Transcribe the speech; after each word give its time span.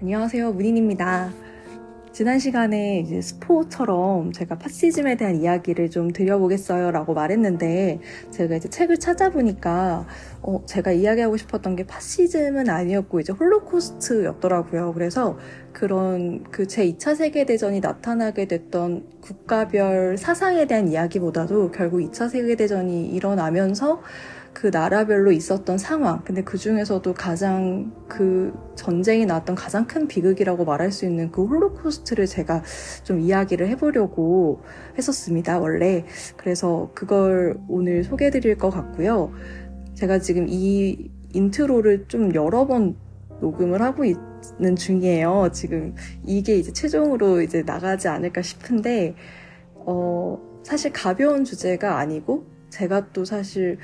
안녕하세요. 0.00 0.52
문인입니다. 0.52 1.32
지난 2.12 2.38
시간에 2.38 3.00
이제 3.00 3.20
스포처럼 3.20 4.30
제가 4.32 4.56
파시즘에 4.56 5.16
대한 5.16 5.40
이야기를 5.40 5.90
좀 5.90 6.12
드려보겠어요 6.12 6.92
라고 6.92 7.14
말했는데 7.14 7.98
제가 8.30 8.56
이제 8.56 8.68
책을 8.68 8.98
찾아보니까 8.98 10.06
어, 10.42 10.62
제가 10.66 10.92
이야기하고 10.92 11.36
싶었던 11.36 11.74
게 11.74 11.84
파시즘은 11.84 12.68
아니었고 12.68 13.18
이제 13.18 13.32
홀로코스트였더라고요. 13.32 14.94
그래서 14.94 15.36
그런 15.72 16.44
그 16.44 16.66
제 16.66 16.88
2차 16.92 17.16
세계대전이 17.16 17.80
나타나게 17.80 18.46
됐던 18.46 19.04
국가별 19.20 20.16
사상에 20.16 20.66
대한 20.66 20.86
이야기보다도 20.88 21.72
결국 21.72 21.98
2차 22.00 22.28
세계대전이 22.28 23.08
일어나면서 23.08 24.00
그 24.52 24.68
나라별로 24.72 25.30
있었던 25.32 25.78
상황, 25.78 26.22
근데 26.24 26.42
그 26.42 26.58
중에서도 26.58 27.14
가장 27.14 27.92
그 28.08 28.52
전쟁이 28.74 29.24
나왔던 29.24 29.54
가장 29.54 29.86
큰 29.86 30.08
비극이라고 30.08 30.64
말할 30.64 30.90
수 30.90 31.04
있는 31.04 31.30
그 31.30 31.44
홀로코스트를 31.44 32.26
제가 32.26 32.62
좀 33.04 33.20
이야기를 33.20 33.68
해보려고 33.68 34.62
했었습니다, 34.96 35.60
원래. 35.60 36.04
그래서 36.36 36.90
그걸 36.94 37.58
오늘 37.68 38.02
소개해 38.02 38.30
드릴 38.30 38.56
것 38.58 38.70
같고요. 38.70 39.32
제가 39.94 40.18
지금 40.18 40.46
이 40.48 41.10
인트로를 41.32 42.06
좀 42.08 42.34
여러 42.34 42.66
번 42.66 42.96
녹음을 43.40 43.80
하고 43.82 44.04
있는 44.04 44.76
중이에요. 44.76 45.50
지금 45.52 45.94
이게 46.24 46.56
이제 46.56 46.72
최종으로 46.72 47.42
이제 47.42 47.62
나가지 47.62 48.08
않을까 48.08 48.42
싶은데, 48.42 49.14
어, 49.74 50.38
사실 50.64 50.92
가벼운 50.92 51.44
주제가 51.44 51.98
아니고, 51.98 52.46
제가 52.70 53.12
또 53.12 53.24
사실 53.24 53.78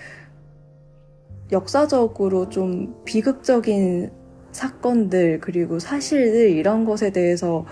역사적으로 1.53 2.49
좀 2.49 3.03
비극적인 3.05 4.11
사건들 4.53 5.41
그리고 5.41 5.79
사실들 5.79 6.51
이런 6.51 6.85
것에 6.85 7.11
대해서 7.11 7.67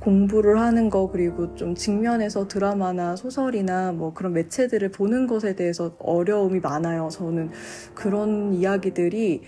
공부를 0.00 0.60
하는 0.60 0.90
거 0.90 1.08
그리고 1.10 1.54
좀 1.54 1.74
직면해서 1.74 2.48
드라마나 2.48 3.14
소설이나 3.14 3.92
뭐 3.92 4.12
그런 4.12 4.32
매체들을 4.32 4.90
보는 4.90 5.28
것에 5.28 5.54
대해서 5.54 5.94
어려움이 6.00 6.60
많아요. 6.60 7.08
저는 7.10 7.50
그런 7.94 8.52
이야기들이 8.52 9.42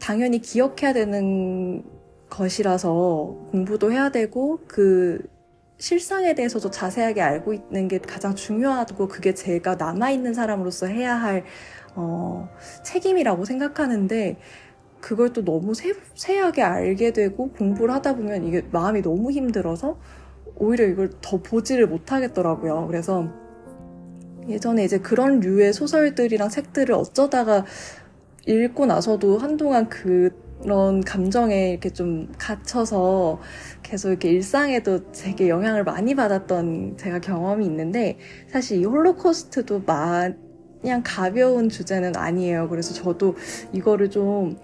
당연히 0.00 0.40
기억해야 0.40 0.92
되는 0.92 1.84
것이라서 2.28 3.48
공부도 3.52 3.92
해야 3.92 4.10
되고 4.10 4.60
그 4.66 5.22
실상에 5.78 6.34
대해서도 6.34 6.70
자세하게 6.70 7.22
알고 7.22 7.54
있는 7.54 7.86
게 7.86 7.98
가장 7.98 8.34
중요하고 8.34 9.06
그게 9.06 9.32
제가 9.32 9.76
남아있는 9.76 10.34
사람으로서 10.34 10.86
해야 10.86 11.14
할 11.14 11.44
어, 12.00 12.48
책임이라고 12.84 13.44
생각하는데 13.44 14.36
그걸 15.00 15.32
또 15.32 15.44
너무 15.44 15.74
세, 15.74 15.92
세하게 16.14 16.62
알게 16.62 17.12
되고 17.12 17.50
공부를 17.50 17.92
하다 17.94 18.14
보면 18.14 18.44
이게 18.46 18.62
마음이 18.70 19.02
너무 19.02 19.32
힘들어서 19.32 19.98
오히려 20.54 20.86
이걸 20.86 21.10
더 21.20 21.38
보지를 21.42 21.88
못하겠더라고요. 21.88 22.86
그래서 22.86 23.28
예전에 24.48 24.84
이제 24.84 24.98
그런 24.98 25.40
류의 25.40 25.72
소설들이랑 25.72 26.48
책들을 26.48 26.94
어쩌다가 26.94 27.64
읽고 28.46 28.86
나서도 28.86 29.38
한동안 29.38 29.88
그런 29.88 31.00
감정에 31.00 31.70
이렇게 31.70 31.90
좀 31.90 32.32
갇혀서 32.38 33.40
계속 33.82 34.10
이렇게 34.10 34.30
일상에도 34.30 35.10
되게 35.10 35.48
영향을 35.48 35.82
많이 35.82 36.14
받았던 36.14 36.96
제가 36.96 37.18
경험이 37.18 37.66
있는데 37.66 38.18
사실 38.48 38.78
이 38.78 38.84
홀로코스트도 38.84 39.82
많 39.84 40.47
그냥 40.80 41.02
가벼운 41.04 41.68
주제는 41.68 42.16
아니에요. 42.16 42.68
그래서 42.68 42.94
저도 42.94 43.36
이거를 43.72 44.10
좀 44.10 44.56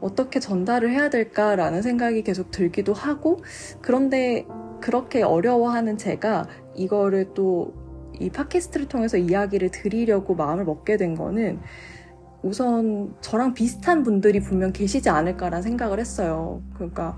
어떻게 0.00 0.40
전달을 0.40 0.90
해야 0.90 1.10
될까라는 1.10 1.82
생각이 1.82 2.22
계속 2.22 2.50
들기도 2.50 2.92
하고, 2.92 3.38
그런데 3.80 4.46
그렇게 4.80 5.22
어려워하는 5.22 5.98
제가 5.98 6.48
이거를 6.74 7.34
또 7.34 7.82
이 8.22 8.30
팟캐스트를 8.30 8.86
통해서 8.88 9.16
이야기를 9.16 9.70
드리려고 9.70 10.34
마음을 10.34 10.64
먹게 10.64 10.96
된 10.96 11.14
거는 11.14 11.60
우선 12.42 13.14
저랑 13.20 13.54
비슷한 13.54 14.02
분들이 14.02 14.40
분명 14.40 14.72
계시지 14.72 15.08
않을까라는 15.08 15.62
생각을 15.62 16.00
했어요. 16.00 16.62
그러니까 16.74 17.16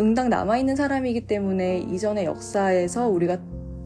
응당 0.00 0.28
남아있는 0.28 0.76
사람이기 0.76 1.26
때문에 1.26 1.78
이전의 1.78 2.24
역사에서 2.24 3.08
우리가 3.08 3.38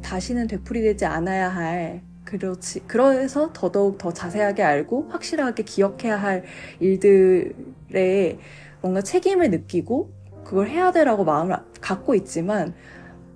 다시는 0.03 0.47
되풀이되지 0.47 1.05
않아야 1.05 1.49
할 1.49 2.03
그렇지. 2.31 2.85
그래서 2.87 3.51
더더욱 3.53 3.99
더 3.99 4.13
자세하게 4.13 4.63
알고 4.63 5.09
확실하게 5.09 5.65
기억해야 5.65 6.17
할 6.17 6.45
일들에 6.79 8.39
뭔가 8.81 9.01
책임을 9.03 9.51
느끼고 9.51 10.13
그걸 10.45 10.69
해야 10.69 10.93
되라고 10.93 11.25
마음을 11.25 11.57
갖고 11.81 12.15
있지만 12.15 12.75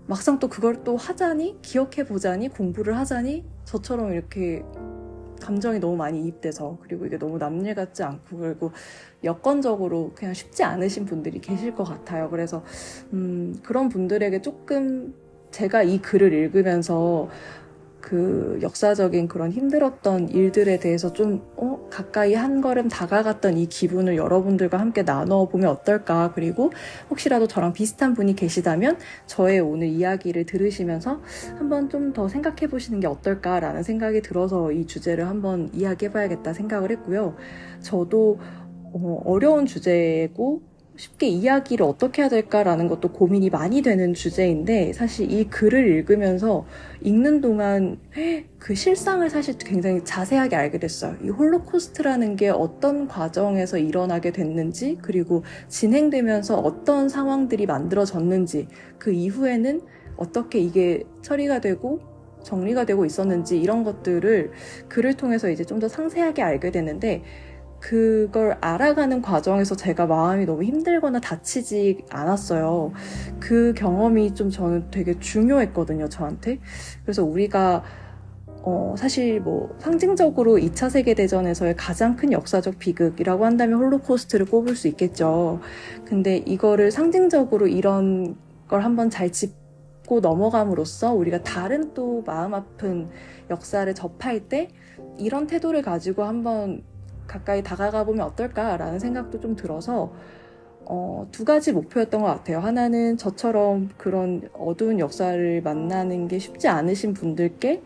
막상 0.07 0.39
또 0.39 0.49
그걸 0.49 0.85
또 0.85 0.97
하자니 0.97 1.59
기억해 1.61 2.05
보자니 2.05 2.51
공부를 2.51 2.97
하자니 2.97 3.45
저처럼 3.65 4.13
이렇게 4.13 4.63
감정이 5.41 5.81
너무 5.81 5.97
많이 5.97 6.23
이입돼서 6.25 6.79
그리고 6.81 7.05
이게 7.05 7.19
너무 7.19 7.37
남일 7.37 7.75
같지 7.75 8.05
않고 8.05 8.39
그리고 8.39 8.71
여건적으로 9.25 10.13
그냥 10.15 10.35
쉽지 10.35 10.63
않으신 10.63 11.05
분들이 11.05 11.41
계실 11.41 11.75
것 11.75 11.83
같아요. 11.83 12.31
그래서 12.31 12.63
음, 13.13 13.59
그런 13.65 13.89
분들에게 13.89 14.41
조금 14.41 15.15
제가 15.51 15.83
이 15.83 15.99
글을 16.01 16.33
읽으면서 16.33 17.29
그 18.05 18.59
역사적인 18.61 19.29
그런 19.29 19.51
힘들었던 19.51 20.29
일들에 20.29 20.79
대해서 20.79 21.15
좀, 21.15 21.43
어, 21.57 21.89
가까이 21.91 22.35
한 22.35 22.61
걸음 22.61 22.89
다가갔던 22.89 23.57
이 23.57 23.67
기분을 23.67 24.17
여러분들과 24.17 24.79
함께 24.79 25.05
나눠 25.07 25.49
보면 25.49 25.71
어떨까. 25.71 26.33
그리고 26.35 26.71
혹시라도 27.09 27.47
저랑 27.47 27.73
비슷한 27.73 28.13
분이 28.13 28.37
계시다면 28.37 28.99
저의 29.27 29.61
오늘 29.61 29.87
이야기를 29.89 30.45
들으시면서 30.45 31.23
한번 31.59 31.89
좀 31.89 32.05
더 32.13 32.29
생각해 32.29 32.69
보시는 32.69 33.01
게 33.01 33.07
어떨까라는 33.07 33.83
생각이 33.83 34.21
들어서 34.21 34.71
이 34.71 34.87
주제를 34.87 35.27
한번 35.27 35.71
이야기해 35.73 36.13
봐야겠다 36.13 36.53
생각을 36.53 36.91
했고요. 36.93 37.35
저도 37.81 38.39
어, 38.93 39.23
어려운 39.25 39.65
주제고 39.65 40.63
쉽게 40.97 41.27
이야기를 41.27 41.85
어떻게 41.85 42.23
해야 42.23 42.29
될까라는 42.29 42.89
것도 42.89 43.11
고민이 43.13 43.51
많이 43.51 43.83
되는 43.83 44.15
주제인데 44.15 44.93
사실 44.93 45.31
이 45.31 45.45
글을 45.45 45.89
읽으면서 45.89 46.67
읽는 47.03 47.41
동안 47.41 47.99
그 48.59 48.75
실상을 48.75 49.29
사실 49.29 49.59
굉장히 49.59 50.05
자세하게 50.05 50.57
알게 50.57 50.79
됐어요. 50.79 51.17
이 51.23 51.29
홀로코스트라는 51.31 52.37
게 52.37 52.49
어떤 52.49 53.09
과정에서 53.09 53.79
일어나게 53.79 54.31
됐는지 54.31 54.99
그리고 55.03 55.43
진행되면서 55.69 56.59
어떤 56.59 57.09
상황들이 57.09 57.67
만들어졌는지 57.67 58.69
그 58.99 59.13
이후에는 59.13 59.81
어떻게 60.17 60.61
이게 60.61 61.03
처리가 61.23 61.61
되고 61.61 62.01
정리가 62.45 62.85
되고 62.85 63.05
있었는지 63.05 63.59
이런 63.59 63.85
것들을 63.85 64.53
글을 64.89 65.15
통해서 65.15 65.49
이제 65.49 65.65
좀 65.65 65.81
더 65.81 65.89
상세하게 65.89 66.41
알게 66.43 66.71
되는데 66.71 67.23
그걸 67.85 68.57
알아가는 68.63 69.21
과정에서 69.21 69.77
제가 69.77 70.07
마음이 70.07 70.47
너무 70.47 70.65
힘들거나 70.65 71.21
다치지 71.21 72.07
않았어요. 72.09 72.93
그 73.39 73.75
경험이 73.77 74.35
좀 74.35 74.49
저는 74.49 74.91
되게 74.91 75.19
중요했거든요, 75.21 76.09
저한테. 76.09 76.61
그래서 77.03 77.23
우리가 77.23 77.85
어, 78.63 78.95
사실 78.97 79.39
뭐 79.39 79.77
상징적으로 79.79 80.57
2차 80.57 80.89
세계대전에서의 80.89 81.77
가장 81.77 82.17
큰 82.17 82.33
역사적 82.33 82.79
비극이라고 82.79 83.45
한다면 83.45 83.79
홀로코스트를 83.79 84.47
꼽을 84.47 84.77
수 84.77 84.89
있겠죠. 84.89 85.61
근데 86.07 86.39
이거를 86.39 86.91
상징적으로 86.91 87.67
이런 87.67 88.39
걸 88.67 88.81
한번 88.81 89.11
잘 89.11 89.31
짚고 89.31 90.21
넘어감으로써 90.21 91.13
우리가 91.13 91.43
다른 91.43 91.93
또 91.93 92.23
마음 92.25 92.55
아픈 92.55 93.11
역사를 93.51 93.95
접할 93.95 94.49
때 94.49 94.69
이런 95.19 95.47
태도를 95.47 95.83
가지고 95.83 96.25
한번 96.25 96.83
가까이 97.27 97.63
다가가 97.63 98.05
보면 98.05 98.27
어떨까라는 98.27 98.99
생각도 98.99 99.41
좀 99.41 99.57
들어서 99.57 100.13
어, 100.87 101.27
두 101.33 101.45
가지 101.45 101.73
목표였던 101.73 102.21
것 102.21 102.27
같아요. 102.27 102.59
하나는 102.59 103.17
저처럼 103.17 103.89
그런 103.97 104.49
어두운 104.53 104.99
역사를 104.99 105.63
만나는 105.63 106.29
게 106.29 106.39
쉽지 106.39 106.69
않으신 106.69 107.15
분들께 107.15 107.83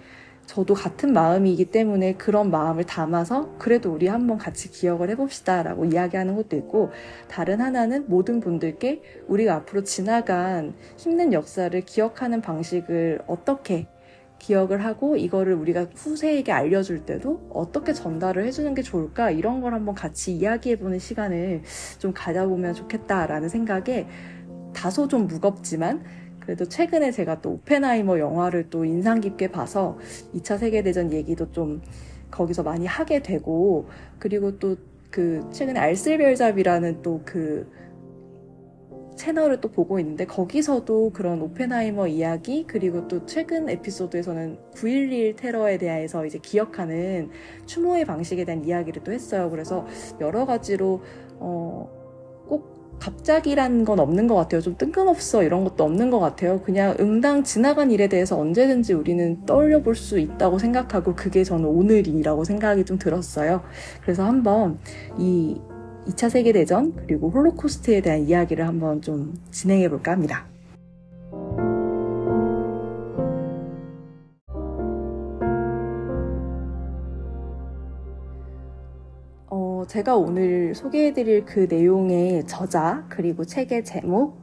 저도 0.46 0.73
같은 0.73 1.12
마음이기 1.12 1.67
때문에 1.67 2.14
그런 2.14 2.50
마음을 2.50 2.85
담아서 2.85 3.55
그래도 3.58 3.93
우리 3.93 4.08
한번 4.08 4.38
같이 4.38 4.70
기억을 4.70 5.11
해봅시다 5.11 5.62
라고 5.62 5.84
이야기하는 5.84 6.37
것도 6.37 6.56
있고 6.56 6.91
다른 7.29 7.61
하나는 7.61 8.06
모든 8.08 8.41
분들께 8.41 9.02
우리가 9.29 9.56
앞으로 9.56 9.84
지나간 9.84 10.73
힘든 10.96 11.34
역사를 11.34 11.79
기억하는 11.82 12.41
방식을 12.41 13.20
어떻게 13.26 13.88
기억을 14.38 14.85
하고 14.85 15.17
이거를 15.17 15.55
우리가 15.55 15.88
후세에게 15.94 16.52
알려줄 16.52 17.05
때도 17.05 17.49
어떻게 17.52 17.93
전달을 17.93 18.44
해주는 18.46 18.75
게 18.75 18.82
좋을까? 18.82 19.31
이런 19.31 19.61
걸 19.61 19.75
한번 19.75 19.94
같이 19.94 20.32
이야기해보는 20.35 20.99
시간을 20.99 21.62
좀 21.99 22.12
가져보면 22.14 22.75
좋겠다라는 22.75 23.49
생각에 23.49 24.06
다소 24.73 25.08
좀 25.08 25.26
무겁지만 25.26 26.05
그래도 26.40 26.67
최근에 26.67 27.11
제가 27.11 27.40
또 27.40 27.52
오펜하이머 27.52 28.19
영화를 28.19 28.70
또 28.70 28.85
인상 28.85 29.20
깊게 29.20 29.49
봐서 29.49 29.99
2차 30.35 30.58
세계대전 30.58 31.12
얘기도 31.12 31.50
좀 31.52 31.82
거기서 32.31 32.62
많이 32.62 32.87
하게 32.87 33.23
되고 33.23 33.88
그리고 34.19 34.58
또 34.58 34.76
그 35.11 35.49
최근에 35.52 35.81
알쓸별잡이라는 35.81 37.02
또그 37.02 37.70
채널을 39.19 39.61
또 39.61 39.70
보고 39.70 39.99
있는데 40.00 40.25
거기서도 40.25 41.11
그런 41.11 41.43
오펜하이머 41.43 42.06
이야기 42.06 42.65
그리고 42.67 43.06
또 43.09 43.26
최근 43.26 43.69
에피소드에서는 43.69 44.59
9.11 44.75 45.37
테러에 45.37 45.76
대해서 45.76 46.25
이제 46.25 46.38
기억하는 46.38 47.31
추모의 47.67 48.06
방식에 48.06 48.44
대한 48.47 48.65
이야기를 48.65 49.05
또 49.05 49.12
했어요. 49.12 49.50
그래서 49.50 49.87
여러 50.20 50.47
가지로 50.47 51.03
어, 51.41 51.91
꼭 52.49 52.79
갑자기란 52.99 53.85
건 53.85 54.00
없는 54.00 54.26
것 54.26 54.35
같아요. 54.35 54.61
좀 54.61 54.76
뜬금없어 54.76 55.43
이런 55.44 55.65
것도 55.65 55.85
없는 55.85 56.11
것 56.11 56.19
같아요. 56.19 56.61
그냥 56.62 56.97
응당 56.99 57.44
지나간 57.44 57.91
일에 57.91 58.09
대해서 58.09 58.38
언제든지 58.38 58.93
우리는 58.94 59.44
떠올려 59.47 59.82
볼 59.82 59.94
수 59.94 60.19
있다고 60.19 60.59
생각하고 60.59 61.15
그게 61.15 61.44
저는 61.44 61.67
오늘이라고 61.67 62.44
생각이 62.44 62.85
좀 62.85 62.99
들었어요. 62.99 63.62
그래서 64.03 64.25
한번 64.25 64.79
이 65.19 65.61
2차 66.08 66.31
세계대전 66.31 66.94
그리고 66.96 67.28
홀로코스트에 67.31 68.00
대한 68.00 68.20
이야기를 68.20 68.66
한번 68.66 69.02
좀 69.02 69.34
진행해 69.50 69.88
볼까 69.88 70.12
합니다. 70.12 70.46
어, 79.50 79.84
제가 79.87 80.16
오늘 80.16 80.75
소개해 80.75 81.12
드릴 81.12 81.44
그 81.44 81.66
내용의 81.69 82.46
저자 82.46 83.05
그리고 83.08 83.44
책의 83.44 83.84
제목 83.84 84.38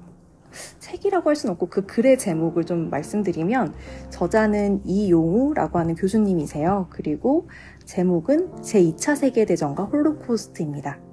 책이라고 0.80 1.30
할 1.30 1.36
수는 1.36 1.54
없고 1.54 1.68
그 1.68 1.86
글의 1.86 2.18
제목을 2.18 2.64
좀 2.64 2.90
말씀드리면 2.90 3.74
저자는 4.10 4.86
이용우라고 4.86 5.80
하는 5.80 5.96
교수님이세요. 5.96 6.88
그리고 6.92 7.50
제목은 7.84 8.52
제2차 8.62 9.18
세계대전과 9.18 9.84
홀로코스트입니다. 9.86 11.05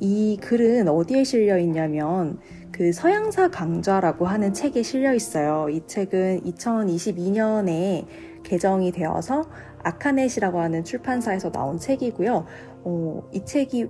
이 0.00 0.36
글은 0.40 0.88
어디에 0.88 1.24
실려 1.24 1.58
있냐면 1.58 2.38
그 2.70 2.92
서양사 2.92 3.50
강좌라고 3.50 4.26
하는 4.26 4.52
책에 4.52 4.82
실려 4.82 5.14
있어요. 5.14 5.68
이 5.70 5.86
책은 5.86 6.42
2022년에 6.42 8.06
개정이 8.42 8.92
되어서 8.92 9.44
아카넷이라고 9.82 10.60
하는 10.60 10.84
출판사에서 10.84 11.50
나온 11.50 11.78
책이고요. 11.78 12.46
어, 12.84 13.22
이 13.32 13.44
책이 13.44 13.88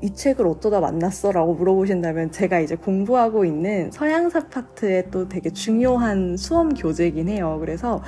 이 0.00 0.14
책을 0.14 0.46
어쩌다 0.46 0.80
만났어? 0.80 1.32
라고 1.32 1.54
물어보신다면 1.54 2.30
제가 2.30 2.60
이제 2.60 2.76
공부하고 2.76 3.44
있는 3.44 3.90
서양사 3.90 4.48
파트에 4.48 5.10
또 5.10 5.28
되게 5.28 5.50
중요한 5.50 6.36
수험 6.36 6.72
교재이긴 6.72 7.28
해요. 7.28 7.56
그래서 7.58 8.00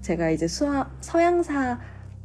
제가 0.00 0.30
이제 0.30 0.48
수하, 0.48 0.90
서양사 1.00 1.78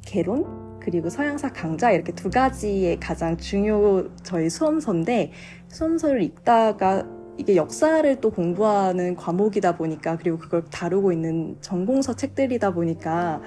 개론? 0.06 0.63
그리고 0.84 1.10
서양사 1.10 1.50
강좌 1.54 1.92
이렇게 1.92 2.12
두 2.14 2.30
가지의 2.30 3.00
가장 3.00 3.38
중요 3.38 4.10
저희 4.24 4.50
수험서인데 4.50 5.32
수험서를 5.70 6.22
읽다가 6.24 7.06
이게 7.38 7.56
역사를 7.56 8.22
또 8.22 8.30
공부하는 8.32 9.16
과목이다 9.16 9.78
보니까 9.78 10.18
그리고 10.18 10.38
그걸 10.38 10.64
다루고 10.66 11.12
있는 11.12 11.58
전공서 11.62 12.16
책들이다 12.16 12.74
보니까 12.74 13.42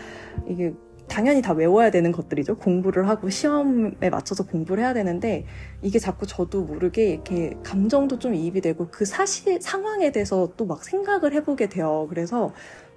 이게 0.48 0.74
당연히 1.08 1.40
다 1.40 1.52
외워야 1.52 1.90
되는 1.90 2.10
것들이죠. 2.10 2.56
공부를 2.58 3.08
하고 3.08 3.30
시험에 3.30 4.10
맞춰서 4.10 4.44
공부를 4.44 4.82
해야 4.82 4.92
되는데 4.92 5.44
이게 5.82 6.00
자꾸 6.00 6.26
저도 6.26 6.62
모르게 6.64 7.10
이렇게 7.10 7.56
감정도 7.62 8.18
좀 8.18 8.34
이입이 8.34 8.60
되고 8.60 8.88
그 8.90 9.04
사실 9.04 9.60
상황에 9.62 10.10
대해서 10.10 10.52
또 10.56 10.66
막 10.66 10.82
생각을 10.84 11.32
해보게 11.34 11.68
돼요. 11.68 12.06
그래서 12.08 12.52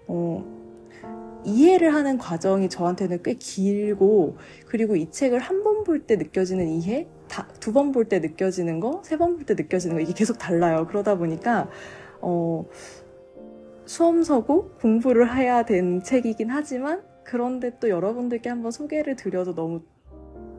어 0.08 0.44
이해를 1.46 1.94
하는 1.94 2.18
과정이 2.18 2.70
저한테는 2.70 3.24
꽤 3.24 3.34
길고 3.36 4.38
그리고 4.68 4.96
이 4.96 5.10
책을 5.12 5.40
한 5.40 5.64
번 5.64 5.84
볼 5.84 6.06
때 6.06 6.16
느껴지는 6.18 6.68
이해 6.68 7.08
두 7.60 7.72
번 7.74 7.92
볼 7.92 8.06
때 8.10 8.20
느껴지는 8.20 8.80
거 8.80 9.02
세 9.04 9.18
번 9.18 9.38
볼 9.38 9.46
때 9.46 9.54
느껴지는 9.56 9.96
거 9.96 10.02
이게 10.02 10.14
계속 10.14 10.38
달라요 10.38 10.86
그러다 10.88 11.18
보니까 11.18 11.70
어 12.22 12.66
수험서고 13.86 14.72
공부를 14.82 15.36
해야 15.36 15.64
된 15.64 16.04
책이긴 16.04 16.50
하지만 16.50 17.02
그런데 17.24 17.78
또 17.80 17.90
여러분들께 17.90 18.50
한번 18.50 18.72
소개를 18.72 19.16
드려도 19.16 19.56
너무 19.56 19.82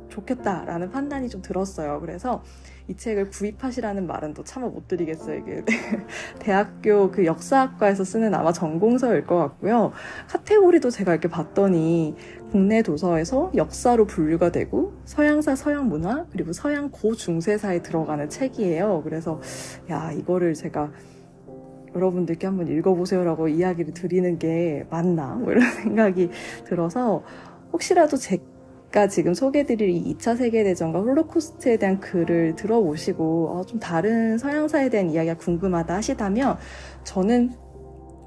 좋겠다라는 0.09 0.91
판단이 0.91 1.29
좀 1.29 1.41
들었어요. 1.43 2.00
그래서 2.00 2.43
이 2.91 2.97
책을 2.97 3.31
구입하시라는 3.31 4.09
말은 4.09 4.35
또 4.35 4.43
차마 4.43 4.67
못 4.67 4.89
드리겠어요. 4.89 5.39
이게 5.39 5.65
대학교 6.41 7.13
그 7.13 7.25
역사학과에서 7.25 8.03
쓰는 8.03 8.35
아마 8.35 8.53
전공서일 8.53 9.27
것 9.27 9.37
같고요. 9.37 9.93
카테고리도 10.29 10.91
제가 10.91 11.13
이렇게 11.13 11.29
봤더니 11.29 12.17
국내 12.51 12.83
도서에서 12.83 13.53
역사로 13.55 14.07
분류가 14.07 14.51
되고 14.51 14.93
서양사, 15.05 15.55
서양 15.55 15.89
문화 15.89 16.27
그리고 16.33 16.53
서양 16.53 16.91
고 16.91 17.15
중세사에 17.15 17.83
들어가는 17.83 18.29
책이에요. 18.29 19.03
그래서 19.05 19.41
야 19.89 20.11
이거를 20.11 20.55
제가 20.55 20.91
여러분들께 21.95 22.49
한번 22.49 22.67
읽어보세요라고 22.67 23.47
이야기를 23.47 23.95
드리는 23.95 24.37
게 24.41 24.85
맞나 24.91 25.37
뭐 25.37 25.53
이런 25.53 25.63
생각이 25.71 26.31
들어서 26.65 27.23
혹시라도 27.73 28.17
제 28.17 28.39
제가 28.91 29.07
지금 29.07 29.35
소개드릴 29.35 29.89
이 29.89 30.15
2차 30.15 30.37
세계대전과 30.37 31.01
홀로코스트에 31.01 31.77
대한 31.77 32.01
글을 32.01 32.57
들어보시고 32.57 33.49
어, 33.49 33.65
좀 33.65 33.79
다른 33.79 34.37
서양사에 34.37 34.91
대한 34.91 35.11
이야기가 35.11 35.37
궁금하다 35.37 35.95
하시다면 35.95 36.59
저는 37.05 37.53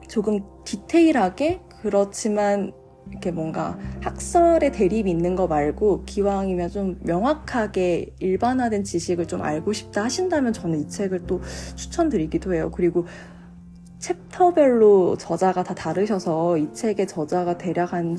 조금 0.07 0.39
디테일하게 0.63 1.62
그렇지만 1.81 2.71
이렇게 3.10 3.31
뭔가 3.31 3.77
학설의 4.01 4.71
대립이 4.71 5.12
있는 5.12 5.36
거 5.36 5.48
말고 5.48 6.06
기왕이면 6.06 6.69
좀 6.69 7.00
명확하게 7.01 8.15
일반화된 8.19 8.86
지식을 8.86 9.27
좀 9.27 9.42
알고 9.42 9.74
싶다 9.74 10.06
하신다면 10.06 10.54
저는 10.54 10.80
이 10.80 10.88
책을 10.88 11.27
또 11.27 11.42
추천드리기도 11.75 12.54
해요. 12.54 12.71
그리고 12.74 13.06
챕터별로 14.00 15.18
저자가 15.18 15.63
다 15.63 15.74
다르셔서 15.75 16.57
이 16.57 16.74
책의 16.74 17.07
저자가 17.07 17.57
대략 17.57 17.92
한 17.92 18.18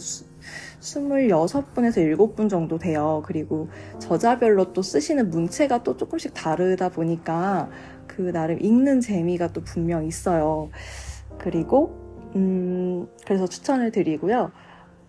26분에서 0.84 1.96
7분 2.16 2.48
정도 2.48 2.78
돼요. 2.78 3.22
그리고 3.26 3.68
저자별로 3.98 4.72
또 4.72 4.82
쓰시는 4.82 5.30
문체가 5.30 5.82
또 5.82 5.96
조금씩 5.96 6.34
다르다 6.34 6.90
보니까 6.90 7.70
그 8.06 8.32
나름 8.32 8.60
읽는 8.60 9.00
재미가 9.00 9.52
또 9.52 9.62
분명 9.62 10.06
있어요. 10.06 10.70
그리고, 11.38 11.96
음, 12.36 13.08
그래서 13.26 13.46
추천을 13.46 13.90
드리고요. 13.90 14.52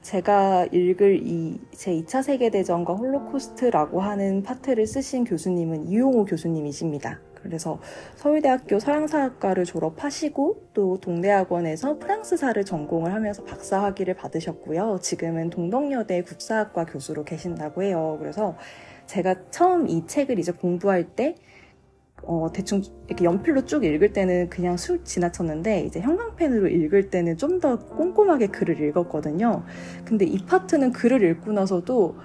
제가 0.02 0.68
읽을 0.72 1.22
이 1.26 1.60
제 1.72 1.92
2차 1.92 2.24
세계대전과 2.24 2.94
홀로코스트라고 2.94 4.02
하는 4.02 4.44
파트를 4.44 4.88
쓰신 4.88 5.24
교수님은 5.26 5.88
이용호 5.88 6.26
교수님이십니다. 6.26 7.20
그래서 7.46 7.80
서울대학교 8.16 8.80
서양사학과를 8.80 9.66
졸업하시고 9.66 10.70
또 10.74 11.00
동대학원에서 11.00 12.00
프랑스사를 12.00 12.66
전공을 12.66 13.14
하면서 13.14 13.44
박사 13.44 13.84
학위를 13.84 14.16
받으셨고요. 14.16 14.98
지금은 15.02 15.52
동덕여대 15.52 16.24
국사학과 16.24 16.86
교수로 16.86 17.24
계신다고 17.24 17.84
해요. 17.84 18.18
그래서 18.20 18.58
제가 19.06 19.36
처음 19.52 19.88
이 19.88 20.08
책을 20.08 20.40
이제 20.40 20.52
공부할 20.52 21.04
때 21.16 21.36
어, 22.24 22.52
대충 22.52 22.82
이렇게 23.08 23.26
연필로 23.26 23.66
쭉 23.66 23.84
읽을 23.84 24.12
때는 24.12 24.50
그냥 24.50 24.78
쑥 24.78 25.06
지나쳤는데 25.06 25.82
이제 25.82 26.00
형광펜으로 26.02 26.68
읽을 26.68 27.12
때는 27.12 27.38
좀 27.38 27.60
더 27.60 27.78
꼼꼼하게 27.80 28.48
글을 28.48 28.82
읽었거든요. 28.82 29.64
근데 30.06 30.26
이 30.26 30.38
파트는 30.46 30.92
글을 30.92 31.24
읽고 31.24 31.52
나서도 31.54 32.18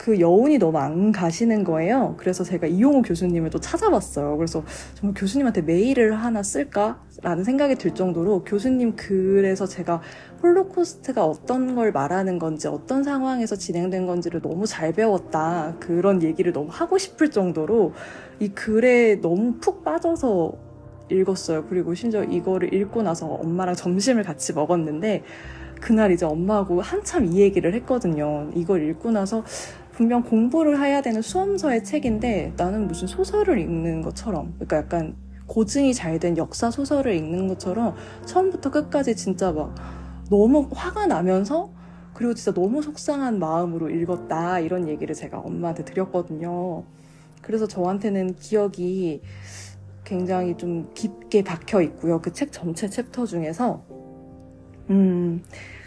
그 0.00 0.18
여운이 0.18 0.56
너무 0.56 0.78
안 0.78 1.12
가시는 1.12 1.62
거예요. 1.62 2.14
그래서 2.16 2.42
제가 2.42 2.66
이용호 2.66 3.02
교수님을 3.02 3.50
또 3.50 3.60
찾아봤어요. 3.60 4.38
그래서 4.38 4.64
정말 4.94 5.12
교수님한테 5.14 5.60
메일을 5.60 6.14
하나 6.14 6.42
쓸까라는 6.42 7.44
생각이 7.44 7.74
들 7.74 7.90
정도로 7.94 8.44
교수님 8.44 8.96
글에서 8.96 9.66
제가 9.66 10.00
홀로코스트가 10.42 11.22
어떤 11.26 11.74
걸 11.74 11.92
말하는 11.92 12.38
건지 12.38 12.66
어떤 12.66 13.04
상황에서 13.04 13.56
진행된 13.56 14.06
건지를 14.06 14.40
너무 14.40 14.66
잘 14.66 14.94
배웠다. 14.94 15.76
그런 15.80 16.22
얘기를 16.22 16.54
너무 16.54 16.68
하고 16.70 16.96
싶을 16.96 17.30
정도로 17.30 17.92
이 18.38 18.48
글에 18.48 19.20
너무 19.20 19.58
푹 19.60 19.84
빠져서 19.84 20.54
읽었어요. 21.10 21.66
그리고 21.68 21.92
심지어 21.92 22.24
이거를 22.24 22.72
읽고 22.72 23.02
나서 23.02 23.26
엄마랑 23.26 23.74
점심을 23.74 24.22
같이 24.22 24.54
먹었는데 24.54 25.24
그날 25.80 26.12
이제 26.12 26.26
엄마하고 26.26 26.80
한참 26.80 27.26
이 27.26 27.40
얘기를 27.40 27.74
했거든요. 27.74 28.50
이걸 28.54 28.88
읽고 28.88 29.10
나서 29.10 29.44
분명 30.00 30.22
공부를 30.22 30.80
해야 30.82 31.02
되는 31.02 31.20
수험서의 31.20 31.84
책인데 31.84 32.54
나는 32.56 32.86
무슨 32.88 33.06
소설을 33.06 33.58
읽는 33.58 34.00
것처럼 34.00 34.54
그러니까 34.54 34.78
약간 34.78 35.14
고증이 35.46 35.92
잘 35.92 36.18
된 36.18 36.38
역사 36.38 36.70
소설을 36.70 37.14
읽는 37.16 37.48
것처럼 37.48 37.94
처음부터 38.24 38.70
끝까지 38.70 39.14
진짜 39.14 39.52
막 39.52 39.74
너무 40.30 40.66
화가 40.72 41.06
나면서 41.06 41.70
그리고 42.14 42.32
진짜 42.32 42.54
너무 42.54 42.80
속상한 42.80 43.38
마음으로 43.38 43.90
읽었다 43.90 44.60
이런 44.60 44.88
얘기를 44.88 45.14
제가 45.14 45.38
엄마한테 45.38 45.84
드렸거든요. 45.84 46.84
그래서 47.42 47.66
저한테는 47.68 48.36
기억이 48.36 49.20
굉장히 50.04 50.56
좀 50.56 50.90
깊게 50.94 51.44
박혀 51.44 51.82
있고요. 51.82 52.22
그 52.22 52.32
책 52.32 52.52
전체 52.52 52.88
챕터 52.88 53.26
중에서 53.26 53.84
음 54.90 55.42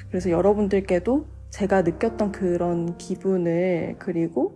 그래서 0.09 0.29
여러분들께도 0.29 1.25
제가 1.53 1.83
느꼈던 1.83 2.31
그런 2.31 2.97
기분을 2.97 3.97
그리고 3.99 4.55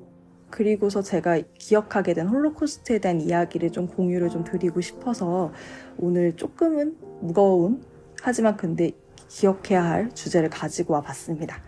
그리고서 0.50 1.04
제가 1.04 1.40
기억하게 1.54 2.16
된 2.16 2.28
홀로코스트에 2.28 2.98
대한 2.98 3.22
이야기를 3.22 3.72
좀 3.72 3.86
공유를 3.86 4.30
좀 4.30 4.44
드리고 4.44 4.82
싶어서 4.82 5.54
오늘 6.00 6.36
조금은 6.36 6.98
무거운 7.22 7.84
하지만 8.24 8.58
근데 8.58 8.94
기억해야 9.28 9.84
할 9.84 10.10
주제를 10.16 10.50
가지고 10.50 10.96
와 10.96 11.02
봤습니다. 11.02 11.62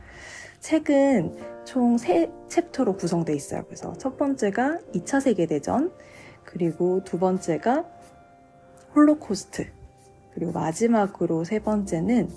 책은 0.61 1.35
총 1.63 1.97
세 1.97 2.31
챕터로 2.47 2.97
구성되어 2.97 3.35
있어요. 3.35 3.65
그래서 3.65 3.93
첫 3.99 4.17
번째가 4.17 4.79
2차 4.95 5.21
세계대전, 5.21 5.91
그리고 6.43 7.03
두 7.03 7.19
번째가 7.19 7.85
홀로코스트, 8.95 9.67
그리고 10.33 10.53
마지막으로 10.53 11.43
세 11.43 11.59
번째는 11.59 12.29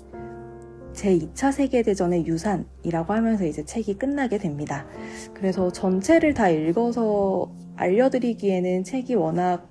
제2차 0.93 1.51
세계대전의 1.51 2.25
유산이라고 2.25 3.13
하면서 3.13 3.45
이제 3.45 3.65
책이 3.65 3.97
끝나게 3.97 4.37
됩니다. 4.37 4.85
그래서 5.33 5.71
전체를 5.71 6.33
다 6.33 6.49
읽어서 6.49 7.51
알려드리기에는 7.75 8.83
책이 8.83 9.15
워낙 9.15 9.67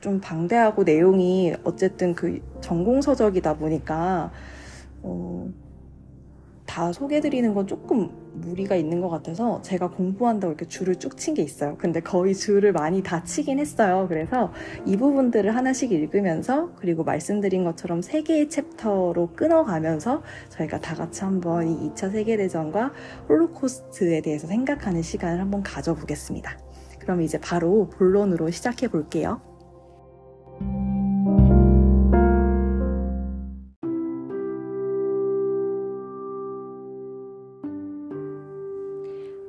좀 0.00 0.20
방대하고 0.20 0.84
내용이 0.84 1.54
어쨌든 1.64 2.14
그 2.14 2.40
전공서적이다 2.60 3.54
보니까, 3.54 4.30
어, 5.02 5.48
다 6.66 6.92
소개해드리는 6.92 7.54
건 7.54 7.66
조금 7.66 8.10
무리가 8.34 8.74
있는 8.76 9.00
것 9.00 9.08
같아서 9.08 9.62
제가 9.62 9.90
공부한다고 9.90 10.52
이렇게 10.52 10.66
줄을 10.66 10.96
쭉 10.96 11.16
친 11.16 11.34
게 11.34 11.42
있어요. 11.42 11.76
근데 11.78 12.00
거의 12.00 12.34
줄을 12.34 12.72
많이 12.72 13.02
다 13.02 13.24
치긴 13.24 13.58
했어요. 13.58 14.06
그래서 14.08 14.52
이 14.84 14.96
부분들을 14.96 15.54
하나씩 15.54 15.92
읽으면서 15.92 16.70
그리고 16.76 17.04
말씀드린 17.04 17.64
것처럼 17.64 18.02
세 18.02 18.22
개의 18.22 18.48
챕터로 18.48 19.32
끊어가면서 19.34 20.22
저희가 20.50 20.80
다 20.80 20.94
같이 20.94 21.22
한번 21.24 21.68
이 21.68 21.90
2차 21.90 22.12
세계대전과 22.12 22.92
홀로코스트에 23.28 24.20
대해서 24.22 24.46
생각하는 24.46 25.02
시간을 25.02 25.40
한번 25.40 25.62
가져보겠습니다. 25.62 26.58
그럼 26.98 27.22
이제 27.22 27.38
바로 27.38 27.88
본론으로 27.90 28.50
시작해 28.50 28.88
볼게요. 28.88 29.40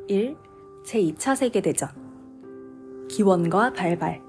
1. 0.10 0.38
제2차 0.86 1.36
세계대전 1.36 1.90
기원과 3.10 3.74
발발 3.74 4.22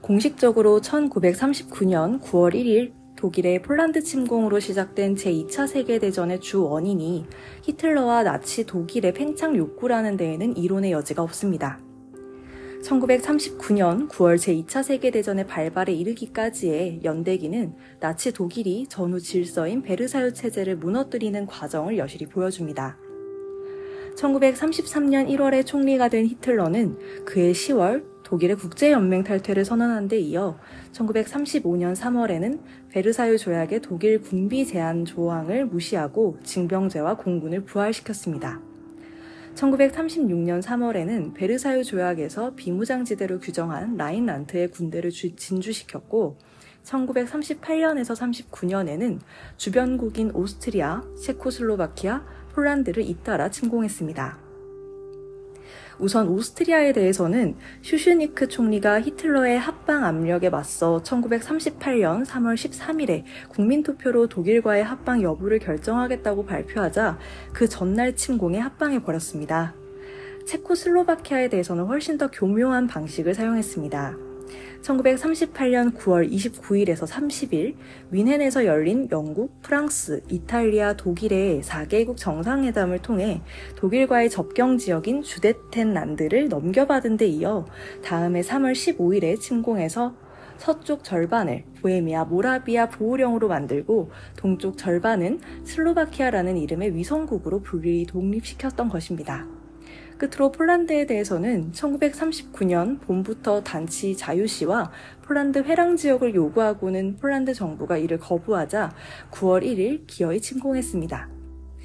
공식적으로 0.00 0.80
1939년 0.80 2.20
9월 2.20 2.54
1일 2.54 2.92
독일의 3.16 3.62
폴란드 3.62 4.04
침공으로 4.04 4.60
시작된 4.60 5.16
제2차 5.16 5.66
세계대전의 5.66 6.40
주 6.40 6.62
원인이 6.62 7.26
히틀러와 7.62 8.22
나치 8.22 8.64
독일의 8.64 9.12
팽창 9.12 9.56
욕구라는 9.56 10.16
데에는 10.16 10.56
이론의 10.56 10.92
여지가 10.92 11.22
없습니다. 11.22 11.80
1939년 12.84 14.08
9월 14.08 14.36
제2차 14.36 14.84
세계대전의 14.84 15.48
발발에 15.48 15.92
이르기까지의 15.94 17.00
연대기는 17.02 17.74
나치 17.98 18.32
독일이 18.32 18.86
전후 18.88 19.18
질서인 19.18 19.82
베르사유 19.82 20.32
체제를 20.32 20.76
무너뜨리는 20.76 21.44
과정을 21.46 21.98
여실히 21.98 22.26
보여줍니다. 22.26 22.98
1933년 24.16 25.28
1월에 25.28 25.66
총리가 25.66 26.08
된 26.08 26.26
히틀러는 26.26 27.24
그해 27.24 27.52
10월 27.52 28.04
독일의 28.22 28.56
국제연맹 28.56 29.24
탈퇴를 29.24 29.64
선언한 29.64 30.08
데 30.08 30.18
이어 30.18 30.58
1935년 30.92 31.94
3월에는 31.94 32.60
베르사유 32.90 33.38
조약의 33.38 33.82
독일 33.82 34.20
군비 34.20 34.66
제한 34.66 35.04
조항을 35.04 35.66
무시하고 35.66 36.38
징병제와 36.42 37.16
공군을 37.16 37.64
부활시켰습니다. 37.64 38.60
1936년 39.54 40.62
3월에는 40.62 41.34
베르사유 41.34 41.84
조약에서 41.84 42.54
비무장지대로 42.54 43.38
규정한 43.38 43.96
라인란트의 43.96 44.68
군대를 44.68 45.10
진주시켰고 45.10 46.38
1938년에서 46.84 48.14
39년에는 48.50 49.18
주변국인 49.56 50.32
오스트리아, 50.32 51.02
체코슬로바키아, 51.22 52.24
폴란드를 52.54 53.02
잇따라 53.02 53.50
침공했습니다. 53.50 54.38
우선 55.98 56.28
오스트리아에 56.28 56.92
대해서는 56.92 57.56
슈슈니크 57.82 58.48
총리가 58.48 59.00
히틀러의 59.00 59.58
합방 59.58 60.04
압력에 60.04 60.50
맞서 60.50 61.00
1938년 61.04 62.24
3월 62.26 62.54
13일에 62.54 63.24
국민투표로 63.48 64.26
독일과의 64.28 64.82
합방 64.82 65.22
여부를 65.22 65.60
결정하겠다고 65.60 66.46
발표하자 66.46 67.18
그 67.52 67.68
전날 67.68 68.16
침공에 68.16 68.58
합방해 68.58 69.02
버렸습니다. 69.02 69.74
체코슬로바키아에 70.46 71.48
대해서는 71.48 71.84
훨씬 71.84 72.18
더 72.18 72.30
교묘한 72.30 72.86
방식을 72.86 73.34
사용했습니다. 73.34 74.33
1938년 74.84 75.96
9월 75.96 76.30
29일에서 76.30 77.08
30일 77.08 77.74
윈헨에서 78.10 78.66
열린 78.66 79.08
영국, 79.10 79.62
프랑스, 79.62 80.22
이탈리아, 80.28 80.92
독일의 80.92 81.62
4개국 81.62 82.16
정상회담을 82.16 82.98
통해 82.98 83.40
독일과의 83.76 84.28
접경 84.28 84.76
지역인 84.76 85.22
주데텐란드를 85.22 86.48
넘겨받은 86.48 87.16
데 87.16 87.26
이어 87.26 87.64
다음해 88.04 88.42
3월 88.42 88.72
15일에 88.72 89.40
침공해서 89.40 90.14
서쪽 90.58 91.02
절반을 91.02 91.64
보헤미아 91.80 92.26
모라비아 92.26 92.88
보호령으로 92.88 93.48
만들고 93.48 94.10
동쪽 94.36 94.76
절반은 94.76 95.40
슬로바키아라는 95.64 96.58
이름의 96.58 96.94
위성국으로 96.94 97.62
분리 97.62 98.06
독립시켰던 98.06 98.90
것입니다. 98.90 99.63
끝으로 100.18 100.52
폴란드에 100.52 101.06
대해서는 101.06 101.72
1939년 101.72 103.00
봄부터 103.00 103.62
단치 103.62 104.16
자유시와 104.16 104.90
폴란드 105.22 105.58
회랑 105.64 105.96
지역을 105.96 106.34
요구하고는 106.34 107.16
폴란드 107.16 107.54
정부가 107.54 107.96
이를 107.96 108.18
거부하자 108.18 108.94
9월 109.30 109.62
1일 109.62 110.06
기어이 110.06 110.40
침공했습니다. 110.40 111.28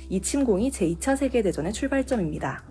이 0.10 0.22
침공이 0.22 0.72
제2차 0.72 1.16
세계대전의 1.16 1.74
출발점입니다. 1.74 2.64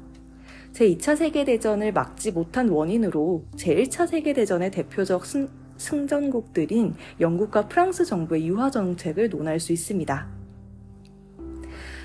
제2차 0.73 1.17
세계대전을 1.17 1.93
막지 1.93 2.31
못한 2.31 2.69
원인으로 2.69 3.45
제1차 3.57 4.07
세계대전의 4.07 4.71
대표적 4.71 5.25
승, 5.25 5.49
승전국들인 5.77 6.95
영국과 7.21 7.69
프랑스 7.69 8.05
정부의 8.05 8.47
유화 8.47 8.71
정책을 8.71 9.31
논할 9.31 9.61
수 9.61 9.73
있습니다. 9.73 10.29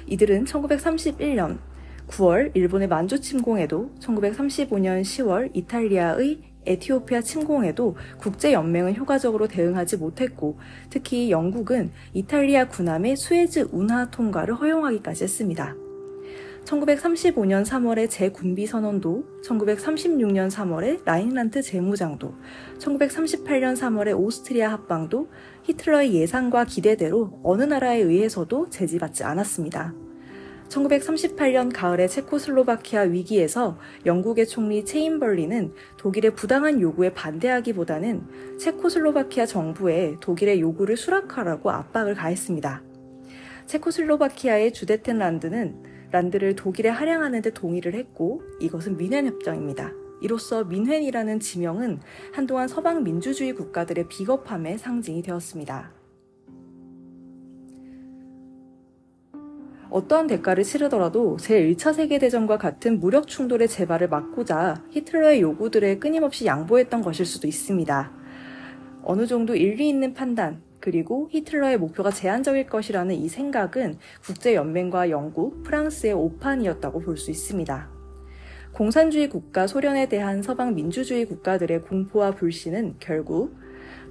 이들은 0.07 0.45
1931년 0.45 1.60
9월 2.07 2.51
일본의 2.55 2.88
만주 2.88 3.22
침공에도 3.22 3.91
1935년 4.00 5.01
10월 5.01 5.50
이탈리아의 5.53 6.41
에티오피아 6.65 7.22
침공에도 7.22 7.95
국제연맹은 8.19 8.95
효과적으로 8.95 9.48
대응하지 9.48 9.98
못했고 9.98 10.57
특히 10.89 11.29
영국은 11.29 11.91
이탈리아 12.13 12.67
군함의 12.67 13.15
수에즈 13.17 13.67
운하 13.72 14.10
통과를 14.10 14.55
허용하기까지 14.55 15.24
했습니다. 15.24 15.75
1935년 16.65 17.65
3월의 17.65 18.10
재군비 18.10 18.65
선언도, 18.65 19.25
1936년 19.43 20.50
3월의 20.50 21.03
라인란트 21.03 21.62
재무장도, 21.62 22.33
1938년 22.79 23.75
3월의 23.75 24.17
오스트리아 24.17 24.72
합방도 24.72 25.27
히틀러의 25.63 26.13
예상과 26.13 26.63
기대대로 26.63 27.38
어느 27.43 27.63
나라에 27.63 28.00
의해서도 28.00 28.69
제지받지 28.69 29.25
않았습니다. 29.25 29.93
1938년 30.73 31.71
가을의 31.73 32.09
체코슬로바키아 32.09 33.01
위기에서 33.03 33.77
영국의 34.05 34.47
총리 34.47 34.83
체인벌리는 34.83 35.73
독일의 35.97 36.35
부당한 36.35 36.81
요구에 36.81 37.13
반대하기보다는 37.13 38.57
체코슬로바키아 38.59 39.45
정부에 39.45 40.15
독일의 40.19 40.61
요구를 40.61 40.97
수락하라고 40.97 41.69
압박을 41.71 42.15
가했습니다. 42.15 42.81
체코슬로바키아의 43.67 44.73
주데텐란드는 44.73 46.09
란드를 46.11 46.55
독일에 46.55 46.89
할양하는 46.89 47.41
데 47.41 47.49
동의를 47.51 47.93
했고 47.95 48.41
이것은 48.59 48.97
민헨 48.97 49.25
협정입니다. 49.25 49.91
이로써 50.21 50.63
민헨이라는 50.63 51.39
지명은 51.39 51.99
한동안 52.31 52.67
서방 52.67 53.03
민주주의 53.03 53.53
국가들의 53.53 54.07
비겁함의 54.07 54.77
상징이 54.77 55.21
되었습니다. 55.21 56.02
어떠한 59.93 60.25
대가를 60.25 60.63
치르더라도 60.63 61.38
제1차 61.38 61.93
세계대전과 61.93 62.57
같은 62.57 63.00
무력 63.00 63.27
충돌의 63.27 63.67
재발을 63.67 64.09
막고자 64.09 64.83
히틀러의 64.89 65.39
요구들에 65.41 66.00
끊임없이 66.00 66.47
양보했던 66.47 67.03
것일 67.03 67.27
수도 67.27 67.47
있습니다. 67.47 68.12
어느 69.03 69.27
정도 69.27 69.55
일리 69.55 69.88
있는 69.88 70.15
판단, 70.15 70.63
그리고 70.79 71.29
히틀러의 71.29 71.77
목표가 71.77 72.09
제한적일 72.09 72.65
것이라는 72.65 73.13
이 73.13 73.29
생각은 73.29 74.00
국제연맹과 74.23 75.12
영국, 75.12 75.62
프랑스의 75.62 76.13
오판이었다고 76.13 77.00
볼 77.00 77.15
수 77.15 77.29
있습니다. 77.29 77.91
공산주의 78.71 79.29
국가 79.29 79.67
소련에 79.67 80.09
대한 80.09 80.41
서방 80.41 80.73
민주주의 80.73 81.23
국가들의 81.25 81.83
공포와 81.83 82.31
불신은 82.31 82.95
결국 83.00 83.55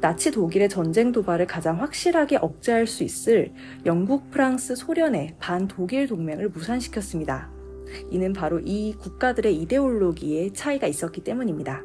나치 0.02 0.32
독일의 0.32 0.68
전쟁 0.68 1.12
도발을 1.12 1.46
가장 1.46 1.80
확실하게 1.80 2.38
억제할 2.38 2.88
수 2.88 3.04
있을 3.04 3.52
영국, 3.86 4.32
프랑스, 4.32 4.74
소련의 4.74 5.36
반 5.38 5.68
독일 5.68 6.08
동맹을 6.08 6.48
무산시켰습니다. 6.48 7.48
이는 8.10 8.32
바로 8.32 8.58
이 8.58 8.96
국가들의 8.98 9.56
이데올로기에 9.58 10.54
차이가 10.54 10.88
있었기 10.88 11.22
때문입니다. 11.22 11.84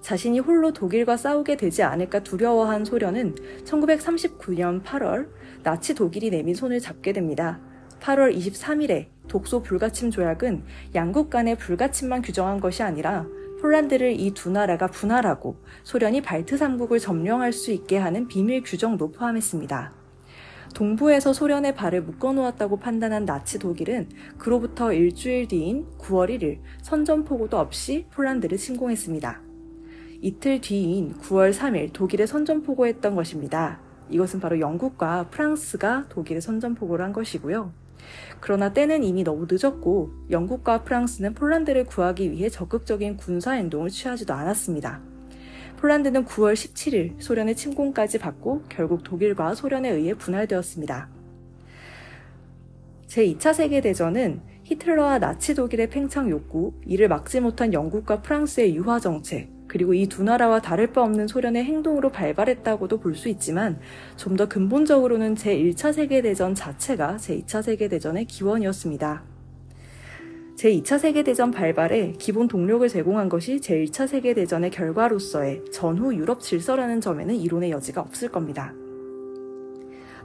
자신이 0.00 0.38
홀로 0.38 0.72
독일과 0.72 1.18
싸우게 1.18 1.58
되지 1.58 1.82
않을까 1.82 2.20
두려워한 2.22 2.86
소련은 2.86 3.34
1939년 3.64 4.82
8월 4.82 5.28
나치 5.62 5.94
독일이 5.94 6.30
내민 6.30 6.54
손을 6.54 6.80
잡게 6.80 7.12
됩니다. 7.12 7.60
8월 8.00 8.34
23일에 8.34 9.08
독소 9.28 9.60
불가침 9.60 10.10
조약은 10.10 10.64
양국 10.94 11.28
간의 11.28 11.58
불가침만 11.58 12.22
규정한 12.22 12.60
것이 12.60 12.82
아니라 12.82 13.26
폴란드를 13.66 14.20
이 14.20 14.30
두 14.30 14.50
나라가 14.50 14.86
분할하고 14.86 15.56
소련이 15.82 16.20
발트 16.20 16.54
3국을 16.56 17.00
점령할 17.00 17.52
수 17.52 17.72
있게 17.72 17.96
하는 17.98 18.28
비밀 18.28 18.62
규정도 18.62 19.10
포함했습니다. 19.10 19.92
동부에서 20.74 21.32
소련의 21.32 21.74
발을 21.74 22.02
묶어놓았다고 22.02 22.78
판단한 22.78 23.24
나치 23.24 23.58
독일은 23.58 24.08
그로부터 24.38 24.92
일주일 24.92 25.48
뒤인 25.48 25.86
9월 25.98 26.28
1일 26.30 26.60
선전포고도 26.82 27.58
없이 27.58 28.06
폴란드를 28.12 28.56
침공했습니다. 28.56 29.40
이틀 30.20 30.60
뒤인 30.60 31.14
9월 31.18 31.52
3일 31.52 31.92
독일에 31.92 32.24
선전포고했던 32.26 33.16
것입니다. 33.16 33.80
이것은 34.10 34.38
바로 34.38 34.60
영국과 34.60 35.26
프랑스가 35.30 36.06
독일에 36.08 36.38
선전포고를 36.40 37.04
한 37.04 37.12
것이고요. 37.12 37.85
그러나 38.40 38.72
때는 38.72 39.02
이미 39.02 39.24
너무 39.24 39.46
늦었고 39.50 40.12
영국과 40.30 40.82
프랑스는 40.84 41.34
폴란드를 41.34 41.84
구하기 41.84 42.30
위해 42.30 42.48
적극적인 42.48 43.16
군사 43.16 43.52
행동을 43.52 43.90
취하지도 43.90 44.34
않았습니다. 44.34 45.00
폴란드는 45.78 46.24
9월 46.24 46.54
17일 46.54 47.20
소련의 47.20 47.56
침공까지 47.56 48.18
받고 48.18 48.64
결국 48.68 49.02
독일과 49.02 49.54
소련에 49.54 49.90
의해 49.90 50.14
분할되었습니다. 50.14 51.08
제2차 53.08 53.54
세계대전은 53.54 54.40
히틀러와 54.64 55.18
나치 55.18 55.54
독일의 55.54 55.90
팽창 55.90 56.28
욕구, 56.28 56.72
이를 56.84 57.08
막지 57.08 57.40
못한 57.40 57.72
영국과 57.72 58.20
프랑스의 58.20 58.74
유화 58.74 58.98
정책, 58.98 59.48
그리고 59.76 59.92
이 59.92 60.06
두 60.08 60.22
나라와 60.22 60.58
다를 60.62 60.86
바 60.86 61.02
없는 61.02 61.26
소련의 61.28 61.62
행동으로 61.64 62.08
발발했다고도 62.10 62.98
볼 62.98 63.14
수 63.14 63.28
있지만 63.28 63.78
좀 64.16 64.36
더 64.36 64.48
근본적으로는 64.48 65.34
제1차 65.34 65.92
세계대전 65.92 66.54
자체가 66.54 67.16
제2차 67.16 67.62
세계대전의 67.62 68.24
기원이었습니다. 68.24 69.22
제2차 70.56 70.98
세계대전 70.98 71.50
발발에 71.50 72.14
기본 72.18 72.48
동력을 72.48 72.88
제공한 72.88 73.28
것이 73.28 73.56
제1차 73.58 74.06
세계대전의 74.08 74.70
결과로서의 74.70 75.64
전후 75.70 76.14
유럽 76.14 76.40
질서라는 76.40 77.02
점에는 77.02 77.34
이론의 77.34 77.70
여지가 77.72 78.00
없을 78.00 78.30
겁니다. 78.30 78.72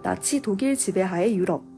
나치 0.01 0.41
독일 0.41 0.77
지배하의 0.77 1.36
유럽 1.36 1.70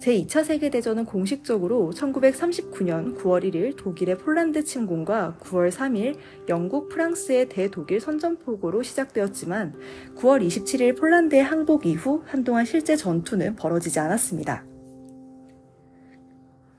제2차 0.00 0.44
세계대전은 0.44 1.06
공식적으로 1.06 1.90
1939년 1.92 3.18
9월 3.18 3.42
1일 3.42 3.76
독일의 3.76 4.18
폴란드 4.18 4.62
침공과 4.64 5.38
9월 5.40 5.70
3일 5.72 6.16
영국, 6.48 6.88
프랑스의 6.88 7.48
대독일 7.48 8.00
선전포고로 8.00 8.84
시작되었지만 8.84 9.74
9월 10.16 10.46
27일 10.46 10.96
폴란드의 10.96 11.42
항복 11.42 11.86
이후 11.86 12.22
한동안 12.26 12.64
실제 12.64 12.94
전투는 12.94 13.56
벌어지지 13.56 13.98
않았습니다. 13.98 14.64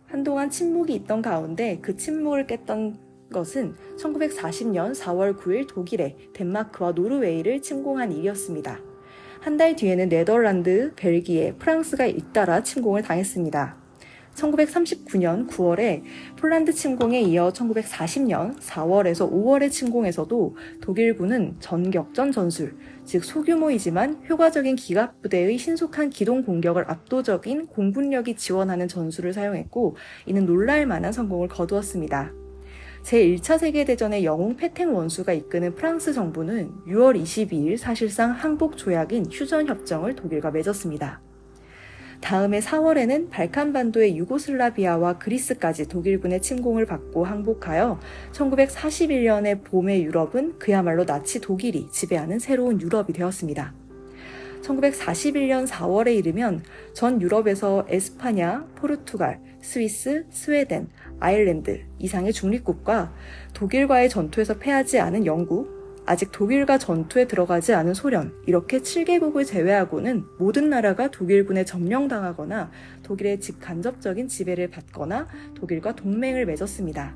한동안 0.08 0.50
침묵이 0.50 0.96
있던 0.96 1.22
가운데 1.22 1.80
그 1.82 1.98
침묵을 1.98 2.48
깼던 2.48 2.98
것은 3.34 3.76
1940년 3.98 4.96
4월 4.96 5.38
9일 5.38 5.68
독일에 5.68 6.16
덴마크와 6.34 6.94
노르웨이를 6.94 7.62
침공한 7.62 8.12
일이었습니다. 8.14 8.89
한 9.42 9.58
달 9.58 9.76
뒤에는 9.76 10.10
네덜란드, 10.10 10.94
벨기에, 10.96 11.54
프랑스가 11.54 12.06
잇따라 12.06 12.62
침공을 12.62 13.02
당했습니다. 13.02 13.78
1939년 14.36 15.50
9월에 15.50 16.04
폴란드 16.38 16.72
침공에 16.72 17.22
이어 17.22 17.50
1940년 17.50 18.58
4월에서 18.58 19.30
5월의 19.30 19.72
침공에서도 19.72 20.56
독일군은 20.82 21.56
전격전 21.60 22.32
전술, 22.32 22.78
즉 23.04 23.26
소규모이지만 23.26 24.24
효과적인 24.30 24.76
기갑 24.78 25.22
부대의 25.22 25.58
신속한 25.58 26.10
기동 26.10 26.44
공격을 26.44 26.86
압도적인 26.90 27.68
공군력이 27.68 28.36
지원하는 28.36 28.88
전술을 28.88 29.34
사용했고 29.34 29.98
이는 30.26 30.46
놀랄 30.46 30.86
만한 30.86 31.12
성공을 31.12 31.50
거두었습니다. 31.50 32.32
제1차 33.10 33.58
세계대전의 33.58 34.24
영웅 34.24 34.56
패탱 34.56 34.94
원수가 34.94 35.34
이끄는 35.34 35.74
프랑스 35.74 36.14
정부는 36.14 36.70
6월 36.86 37.20
22일 37.20 37.76
사실상 37.76 38.30
항복 38.30 38.78
조약인 38.78 39.26
휴전 39.32 39.68
협정을 39.68 40.14
독일과 40.14 40.52
맺었습니다. 40.52 41.20
다음해 42.22 42.60
4월에는 42.60 43.32
발칸반도의 43.32 44.16
유고슬라비아와 44.16 45.18
그리스까지 45.18 45.88
독일군의 45.88 46.44
침공을 46.44 46.86
받고 46.86 47.24
항복하여 47.24 48.00
1941년의 48.32 49.64
봄의 49.64 50.04
유럽은 50.04 50.60
그야말로 50.60 51.04
나치 51.04 51.42
독일이 51.42 51.88
지배하는 51.90 52.38
새로운 52.38 52.80
유럽이 52.80 53.14
되었습니다. 53.14 53.74
1941년 54.62 55.66
4월에 55.66 56.16
이르면 56.16 56.62
전 56.94 57.20
유럽에서 57.22 57.86
에스파냐, 57.90 58.68
포르투갈, 58.76 59.40
스위스, 59.62 60.26
스웨덴, 60.30 60.90
아일랜드 61.20 61.82
이상의 62.00 62.34
중립국과 62.34 63.14
독일과의 63.54 64.10
전투에서 64.10 64.58
패하지 64.58 65.00
않은 65.00 65.26
영국, 65.26 65.80
아직 66.06 66.32
독일과 66.32 66.80
전투에 66.80 67.28
들어가지 67.28 67.74
않은 67.74 67.94
소련, 67.94 68.34
이렇게 68.48 68.80
7개국을 68.80 69.46
제외하고는 69.46 70.26
모든 70.40 70.70
나라가 70.70 71.12
독일군에 71.12 71.66
점령당하거나 71.66 72.72
독일의 73.04 73.40
직간접적인 73.40 74.28
지배를 74.28 74.72
받거나 74.72 75.28
독일과 75.56 75.96
동맹을 75.96 76.46
맺었습니다. 76.48 77.16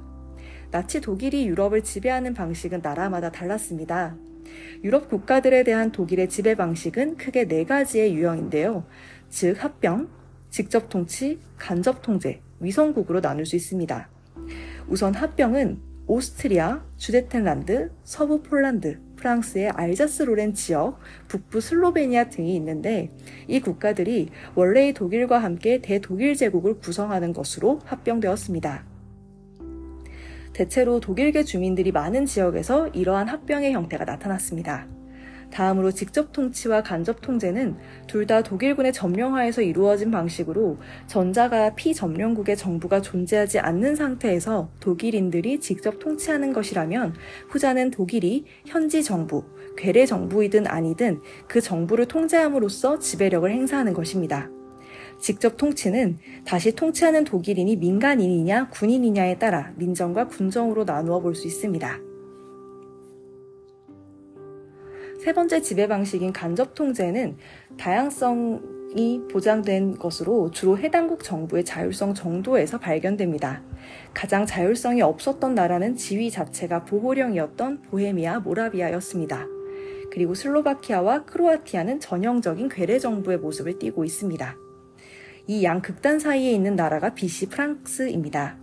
나치 0.69 1.01
독일이 1.01 1.47
유럽을 1.47 1.83
지배하는 1.83 2.33
방식은 2.33 2.81
나라마다 2.83 3.31
달랐습니다. 3.31 4.15
유럽 4.83 5.09
국가들에 5.09 5.63
대한 5.63 5.91
독일의 5.91 6.29
지배 6.29 6.55
방식은 6.55 7.17
크게 7.17 7.47
네 7.47 7.63
가지의 7.63 8.13
유형인데요. 8.13 8.85
즉, 9.29 9.63
합병, 9.63 10.09
직접 10.49 10.89
통치, 10.89 11.39
간접 11.57 12.03
통제, 12.03 12.41
위성국으로 12.63 13.21
나눌 13.21 13.45
수 13.45 13.55
있습니다. 13.55 14.09
우선 14.87 15.13
합병은 15.13 15.79
오스트리아, 16.05 16.83
주데텐란드, 16.97 17.91
서부 18.03 18.41
폴란드, 18.41 18.99
프랑스의 19.15 19.69
알자스 19.69 20.23
로렌 20.23 20.53
지역, 20.53 20.99
북부 21.29 21.61
슬로베니아 21.61 22.29
등이 22.29 22.53
있는데 22.55 23.09
이 23.47 23.61
국가들이 23.61 24.29
원래의 24.55 24.93
독일과 24.93 25.39
함께 25.39 25.81
대독일 25.81 26.35
제국을 26.35 26.79
구성하는 26.79 27.31
것으로 27.31 27.79
합병되었습니다. 27.85 28.83
대체로 30.51 30.99
독일계 30.99 31.43
주민들이 31.43 31.91
많은 31.91 32.25
지역에서 32.25 32.89
이러한 32.89 33.29
합병의 33.29 33.71
형태가 33.71 34.03
나타났습니다. 34.05 34.87
다음으로 35.53 35.91
직접 35.91 36.31
통치와 36.31 36.81
간접 36.83 37.21
통제는 37.21 37.77
둘 38.07 38.23
다 38.23 38.41
독일군의 38.41 38.93
점령하에서 38.93 39.61
이루어진 39.61 40.09
방식으로 40.09 40.77
전자가 41.07 41.75
피점령국의 41.75 42.55
정부가 42.55 43.01
존재하지 43.01 43.59
않는 43.59 43.95
상태에서 43.95 44.69
독일인들이 44.79 45.59
직접 45.59 45.99
통치하는 45.99 46.53
것이라면 46.53 47.13
후자는 47.49 47.91
독일이 47.91 48.45
현지 48.65 49.03
정부, 49.03 49.43
괴뢰 49.77 50.05
정부이든 50.05 50.67
아니든 50.67 51.21
그 51.47 51.59
정부를 51.61 52.07
통제함으로써 52.07 52.97
지배력을 52.99 53.49
행사하는 53.51 53.93
것입니다. 53.93 54.49
직접 55.19 55.57
통치는 55.57 56.17
다시 56.45 56.71
통치하는 56.71 57.25
독일인이 57.25 57.75
민간인이냐 57.75 58.69
군인이냐에 58.69 59.37
따라 59.37 59.73
민정과 59.75 60.27
군정으로 60.27 60.85
나누어 60.85 61.19
볼 61.19 61.35
수 61.35 61.45
있습니다. 61.47 62.12
세 65.23 65.31
번째 65.31 65.61
지배 65.61 65.87
방식인 65.87 66.33
간접 66.33 66.75
통제는 66.75 67.37
다양성이 67.77 69.21
보장된 69.31 69.97
것으로 69.97 70.51
주로 70.51 70.77
해당국 70.77 71.23
정부의 71.23 71.63
자율성 71.63 72.13
정도에서 72.13 72.77
발견됩니다. 72.77 73.63
가장 74.13 74.45
자율성이 74.45 75.01
없었던 75.01 75.55
나라는 75.55 75.95
지위 75.95 76.29
자체가 76.29 76.83
보호령이었던 76.83 77.83
보헤미아, 77.83 78.41
모라비아였습니다. 78.41 79.47
그리고 80.11 80.33
슬로바키아와 80.33 81.23
크로아티아는 81.23 82.01
전형적인 82.01 82.67
괴뢰 82.67 82.99
정부의 82.99 83.37
모습을 83.37 83.79
띠고 83.79 84.03
있습니다. 84.03 84.57
이 85.47 85.63
양 85.63 85.81
극단 85.81 86.19
사이에 86.19 86.51
있는 86.51 86.75
나라가 86.75 87.13
BC 87.13 87.45
프랑스입니다. 87.47 88.62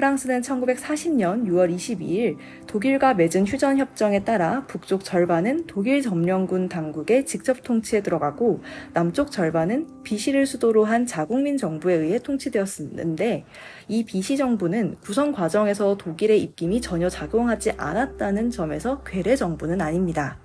프랑스는 0.00 0.40
1940년 0.40 1.44
6월 1.46 1.74
22일 1.74 2.38
독일과 2.66 3.12
맺은 3.12 3.46
휴전 3.46 3.76
협정에 3.76 4.24
따라 4.24 4.64
북쪽 4.66 5.04
절반은 5.04 5.66
독일 5.66 6.00
점령군 6.00 6.70
당국의 6.70 7.26
직접 7.26 7.62
통치에 7.62 8.00
들어가고 8.00 8.62
남쪽 8.94 9.30
절반은 9.30 10.02
비시를 10.02 10.46
수도로 10.46 10.86
한 10.86 11.04
자국민 11.04 11.58
정부에 11.58 11.96
의해 11.96 12.18
통치되었는데 12.18 13.44
이 13.88 14.04
비시 14.06 14.38
정부는 14.38 14.96
구성 15.02 15.32
과정에서 15.32 15.98
독일의 15.98 16.42
입김이 16.44 16.80
전혀 16.80 17.10
작용하지 17.10 17.72
않았다는 17.72 18.48
점에서 18.48 19.02
괴뢰 19.02 19.36
정부는 19.36 19.82
아닙니다. 19.82 20.38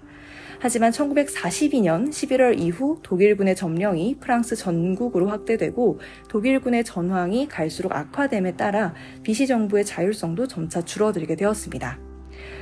하지만 0.66 0.92
1942년 0.92 2.10
11월 2.10 2.60
이후 2.60 2.98
독일군의 3.04 3.56
점령이 3.56 4.16
프랑스 4.20 4.56
전국으로 4.56 5.28
확대되고 5.28 6.00
독일군의 6.28 6.84
전황이 6.84 7.48
갈수록 7.48 7.92
악화됨에 7.92 8.56
따라 8.56 8.96
비시 9.22 9.46
정부의 9.46 9.86
자율성도 9.86 10.48
점차 10.48 10.82
줄어들게 10.82 11.36
되었습니다. 11.36 12.00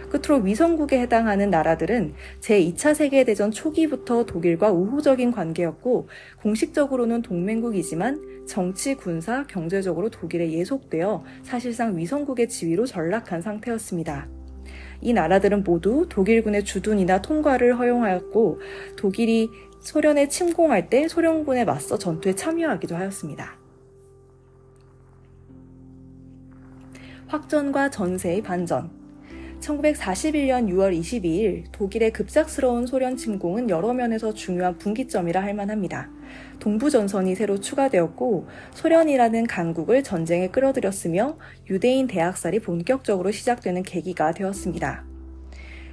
끝으로 0.09 0.43
위성국에 0.43 0.99
해당하는 0.99 1.49
나라들은 1.49 2.15
제2차 2.41 2.93
세계대전 2.93 3.51
초기부터 3.51 4.25
독일과 4.25 4.73
우호적인 4.73 5.31
관계였고 5.31 6.09
공식적으로는 6.41 7.21
동맹국이지만 7.21 8.45
정치, 8.45 8.95
군사, 8.95 9.47
경제적으로 9.47 10.09
독일에 10.09 10.51
예속되어 10.51 11.23
사실상 11.43 11.97
위성국의 11.97 12.49
지위로 12.49 12.85
전락한 12.85 13.41
상태였습니다. 13.41 14.27
이 15.03 15.11
나라들은 15.11 15.63
모두 15.63 16.07
독일군의 16.09 16.63
주둔이나 16.63 17.21
통과를 17.21 17.77
허용하였고 17.77 18.59
독일이 18.95 19.49
소련에 19.81 20.29
침공할 20.29 20.89
때 20.89 21.07
소련군에 21.09 21.65
맞서 21.65 21.97
전투에 21.97 22.33
참여하기도 22.35 22.95
하였습니다. 22.95 23.57
확전과 27.27 27.89
전세의 27.89 28.41
반전 28.43 28.91
1941년 29.59 30.69
6월 30.69 30.97
22일 30.97 31.65
독일의 31.71 32.11
급작스러운 32.11 32.85
소련 32.85 33.17
침공은 33.17 33.69
여러 33.69 33.93
면에서 33.93 34.33
중요한 34.33 34.77
분기점이라 34.77 35.41
할 35.41 35.53
만합니다. 35.53 36.09
동부전선이 36.63 37.35
새로 37.35 37.59
추가되었고 37.59 38.47
소련이라는 38.73 39.47
강국을 39.47 40.01
전쟁에 40.01 40.47
끌어들였으며 40.47 41.37
유대인 41.69 42.07
대학살이 42.07 42.59
본격적으로 42.59 43.31
시작되는 43.31 43.83
계기가 43.83 44.31
되었습니다. 44.31 45.03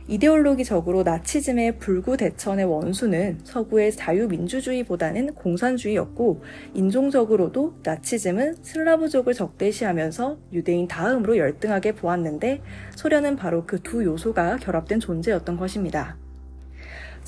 이데올로기적으로 0.07 1.03
나치즘의 1.03 1.79
불구 1.79 2.17
대천의 2.17 2.65
원수는 2.65 3.41
서구의 3.45 3.93
자유민주주의보다는 3.93 5.35
공산주의였고 5.35 6.43
인종적으로도 6.75 7.75
나치즘은 7.83 8.57
슬라브족을 8.63 9.35
적대시하면서 9.35 10.39
유대인 10.53 10.87
다음으로 10.89 11.37
열등하게 11.37 11.93
보았는데 11.93 12.63
소련은 12.95 13.37
바로 13.37 13.67
그 13.67 13.81
두 13.83 14.05
요소가 14.05 14.57
결합된 14.57 15.01
존재였던 15.01 15.57
것입니다. 15.57 16.17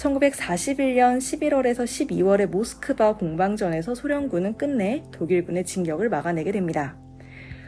1941년 0.02 1.18
11월에서 1.18 1.84
12월의 1.84 2.46
모스크바 2.46 3.16
공방전에서 3.16 3.94
소련군은 3.94 4.56
끝내 4.56 5.04
독일군의 5.12 5.64
진격을 5.64 6.08
막아내게 6.08 6.50
됩니다. 6.50 6.96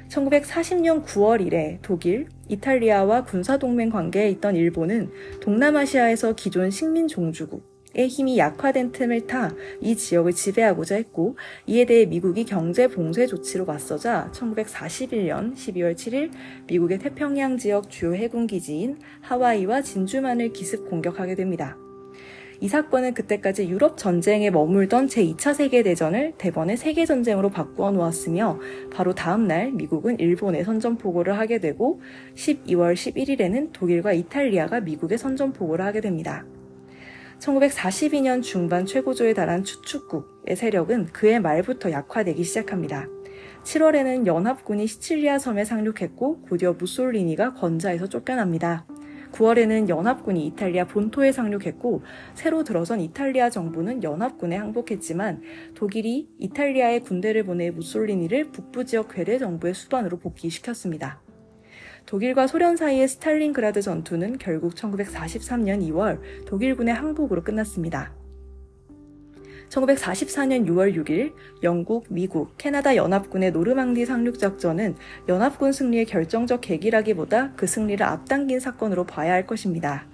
1940년 0.08 1.04
9월 1.04 1.46
이래 1.46 1.78
독일, 1.82 2.28
이탈리아와 2.48 3.24
군사동맹 3.24 3.90
관계에 3.90 4.28
있던 4.30 4.56
일본은 4.56 5.10
동남아시아에서 5.40 6.34
기존 6.34 6.70
식민 6.70 7.08
종주국의 7.08 8.08
힘이 8.08 8.36
약화된 8.38 8.92
틈을 8.92 9.26
타 9.26 9.50
이 9.80 9.96
지역을 9.96 10.32
지배하고자 10.32 10.96
했고 10.96 11.36
이에 11.66 11.86
대해 11.86 12.04
미국이 12.04 12.44
경제 12.44 12.88
봉쇄 12.88 13.26
조치로 13.26 13.64
맞서자 13.64 14.30
1941년 14.34 15.54
12월 15.54 15.94
7일 15.94 16.30
미국의 16.66 16.98
태평양 16.98 17.56
지역 17.58 17.90
주요 17.90 18.14
해군 18.14 18.46
기지인 18.46 18.98
하와이와 19.22 19.82
진주만을 19.82 20.52
기습 20.52 20.90
공격하게 20.90 21.36
됩니다. 21.36 21.78
이 22.64 22.68
사건은 22.68 23.12
그때까지 23.12 23.68
유럽 23.68 23.98
전쟁에 23.98 24.48
머물던 24.48 25.08
제2차 25.08 25.52
세계대전을 25.52 26.32
대번의 26.38 26.78
세계전쟁으로 26.78 27.50
바꾸어 27.50 27.90
놓았으며 27.90 28.58
바로 28.90 29.14
다음날 29.14 29.70
미국은 29.72 30.18
일본에 30.18 30.64
선전포고를 30.64 31.38
하게 31.38 31.58
되고 31.58 32.00
12월 32.36 32.94
11일에는 32.94 33.68
독일과 33.74 34.14
이탈리아가 34.14 34.80
미국에 34.80 35.18
선전포고를 35.18 35.84
하게 35.84 36.00
됩니다. 36.00 36.46
1942년 37.38 38.42
중반 38.42 38.86
최고조에 38.86 39.34
달한 39.34 39.62
추축국의 39.62 40.56
세력은 40.56 41.08
그해 41.12 41.40
말부터 41.40 41.90
약화되기 41.90 42.42
시작합니다. 42.44 43.06
7월에는 43.64 44.26
연합군이 44.26 44.86
시칠리아 44.86 45.38
섬에 45.38 45.66
상륙했고 45.66 46.40
곧이어 46.48 46.72
무솔리니가 46.78 47.52
건자에서 47.52 48.08
쫓겨납니다. 48.08 48.86
9월에는 49.34 49.88
연합군이 49.88 50.46
이탈리아 50.46 50.86
본토에 50.86 51.32
상륙했고 51.32 52.02
새로 52.34 52.62
들어선 52.62 53.00
이탈리아 53.00 53.50
정부는 53.50 54.02
연합군에 54.02 54.56
항복했지만 54.56 55.42
독일이 55.74 56.28
이탈리아에 56.38 57.00
군대를 57.00 57.44
보내 57.44 57.70
무솔리니를 57.70 58.52
북부 58.52 58.84
지역 58.84 59.08
괴뢰 59.08 59.38
정부의 59.38 59.74
수반으로 59.74 60.18
복귀시켰습니다. 60.18 61.20
독일과 62.06 62.46
소련 62.46 62.76
사이의 62.76 63.08
스탈린그라드 63.08 63.82
전투는 63.82 64.38
결국 64.38 64.74
1943년 64.74 65.80
2월 65.90 66.20
독일군의 66.46 66.94
항복으로 66.94 67.42
끝났습니다. 67.42 68.23
1944년 69.74 70.66
6월 70.68 70.94
6일 70.94 71.32
영국, 71.62 72.06
미국, 72.08 72.56
캐나다 72.58 72.94
연합군의 72.94 73.50
노르망디 73.50 74.06
상륙 74.06 74.38
작전은 74.38 74.94
연합군 75.28 75.72
승리의 75.72 76.06
결정적 76.06 76.60
계기라기보다 76.60 77.52
그 77.56 77.66
승리를 77.66 78.04
앞당긴 78.04 78.60
사건으로 78.60 79.04
봐야 79.04 79.32
할 79.32 79.46
것입니다. 79.46 80.06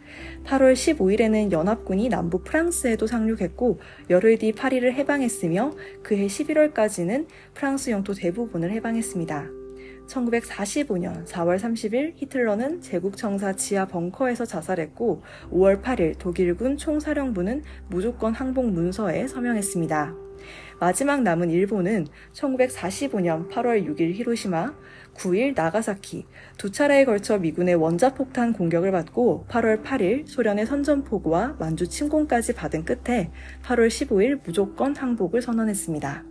8월 0.45 0.73
15일에는 0.73 1.53
연합군이 1.53 2.09
남부 2.09 2.43
프랑스에도 2.43 3.07
상륙했고 3.07 3.81
열흘 4.09 4.39
뒤 4.39 4.53
파리를 4.53 4.93
해방했으며 4.95 5.73
그해 6.03 6.27
11월까지는 6.27 7.27
프랑스 7.55 7.91
영토 7.91 8.15
대부분을 8.15 8.71
해방했습니다. 8.73 9.60
1945년 10.11 11.27
4월 11.27 11.59
30일 11.59 12.13
히틀러는 12.17 12.81
제국청사 12.81 13.55
지하 13.55 13.87
벙커에서 13.87 14.45
자살했고 14.45 15.23
5월 15.53 15.83
8일 15.83 16.19
독일군 16.19 16.77
총사령부는 16.77 17.63
무조건 17.89 18.35
항복 18.35 18.71
문서에 18.71 19.27
서명했습니다. 19.27 20.15
마지막 20.81 21.23
남은 21.23 21.51
일본은 21.51 22.07
1945년 22.33 23.51
8월 23.51 23.87
6일 23.87 24.15
히로시마, 24.15 24.75
9일 25.15 25.55
나가사키 25.55 26.25
두 26.57 26.71
차례에 26.73 27.05
걸쳐 27.05 27.39
미군의 27.39 27.75
원자폭탄 27.75 28.55
공격을 28.55 28.91
받고 28.91 29.47
8월 29.51 29.85
8일 29.85 30.27
소련의 30.27 30.65
선전포고와 30.67 31.57
만주 31.59 31.89
침공까지 31.89 32.55
받은 32.55 32.87
끝에 32.87 33.31
8월 33.63 33.89
15일 33.89 34.41
무조건 34.43 34.97
항복을 34.97 35.43
선언했습니다. 35.43 36.30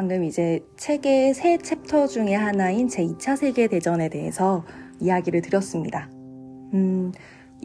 방금 0.00 0.24
이제 0.24 0.64
책의 0.78 1.34
새 1.34 1.58
챕터 1.58 2.06
중의 2.06 2.34
하나인 2.34 2.88
제2차 2.88 3.36
세계대전에 3.36 4.08
대해서 4.08 4.64
이야기를 4.98 5.42
드렸습니다. 5.42 6.08
음, 6.72 7.12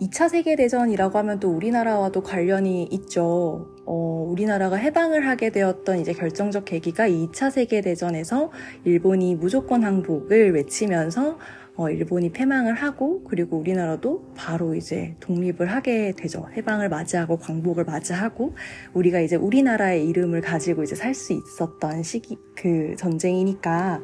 2차 0.01 0.27
세계대전이라고 0.27 1.17
하면 1.19 1.39
또 1.39 1.51
우리나라와도 1.51 2.23
관련이 2.23 2.89
있죠. 2.91 3.69
어, 3.85 4.27
우리나라가 4.29 4.75
해방을 4.75 5.25
하게 5.25 5.49
되었던 5.49 5.99
이제 5.99 6.11
결정적 6.11 6.65
계기가 6.65 7.07
2차 7.07 7.51
세계대전에서 7.51 8.51
일본이 8.83 9.35
무조건 9.35 9.85
항복을 9.85 10.55
외치면서 10.55 11.37
어, 11.77 11.89
일본이 11.89 12.31
패망을 12.31 12.73
하고 12.73 13.23
그리고 13.25 13.57
우리나라도 13.57 14.31
바로 14.35 14.75
이제 14.75 15.15
독립을 15.19 15.67
하게 15.71 16.13
되죠. 16.13 16.47
해방을 16.55 16.87
맞이하고 16.89 17.37
광복을 17.37 17.83
맞이하고 17.83 18.55
우리가 18.93 19.19
이제 19.19 19.35
우리나라의 19.35 20.07
이름을 20.07 20.41
가지고 20.41 20.83
이제 20.83 20.95
살 20.95 21.15
수 21.15 21.33
있었던 21.33 22.03
시기 22.03 22.37
그 22.55 22.93
전쟁이니까 22.97 24.01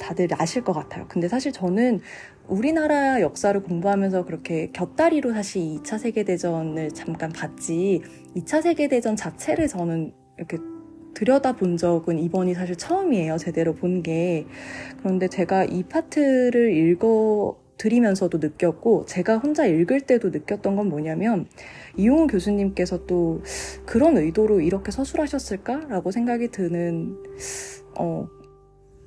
다들 0.00 0.28
아실 0.32 0.64
것 0.64 0.72
같아요. 0.72 1.06
근데 1.08 1.28
사실 1.28 1.52
저는 1.52 2.00
우리나라 2.48 3.20
역사를 3.20 3.62
공부하면서 3.62 4.24
그렇게 4.24 4.70
곁다리로 4.72 5.34
사실 5.34 5.62
2차 5.62 5.98
세계대전을 5.98 6.90
잠깐 6.92 7.30
봤지 7.30 8.02
2차 8.34 8.62
세계대전 8.62 9.16
자체를 9.16 9.68
저는 9.68 10.12
이렇게 10.38 10.56
들여다 11.14 11.56
본 11.56 11.76
적은 11.76 12.18
이번이 12.18 12.54
사실 12.54 12.76
처음이에요. 12.76 13.38
제대로 13.38 13.74
본 13.74 14.02
게. 14.02 14.46
그런데 14.98 15.28
제가 15.28 15.64
이 15.64 15.82
파트를 15.84 16.72
읽어 16.76 17.56
드리면서도 17.78 18.38
느꼈고 18.38 19.06
제가 19.06 19.38
혼자 19.38 19.66
읽을 19.66 20.00
때도 20.02 20.30
느꼈던 20.30 20.76
건 20.76 20.88
뭐냐면 20.88 21.46
이용우 21.96 22.26
교수님께서 22.26 23.06
또 23.06 23.42
그런 23.86 24.16
의도로 24.18 24.60
이렇게 24.60 24.90
서술하셨을까라고 24.90 26.10
생각이 26.10 26.48
드는 26.50 27.16
어 27.98 28.26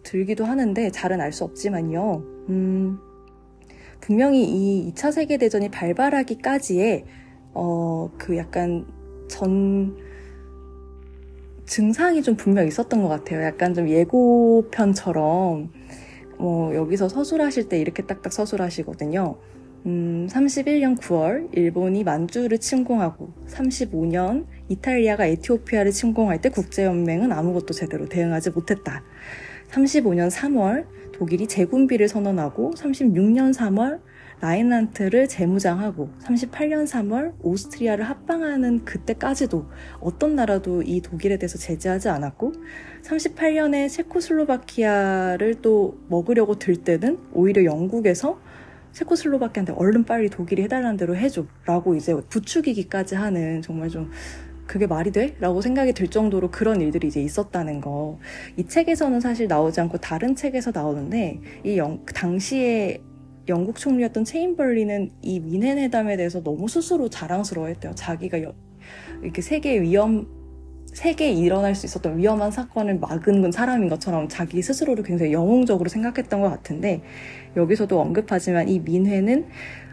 들기도 0.03 0.45
하는데 0.45 0.89
잘은 0.89 1.21
알 1.21 1.31
수 1.33 1.43
없지만요. 1.43 2.23
음 2.49 2.97
분명히 3.99 4.43
이 4.43 4.91
2차 4.93 5.11
세계 5.11 5.37
대전이 5.37 5.69
발발하기까지의 5.69 7.05
어 7.53 8.09
그 8.17 8.37
약간 8.37 8.85
전 9.27 9.95
증상이 11.65 12.21
좀 12.21 12.35
분명 12.35 12.67
있었던 12.67 13.01
것 13.01 13.07
같아요. 13.07 13.43
약간 13.43 13.73
좀 13.73 13.87
예고편처럼 13.87 15.71
뭐 16.37 16.75
여기서 16.75 17.07
서술하실 17.07 17.69
때 17.69 17.79
이렇게 17.79 18.03
딱딱 18.03 18.33
서술하시거든요. 18.33 19.37
음, 19.85 20.27
31년 20.29 20.97
9월 20.99 21.49
일본이 21.53 22.03
만주를 22.03 22.59
침공하고 22.59 23.33
35년 23.47 24.45
이탈리아가 24.69 25.25
에티오피아를 25.25 25.91
침공할 25.91 26.41
때 26.41 26.49
국제연맹은 26.49 27.31
아무것도 27.31 27.73
제대로 27.73 28.07
대응하지 28.07 28.51
못했다. 28.51 29.03
35년 29.71 30.29
3월 30.29 30.85
독일이 31.13 31.47
재군비를 31.47 32.07
선언하고 32.07 32.71
36년 32.75 33.53
3월 33.53 34.01
라인란트를 34.41 35.27
재무장하고 35.27 36.09
38년 36.23 36.87
3월 36.87 37.33
오스트리아를 37.41 38.03
합방하는 38.03 38.83
그때까지도 38.85 39.67
어떤 39.99 40.35
나라도 40.35 40.81
이 40.81 41.01
독일에 41.01 41.37
대해서 41.37 41.57
제재하지 41.57 42.09
않았고 42.09 42.53
38년에 43.03 43.89
체코슬로바키아를 43.89 45.61
또 45.61 45.97
먹으려고 46.09 46.57
들 46.57 46.75
때는 46.75 47.19
오히려 47.33 47.63
영국에서 47.63 48.39
체코슬로바키아한테 48.93 49.73
얼른 49.73 50.03
빨리 50.03 50.29
독일이 50.29 50.63
해달라는 50.63 50.97
대로 50.97 51.15
해줘 51.15 51.45
라고 51.65 51.95
이제 51.95 52.13
부추기기까지 52.29 53.15
하는 53.15 53.61
정말 53.61 53.89
좀 53.89 54.11
그게 54.65 54.87
말이 54.87 55.11
돼? 55.11 55.35
라고 55.39 55.59
생각이 55.59 55.91
들 55.91 56.07
정도로 56.07 56.49
그런 56.49 56.79
일들이 56.79 57.09
이제 57.09 57.21
있었다는 57.21 57.81
거. 57.81 58.19
이 58.55 58.65
책에서는 58.65 59.19
사실 59.19 59.47
나오지 59.47 59.81
않고 59.81 59.97
다른 59.97 60.33
책에서 60.33 60.71
나오는데, 60.73 61.41
이 61.65 61.77
영, 61.77 62.05
당시에 62.05 63.01
영국 63.51 63.77
총리였던 63.77 64.23
체인벌리는 64.23 65.11
이 65.21 65.39
미넨 65.39 65.77
회담에 65.77 66.17
대해서 66.17 66.41
너무 66.41 66.67
스스로 66.67 67.09
자랑스러워했대요. 67.09 67.93
자기가 67.95 68.41
여, 68.41 68.53
이렇게 69.21 69.41
세계 69.41 69.79
위험 69.81 70.27
세계에 70.93 71.31
일어날 71.31 71.73
수 71.73 71.85
있었던 71.85 72.17
위험한 72.17 72.51
사건을 72.51 72.99
막은 72.99 73.51
사람인 73.51 73.87
것처럼 73.87 74.27
자기 74.27 74.61
스스로를 74.61 75.03
굉장히 75.03 75.31
영웅적으로 75.31 75.89
생각했던 75.89 76.41
것 76.41 76.49
같은데 76.49 77.01
여기서도 77.55 77.99
언급하지만 77.99 78.67
이 78.67 78.79
민회는 78.79 79.47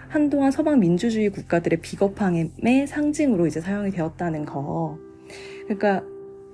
한동안 0.08 0.50
서방 0.50 0.80
민주주의 0.80 1.28
국가들의 1.28 1.80
비겁함의 1.80 2.86
상징으로 2.88 3.46
이제 3.46 3.60
사용이 3.60 3.90
되었다는 3.90 4.44
거. 4.44 4.98
그러니까 5.64 6.02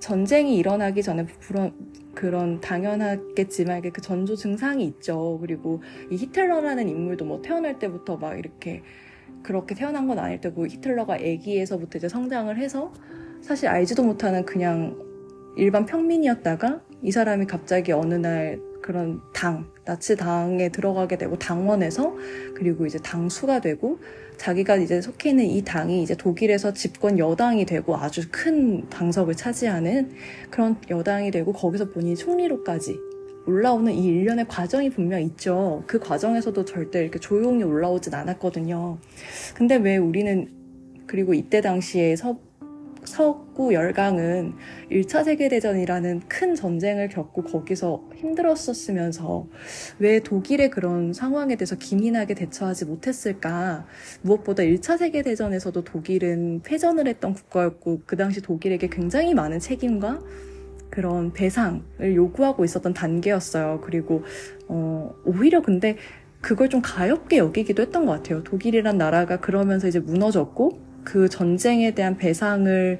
전쟁이 0.05 0.57
일어나기 0.57 1.01
전에 1.01 1.25
그런, 1.47 1.73
그런 2.13 2.61
당연하겠지만 2.61 3.81
그 3.91 4.01
전조 4.01 4.35
증상이 4.35 4.85
있죠. 4.85 5.39
그리고 5.41 5.81
이 6.11 6.15
히틀러라는 6.15 6.87
인물도 6.87 7.25
뭐 7.25 7.41
태어날 7.41 7.79
때부터 7.79 8.15
막 8.17 8.37
이렇게 8.37 8.83
그렇게 9.41 9.73
태어난 9.73 10.07
건 10.07 10.19
아닐 10.19 10.39
테고 10.39 10.67
히틀러가 10.67 11.15
아기에서부터 11.15 11.97
이제 11.97 12.07
성장을 12.07 12.55
해서 12.55 12.93
사실 13.41 13.67
알지도 13.67 14.03
못하는 14.03 14.45
그냥 14.45 14.95
일반 15.57 15.87
평민이었다가 15.87 16.81
이 17.01 17.11
사람이 17.11 17.47
갑자기 17.47 17.91
어느 17.91 18.13
날 18.13 18.59
그런 18.83 19.21
당, 19.33 19.65
나치 19.85 20.15
당에 20.15 20.69
들어가게 20.69 21.17
되고 21.17 21.35
당원에서 21.39 22.15
그리고 22.53 22.85
이제 22.85 22.99
당수가 22.99 23.61
되고 23.61 23.97
자기가 24.37 24.77
이제 24.77 25.01
속해 25.01 25.29
있는 25.31 25.45
이 25.45 25.63
당이 25.63 26.03
이제 26.03 26.15
독일에서 26.15 26.73
집권 26.73 27.17
여당이 27.19 27.65
되고 27.65 27.95
아주 27.95 28.23
큰 28.31 28.87
당석을 28.89 29.35
차지하는 29.35 30.11
그런 30.49 30.77
여당이 30.89 31.31
되고 31.31 31.51
거기서 31.53 31.89
본인이 31.89 32.15
총리로까지 32.15 32.97
올라오는 33.47 33.93
이 33.93 34.05
일련의 34.05 34.47
과정이 34.47 34.89
분명 34.89 35.21
있죠. 35.21 35.83
그 35.85 35.99
과정에서도 35.99 36.65
절대 36.65 37.01
이렇게 37.01 37.19
조용히 37.19 37.63
올라오진 37.63 38.13
않았거든요. 38.13 38.97
근데 39.53 39.75
왜 39.75 39.97
우리는 39.97 40.49
그리고 41.05 41.33
이때 41.33 41.61
당시에 41.61 42.15
서, 42.15 42.39
서구 43.05 43.73
열강은 43.73 44.53
1차 44.91 45.23
세계대전이라는 45.23 46.21
큰 46.27 46.55
전쟁을 46.55 47.09
겪고 47.09 47.43
거기서 47.43 48.09
힘들었었으면서 48.15 49.47
왜 49.99 50.19
독일의 50.19 50.69
그런 50.69 51.13
상황에 51.13 51.55
대해서 51.55 51.75
기민하게 51.75 52.33
대처하지 52.33 52.85
못했을까? 52.85 53.85
무엇보다 54.21 54.63
1차 54.63 54.97
세계대전에서도 54.97 55.83
독일은 55.83 56.61
패전을 56.63 57.07
했던 57.07 57.33
국가였고 57.33 58.01
그 58.05 58.17
당시 58.17 58.41
독일에게 58.41 58.87
굉장히 58.89 59.33
많은 59.33 59.59
책임과 59.59 60.21
그런 60.89 61.33
배상을 61.33 62.15
요구하고 62.15 62.63
있었던 62.63 62.93
단계였어요. 62.93 63.81
그리고 63.83 64.23
어, 64.67 65.13
오히려 65.25 65.61
근데 65.61 65.97
그걸 66.41 66.69
좀 66.69 66.81
가엽게 66.83 67.37
여기기도 67.37 67.81
했던 67.81 68.05
것 68.05 68.13
같아요. 68.13 68.43
독일이란 68.43 68.97
나라가 68.97 69.39
그러면서 69.39 69.87
이제 69.87 69.99
무너졌고 69.99 70.84
그 71.05 71.29
전쟁에 71.29 71.91
대한 71.91 72.17
배상을 72.17 72.99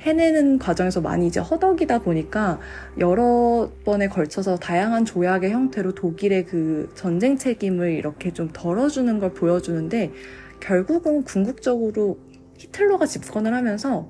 해내는 0.00 0.58
과정에서 0.58 1.00
많이 1.00 1.26
이제 1.26 1.40
허덕이다 1.40 2.00
보니까 2.00 2.60
여러 2.98 3.70
번에 3.84 4.08
걸쳐서 4.08 4.56
다양한 4.56 5.04
조약의 5.04 5.50
형태로 5.50 5.94
독일의 5.94 6.46
그 6.46 6.92
전쟁 6.94 7.36
책임을 7.36 7.92
이렇게 7.92 8.32
좀 8.32 8.50
덜어주는 8.52 9.18
걸 9.18 9.32
보여주는데 9.32 10.12
결국은 10.60 11.24
궁극적으로 11.24 12.18
히틀러가 12.58 13.06
집권을 13.06 13.52
하면서 13.54 14.08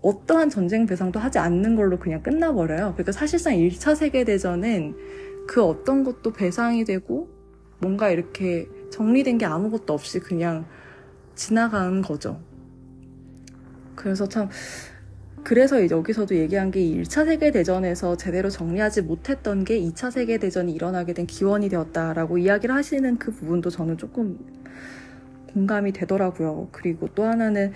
어떠한 0.00 0.50
전쟁 0.50 0.86
배상도 0.86 1.18
하지 1.18 1.38
않는 1.38 1.74
걸로 1.74 1.98
그냥 1.98 2.22
끝나버려요. 2.22 2.92
그러니까 2.92 3.12
사실상 3.12 3.54
1차 3.54 3.96
세계대전은 3.96 4.94
그 5.48 5.62
어떤 5.62 6.04
것도 6.04 6.32
배상이 6.32 6.84
되고 6.84 7.28
뭔가 7.78 8.10
이렇게 8.10 8.68
정리된 8.90 9.38
게 9.38 9.44
아무것도 9.44 9.92
없이 9.92 10.20
그냥 10.20 10.66
지나간 11.34 12.02
거죠. 12.02 12.40
그래서 13.96 14.28
참 14.28 14.48
그래서 15.42 15.88
여기서도 15.88 16.34
얘기한 16.36 16.70
게 16.70 16.80
1차 16.80 17.24
세계대전에서 17.24 18.16
제대로 18.16 18.50
정리하지 18.50 19.02
못했던 19.02 19.64
게 19.64 19.80
2차 19.80 20.10
세계대전이 20.10 20.72
일어나게 20.72 21.12
된 21.12 21.26
기원이 21.26 21.68
되었다라고 21.68 22.38
이야기를 22.38 22.74
하시는 22.74 23.16
그 23.18 23.30
부분도 23.30 23.70
저는 23.70 23.96
조금 23.96 24.38
공감이 25.52 25.92
되더라고요. 25.92 26.68
그리고 26.72 27.08
또 27.14 27.24
하나는 27.24 27.72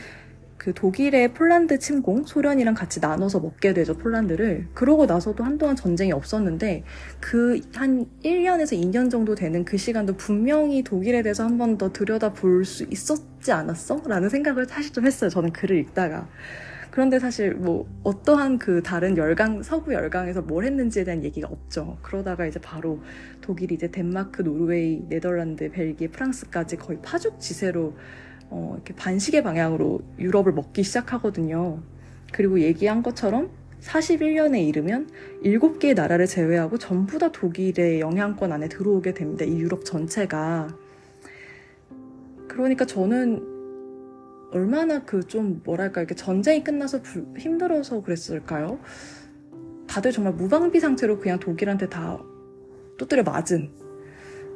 그 0.60 0.74
독일의 0.74 1.32
폴란드 1.32 1.78
침공, 1.78 2.24
소련이랑 2.26 2.74
같이 2.74 3.00
나눠서 3.00 3.40
먹게 3.40 3.72
되죠, 3.72 3.96
폴란드를. 3.96 4.68
그러고 4.74 5.06
나서도 5.06 5.42
한동안 5.42 5.74
전쟁이 5.74 6.12
없었는데, 6.12 6.84
그 7.18 7.58
한 7.74 8.04
1년에서 8.22 8.78
2년 8.78 9.10
정도 9.10 9.34
되는 9.34 9.64
그 9.64 9.78
시간도 9.78 10.18
분명히 10.18 10.82
독일에 10.84 11.22
대해서 11.22 11.44
한 11.44 11.56
번 11.56 11.78
더 11.78 11.90
들여다 11.92 12.34
볼 12.34 12.66
수 12.66 12.84
있었지 12.90 13.52
않았어? 13.52 14.02
라는 14.06 14.28
생각을 14.28 14.66
사실 14.66 14.92
좀 14.92 15.06
했어요, 15.06 15.30
저는 15.30 15.52
글을 15.52 15.78
읽다가. 15.78 16.28
그런데 16.90 17.18
사실 17.18 17.54
뭐 17.54 17.86
어떠한 18.04 18.58
그 18.58 18.82
다른 18.82 19.16
열강 19.16 19.62
서부 19.62 19.94
열강에서 19.94 20.42
뭘 20.42 20.64
했는지에 20.64 21.04
대한 21.04 21.24
얘기가 21.24 21.48
없죠. 21.48 21.96
그러다가 22.02 22.46
이제 22.46 22.60
바로 22.60 23.00
독일이 23.40 23.76
이제 23.76 23.90
덴마크, 23.90 24.42
노르웨이, 24.42 25.04
네덜란드, 25.08 25.70
벨기에, 25.70 26.08
프랑스까지 26.08 26.76
거의 26.76 26.98
파죽 27.02 27.40
지세로 27.40 27.94
어, 28.50 28.72
이렇게 28.74 28.94
반시계 28.94 29.42
방향으로 29.42 30.00
유럽을 30.18 30.52
먹기 30.52 30.82
시작하거든요. 30.82 31.80
그리고 32.32 32.60
얘기한 32.60 33.02
것처럼 33.02 33.50
41년에 33.80 34.66
이르면 34.68 35.08
7개의 35.42 35.94
나라를 35.94 36.26
제외하고 36.26 36.78
전부 36.78 37.18
다 37.18 37.32
독일의 37.32 38.00
영향권 38.00 38.52
안에 38.52 38.68
들어오게 38.68 39.14
됩니다. 39.14 39.44
이 39.44 39.58
유럽 39.58 39.84
전체가. 39.84 40.68
그러니까 42.48 42.84
저는 42.84 43.48
얼마나 44.52 45.04
그 45.04 45.20
좀 45.26 45.62
뭐랄까 45.64 46.00
이렇게 46.00 46.14
전쟁이 46.14 46.64
끝나서 46.64 47.02
불, 47.02 47.26
힘들어서 47.38 48.02
그랬을까요? 48.02 48.80
다들 49.86 50.12
정말 50.12 50.34
무방비 50.34 50.80
상태로 50.80 51.18
그냥 51.18 51.38
독일한테 51.38 51.88
다 51.88 52.20
또들려 52.98 53.22
맞은 53.22 53.70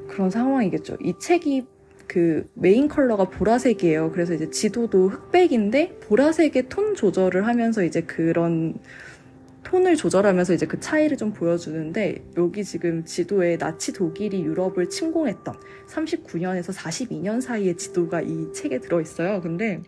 그런 0.08 0.30
상황이겠죠. 0.30 0.96
이 1.00 1.14
책이 1.18 1.66
그 2.06 2.48
메인 2.54 2.88
컬러가 2.88 3.24
보라색이에요. 3.24 4.12
그래서 4.12 4.34
이제 4.34 4.50
지도도 4.50 5.08
흑백인데 5.08 5.98
보라색의 6.00 6.68
톤 6.68 6.94
조절을 6.94 7.46
하면서 7.46 7.82
이제 7.82 8.02
그런 8.02 8.74
톤을 9.64 9.96
조절하면서 9.96 10.54
이제 10.54 10.66
그 10.66 10.78
차이를 10.78 11.16
좀 11.16 11.32
보여주는데 11.32 12.22
여기 12.36 12.62
지금 12.64 13.04
지도에 13.04 13.58
나치 13.58 13.92
독일이 13.92 14.42
유럽을 14.42 14.88
침공했던 14.88 15.54
39년에서 15.88 16.72
42년 16.72 17.40
사이의 17.40 17.76
지도가 17.76 18.20
이 18.20 18.52
책에 18.52 18.78
들어있어요. 18.78 19.40
근데 19.40 19.82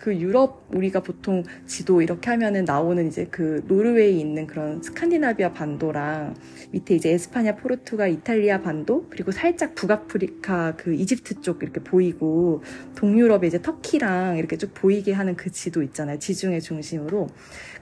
그 0.00 0.16
유럽 0.16 0.64
우리가 0.74 1.00
보통 1.00 1.44
지도 1.66 2.00
이렇게 2.00 2.30
하면은 2.30 2.64
나오는 2.64 3.06
이제 3.06 3.26
그 3.30 3.62
노르웨이 3.68 4.18
있는 4.18 4.46
그런 4.46 4.82
스칸디나비아 4.82 5.52
반도랑 5.52 6.36
밑에 6.70 6.94
이제 6.94 7.10
에스파냐, 7.10 7.56
포르투갈, 7.56 8.10
이탈리아 8.10 8.62
반도 8.62 9.06
그리고 9.10 9.30
살짝 9.30 9.74
북아프리카 9.74 10.76
그 10.76 10.94
이집트 10.94 11.42
쪽 11.42 11.62
이렇게 11.62 11.82
보이고 11.82 12.62
동유럽에 12.96 13.46
이제 13.46 13.60
터키랑 13.60 14.38
이렇게 14.38 14.56
쭉 14.56 14.72
보이게 14.72 15.12
하는 15.12 15.36
그 15.36 15.50
지도 15.50 15.82
있잖아요. 15.82 16.18
지중해 16.18 16.60
중심으로. 16.60 17.26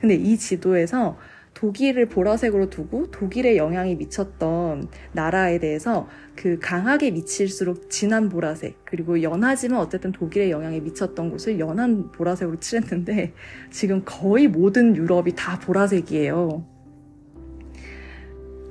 근데 0.01 0.17
이 0.17 0.37
지도에서 0.37 1.17
독일을 1.59 2.07
보라색으로 2.07 2.71
두고 2.71 3.11
독일의 3.11 3.57
영향이 3.57 3.97
미쳤던 3.97 4.87
나라에 5.11 5.59
대해서 5.59 6.07
그 6.37 6.61
강하게 6.61 7.11
미칠수록 7.11 7.91
진한 7.91 8.29
보라색 8.29 8.77
그리고 8.85 9.23
연하지만 9.23 9.81
어쨌든 9.81 10.13
독일의 10.13 10.53
영향이 10.53 10.81
미쳤던 10.81 11.31
곳을 11.31 11.59
연한 11.59 12.13
보라색으로 12.13 12.61
칠했는데 12.61 13.33
지금 13.73 14.03
거의 14.05 14.47
모든 14.47 14.95
유럽이 14.95 15.33
다 15.35 15.59
보라색이에요. 15.59 16.65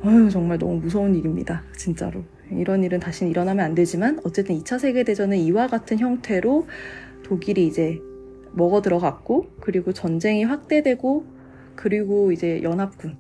어휴 0.04 0.30
정말 0.30 0.58
너무 0.58 0.80
무서운 0.80 1.14
일입니다. 1.14 1.64
진짜로. 1.76 2.24
이런 2.52 2.86
일은 2.86 3.02
다시는 3.02 3.30
일어나면 3.30 3.66
안 3.66 3.76
되지만 3.76 4.22
어쨌든 4.24 4.58
2차 4.60 4.80
세계대전은 4.80 5.36
이와 5.40 5.68
같은 5.68 6.00
형태로 6.00 6.68
독일이 7.24 7.68
이제 7.68 8.00
먹어 8.54 8.82
들어갔고 8.82 9.48
그리고 9.60 9.92
전쟁이 9.92 10.46
확대되고 10.46 11.37
그리고 11.78 12.34
이제 12.34 12.62
연합군 12.62 13.16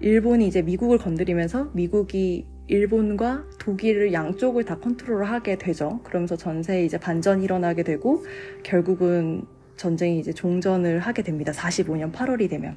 일본이 0.00 0.48
이제 0.48 0.60
미국을 0.60 0.98
건드리면서 0.98 1.70
미국이 1.72 2.46
일본과 2.66 3.44
독일을 3.60 4.12
양쪽을 4.12 4.64
다 4.64 4.78
컨트롤을 4.78 5.28
하게 5.28 5.56
되죠. 5.56 6.00
그러면서 6.02 6.36
전세에 6.36 6.84
이제 6.84 6.98
반전이 6.98 7.44
일어나게 7.44 7.84
되고 7.84 8.24
결국은 8.62 9.44
전쟁이 9.76 10.18
이제 10.18 10.32
종전을 10.32 10.98
하게 11.00 11.22
됩니다. 11.22 11.52
45년 11.52 12.12
8월이 12.12 12.48
되면. 12.48 12.76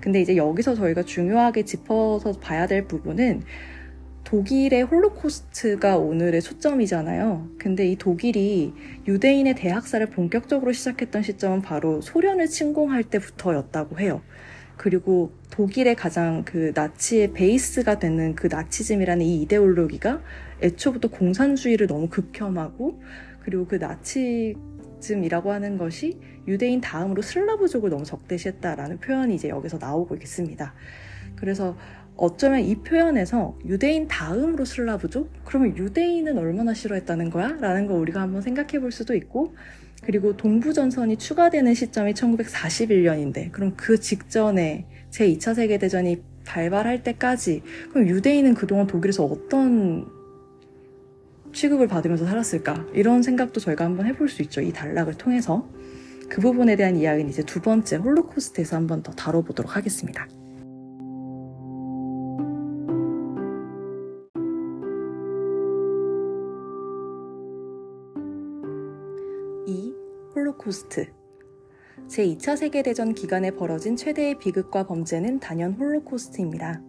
근데 0.00 0.20
이제 0.20 0.36
여기서 0.36 0.74
저희가 0.74 1.04
중요하게 1.04 1.64
짚어서 1.64 2.32
봐야 2.32 2.66
될 2.66 2.86
부분은 2.86 3.42
독일의 4.24 4.82
홀로코스트가 4.82 5.96
오늘의 5.96 6.42
초점이잖아요. 6.42 7.48
근데 7.58 7.86
이 7.88 7.96
독일이 7.96 8.74
유대인의 9.06 9.54
대학살을 9.54 10.10
본격적으로 10.10 10.72
시작했던 10.72 11.22
시점은 11.22 11.62
바로 11.62 12.02
소련을 12.02 12.46
침공할 12.46 13.04
때부터였다고 13.04 13.98
해요. 14.00 14.20
그리고 14.78 15.32
독일의 15.50 15.96
가장 15.96 16.44
그 16.44 16.72
나치의 16.74 17.32
베이스가 17.32 17.98
되는 17.98 18.34
그 18.34 18.46
나치즘이라는 18.46 19.26
이 19.26 19.42
이데올로기가 19.42 20.22
애초부터 20.62 21.08
공산주의를 21.08 21.88
너무 21.88 22.08
극혐하고 22.08 23.02
그리고 23.42 23.66
그 23.66 23.74
나치즘이라고 23.74 25.52
하는 25.52 25.78
것이 25.78 26.18
유대인 26.46 26.80
다음으로 26.80 27.22
슬라브족을 27.22 27.90
너무 27.90 28.04
적대시했다라는 28.04 29.00
표현이 29.00 29.34
이제 29.34 29.48
여기서 29.48 29.78
나오고 29.78 30.14
있습니다. 30.14 30.72
그래서 31.36 31.76
어쩌면 32.16 32.60
이 32.60 32.74
표현에서 32.76 33.56
유대인 33.64 34.08
다음으로 34.08 34.64
슬라브족? 34.64 35.30
그러면 35.44 35.76
유대인은 35.76 36.36
얼마나 36.36 36.74
싫어했다는 36.74 37.30
거야? 37.30 37.56
라는 37.60 37.86
거 37.86 37.94
우리가 37.94 38.20
한번 38.20 38.42
생각해 38.42 38.80
볼 38.80 38.90
수도 38.90 39.14
있고, 39.14 39.54
그리고 40.02 40.36
동부전선이 40.36 41.16
추가되는 41.16 41.74
시점이 41.74 42.14
1941년인데, 42.14 43.52
그럼 43.52 43.74
그 43.76 43.98
직전에 44.00 44.86
제2차 45.10 45.54
세계대전이 45.54 46.22
발발할 46.44 47.02
때까지, 47.02 47.62
그럼 47.90 48.08
유대인은 48.08 48.54
그동안 48.54 48.86
독일에서 48.86 49.24
어떤 49.24 50.06
취급을 51.52 51.88
받으면서 51.88 52.26
살았을까? 52.26 52.86
이런 52.94 53.22
생각도 53.22 53.60
저희가 53.60 53.84
한번 53.84 54.06
해볼 54.06 54.28
수 54.28 54.42
있죠. 54.42 54.60
이 54.60 54.72
단락을 54.72 55.14
통해서. 55.14 55.68
그 56.28 56.40
부분에 56.40 56.76
대한 56.76 56.96
이야기는 56.96 57.30
이제 57.30 57.42
두 57.42 57.60
번째 57.60 57.96
홀로코스트에서 57.96 58.76
한번 58.76 59.02
더 59.02 59.12
다뤄보도록 59.12 59.76
하겠습니다. 59.76 60.28
홀로코스트 70.34 71.12
제2차 72.08 72.56
세계대전 72.56 73.14
기간에 73.14 73.50
벌어진 73.50 73.96
최대의 73.96 74.38
비극과 74.38 74.86
범죄는 74.86 75.40
단연 75.40 75.74
홀로코스트입니다. 75.74 76.82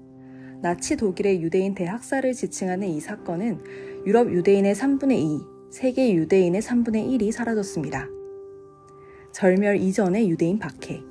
나치 0.61 0.95
독일의 0.97 1.41
유대인 1.41 1.73
대학살을 1.73 2.33
지칭하는 2.33 2.87
이 2.87 2.99
사건은 2.99 3.63
유럽 4.05 4.31
유대인의 4.31 4.75
3분의 4.75 5.11
2, 5.13 5.71
세계 5.71 6.13
유대인의 6.13 6.61
3분의 6.61 7.19
1이 7.19 7.31
사라졌습니다. 7.31 8.07
절멸 9.31 9.77
이전의 9.77 10.29
유대인 10.29 10.59
박해. 10.59 11.01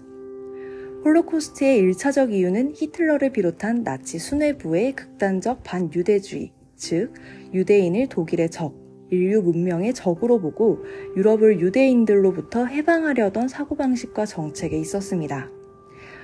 홀로코스트의 1.04 1.83
1차적 1.83 2.33
이유는 2.33 2.72
히틀러를 2.74 3.33
비롯한 3.33 3.85
나치 3.85 4.18
수뇌부의 4.18 4.94
극단적 4.94 5.62
반유대주의, 5.62 6.52
즉, 6.76 7.12
유대인을 7.54 8.09
독일의 8.09 8.50
적, 8.50 8.74
인류 9.11 9.42
문명의 9.42 9.94
적으로 9.94 10.40
보고 10.40 10.85
유럽을 11.16 11.61
유대인들로부터 11.61 12.66
해방하려던 12.66 13.49
사고방식과 13.49 14.27
정책에 14.27 14.79
있었습니다. 14.79 15.51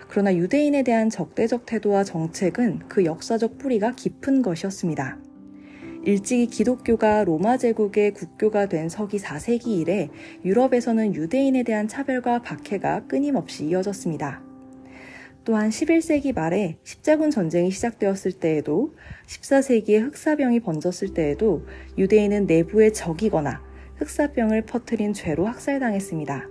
그러나 0.08 0.34
유대인에 0.34 0.82
대한 0.82 1.10
적대적 1.10 1.66
태도와 1.66 2.04
정책은 2.04 2.80
그 2.88 3.04
역사적 3.04 3.58
뿌리가 3.58 3.94
깊은 3.96 4.42
것이었습니다. 4.42 5.18
일찍이 6.04 6.46
기독교가 6.46 7.24
로마 7.24 7.56
제국의 7.56 8.12
국교가 8.12 8.66
된 8.66 8.90
서기 8.90 9.16
4세기 9.16 9.68
이래 9.68 10.10
유럽에서는 10.44 11.14
유대인에 11.14 11.62
대한 11.62 11.88
차별과 11.88 12.42
박해가 12.42 13.06
끊임없이 13.06 13.64
이어졌습니다. 13.64 14.53
또한 15.44 15.68
11세기 15.68 16.34
말에 16.34 16.78
십자군 16.84 17.30
전쟁이 17.30 17.70
시작되었을 17.70 18.32
때에도 18.32 18.94
14세기에 19.26 20.00
흑사병이 20.00 20.60
번졌을 20.60 21.12
때에도 21.12 21.66
유대인은 21.98 22.46
내부의 22.46 22.94
적이거나 22.94 23.62
흑사병을 23.96 24.62
퍼뜨린 24.62 25.12
죄로 25.12 25.46
학살당했습니다. 25.46 26.48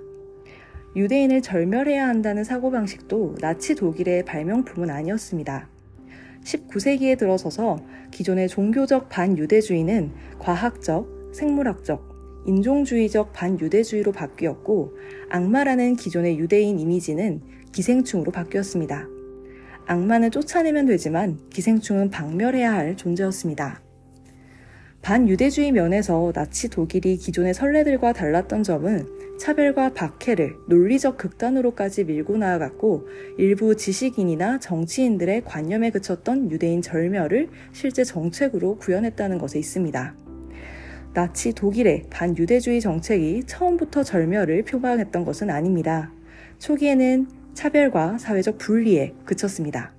유대인을 0.96 1.42
절멸해야 1.42 2.08
한다는 2.08 2.44
사고방식도 2.44 3.38
나치 3.40 3.74
독일의 3.74 4.26
발명품은 4.26 4.92
아니었습니다. 4.92 5.68
19세기에 6.44 7.18
들어서서 7.18 7.80
기존의 8.12 8.48
종교적 8.48 9.10
반유대주의는 9.10 10.12
과학적, 10.38 11.32
생물학적, 11.34 12.44
인종주의적 12.46 13.34
반유대주의로 13.34 14.12
바뀌었고 14.12 14.98
악마라는 15.30 15.96
기존의 15.96 16.38
유대인 16.38 16.78
이미지는 16.78 17.42
기생충으로 17.74 18.32
바뀌었습니다. 18.32 19.08
악마는 19.86 20.32
쫓아내면 20.32 20.86
되지만 20.86 21.40
기생충은 21.50 22.10
박멸해야 22.10 22.72
할 22.72 22.96
존재였습니다. 22.96 23.82
반유대주의 25.02 25.74
면에서 25.74 26.32
나치 26.34 26.70
독일이 26.70 27.18
기존의 27.18 27.54
선례들과 27.54 28.14
달랐던 28.14 28.64
점은 28.64 29.06
차별과 29.38 29.92
박해를 29.94 30.56
논리적 30.70 31.18
극단으로까지 31.18 32.06
밀고 32.06 32.38
나아갔고 32.38 33.10
일부 33.38 33.76
지식인이나 33.76 34.60
정치인들의 34.60 35.44
관념에 35.44 35.90
그쳤던 35.90 36.52
유대인 36.52 36.82
절멸을 36.82 37.50
실제 37.74 38.06
정책으로 38.06 38.78
구현했다는 38.78 39.40
것에 39.40 39.60
있습니다. 39.60 40.16
나치 41.14 41.54
독일의 41.54 42.06
반유대주의 42.10 42.80
정책이 42.80 43.44
처음부터 43.46 44.04
절멸을 44.04 44.64
표방했던 44.64 45.26
것은 45.26 45.50
아닙니다. 45.50 46.14
초기에는 46.60 47.43
차별과 47.54 48.18
사회적 48.18 48.58
분리에 48.58 49.14
그쳤습니다. 49.26 49.94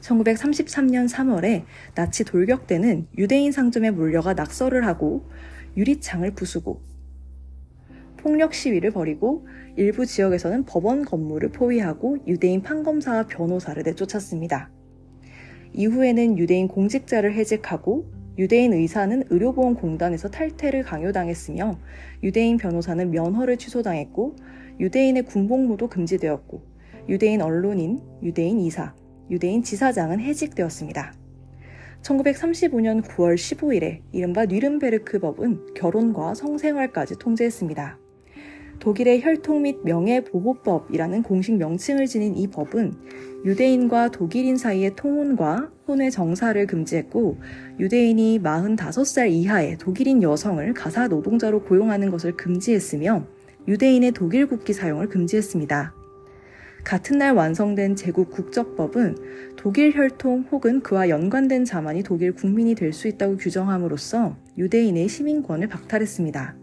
1933년 0.00 1.08
3월에 1.08 1.64
나치 1.94 2.24
돌격 2.24 2.66
때는 2.66 3.06
유대인 3.18 3.52
상점에 3.52 3.90
몰려가 3.90 4.34
낙서를 4.34 4.86
하고 4.86 5.28
유리창을 5.76 6.34
부수고 6.34 6.82
폭력 8.16 8.54
시위를 8.54 8.90
벌이고 8.90 9.46
일부 9.76 10.04
지역에서는 10.04 10.64
법원 10.64 11.04
건물을 11.04 11.50
포위하고 11.50 12.18
유대인 12.26 12.62
판검사와 12.62 13.26
변호사를 13.26 13.82
내쫓았습니다. 13.82 14.70
이후에는 15.72 16.36
유대인 16.38 16.68
공직자를 16.68 17.34
해직하고 17.34 18.10
유대인 18.40 18.72
의사는 18.72 19.24
의료보험공단에서 19.28 20.30
탈퇴를 20.30 20.82
강요당했으며 20.82 21.78
유대인 22.22 22.56
변호사는 22.56 23.10
면허를 23.10 23.58
취소당했고 23.58 24.34
유대인의 24.80 25.24
군복무도 25.24 25.88
금지되었고 25.88 26.62
유대인 27.10 27.42
언론인, 27.42 28.00
유대인 28.22 28.58
이사, 28.60 28.94
유대인 29.30 29.62
지사장은 29.62 30.20
해직되었습니다. 30.20 31.12
1935년 32.00 33.02
9월 33.02 33.34
15일에 33.34 34.00
이른바 34.10 34.46
뉘른베르크 34.46 35.18
법은 35.18 35.74
결혼과 35.74 36.32
성생활까지 36.32 37.18
통제했습니다. 37.18 37.98
독일의 38.78 39.22
혈통 39.22 39.60
및 39.60 39.80
명예보호법이라는 39.84 41.24
공식 41.24 41.58
명칭을 41.58 42.06
지닌 42.06 42.34
이 42.34 42.46
법은 42.46 42.94
유대인과 43.44 44.12
독일인 44.12 44.56
사이의 44.56 44.96
통혼과 44.96 45.70
혼의 45.90 46.12
정사를 46.12 46.64
금지했고 46.66 47.38
유대인이 47.80 48.40
45살 48.40 49.30
이하의 49.30 49.78
독일인 49.78 50.22
여성을 50.22 50.72
가사 50.74 51.08
노동자로 51.08 51.64
고용하는 51.64 52.10
것을 52.10 52.36
금지했으며 52.36 53.26
유대인의 53.66 54.12
독일 54.12 54.46
국기 54.46 54.72
사용을 54.72 55.08
금지했습니다. 55.08 55.94
같은 56.84 57.18
날 57.18 57.34
완성된 57.34 57.96
제국 57.96 58.30
국적법은 58.30 59.16
독일 59.56 59.94
혈통 59.94 60.46
혹은 60.50 60.80
그와 60.80 61.08
연관된 61.10 61.64
자만이 61.64 62.02
독일 62.02 62.32
국민이 62.32 62.74
될 62.74 62.92
수 62.92 63.08
있다고 63.08 63.36
규정함으로써 63.36 64.36
유대인의 64.56 65.08
시민권을 65.08 65.68
박탈했습니다. 65.68 66.59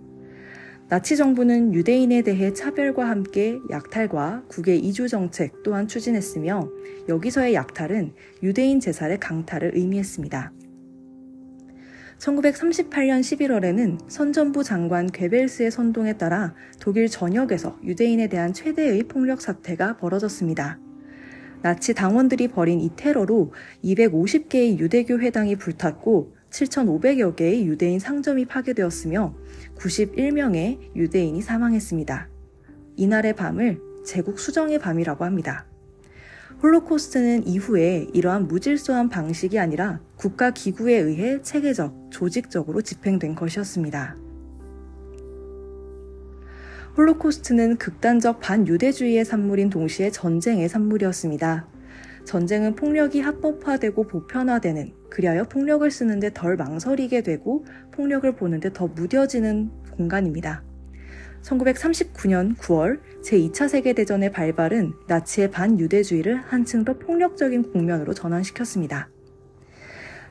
나치 0.89 1.17
정부는 1.17 1.73
유대인에 1.73 2.21
대해 2.21 2.53
차별과 2.53 3.09
함께 3.09 3.59
약탈과 3.69 4.43
국외 4.47 4.77
이주 4.77 5.09
정책 5.09 5.61
또한 5.61 5.85
추진했으며 5.85 6.69
여기서의 7.09 7.55
약탈은 7.55 8.13
유대인 8.41 8.79
재살의 8.79 9.19
강탈을 9.19 9.73
의미했습니다. 9.75 10.53
1938년 12.19 13.19
11월에는 13.19 13.99
선전부 14.07 14.63
장관 14.63 15.07
괴벨스의 15.07 15.71
선동에 15.71 16.13
따라 16.13 16.55
독일 16.79 17.09
전역에서 17.09 17.77
유대인에 17.83 18.27
대한 18.29 18.53
최대의 18.53 19.03
폭력 19.03 19.41
사태가 19.41 19.97
벌어졌습니다. 19.97 20.79
나치 21.63 21.93
당원들이 21.95 22.47
벌인 22.47 22.79
이 22.79 22.91
테러로 22.95 23.51
250개의 23.83 24.79
유대교 24.79 25.19
회당이 25.19 25.57
불탔고 25.57 26.37
7,500여 26.49 27.35
개의 27.35 27.67
유대인 27.67 27.99
상점이 27.99 28.45
파괴되었으며 28.45 29.35
91명의 29.77 30.95
유대인이 30.95 31.41
사망했습니다. 31.41 32.29
이날의 32.95 33.35
밤을 33.35 33.79
제국 34.05 34.39
수정의 34.39 34.79
밤이라고 34.79 35.25
합니다. 35.25 35.65
홀로코스트는 36.63 37.45
이후에 37.45 38.07
이러한 38.13 38.47
무질서한 38.47 39.09
방식이 39.09 39.59
아니라 39.59 39.99
국가 40.15 40.49
기구에 40.51 40.95
의해 40.95 41.41
체계적, 41.41 42.09
조직적으로 42.09 42.81
집행된 42.81 43.35
것이었습니다. 43.35 44.17
홀로코스트는 46.97 47.77
극단적 47.77 48.39
반유대주의의 48.39 49.23
산물인 49.23 49.69
동시에 49.69 50.09
전쟁의 50.09 50.67
산물이었습니다. 50.67 51.67
전쟁은 52.25 52.75
폭력이 52.75 53.21
합법화되고 53.21 54.07
보편화되는, 54.07 54.93
그리하여 55.09 55.43
폭력을 55.43 55.89
쓰는데 55.89 56.31
덜 56.33 56.57
망설이게 56.57 57.21
되고 57.21 57.65
폭력을 57.97 58.31
보는데 58.35 58.71
더 58.71 58.87
무뎌지는 58.87 59.71
공간입니다. 59.91 60.63
1939년 61.41 62.55
9월 62.57 62.99
제2차 63.23 63.67
세계대전의 63.67 64.31
발발은 64.31 64.93
나치의 65.07 65.49
반유대주의를 65.51 66.35
한층 66.35 66.85
더 66.85 66.93
폭력적인 66.97 67.71
국면으로 67.71 68.13
전환시켰습니다. 68.13 69.09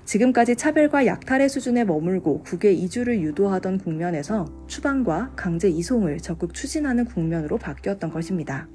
지금까지 0.04 0.54
차별과 0.54 1.06
약탈의 1.06 1.48
수준에 1.48 1.84
머물고 1.84 2.44
국외 2.44 2.72
이주를 2.72 3.20
유도하던 3.20 3.78
국면에서 3.78 4.44
추방과 4.68 5.32
강제 5.34 5.68
이송을 5.68 6.18
적극 6.18 6.54
추진하는 6.54 7.04
국면으로 7.04 7.58
바뀌었던 7.58 8.12
것입니다. 8.12 8.68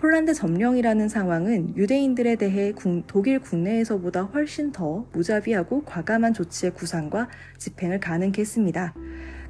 폴란드 0.00 0.32
점령이라는 0.32 1.10
상황은 1.10 1.76
유대인들에 1.76 2.36
대해 2.36 2.72
독일 3.06 3.38
국내에서보다 3.38 4.22
훨씬 4.22 4.72
더 4.72 5.06
무자비하고 5.12 5.84
과감한 5.84 6.32
조치의 6.32 6.72
구상과 6.72 7.28
집행을 7.58 8.00
가능케 8.00 8.40
했습니다. 8.40 8.94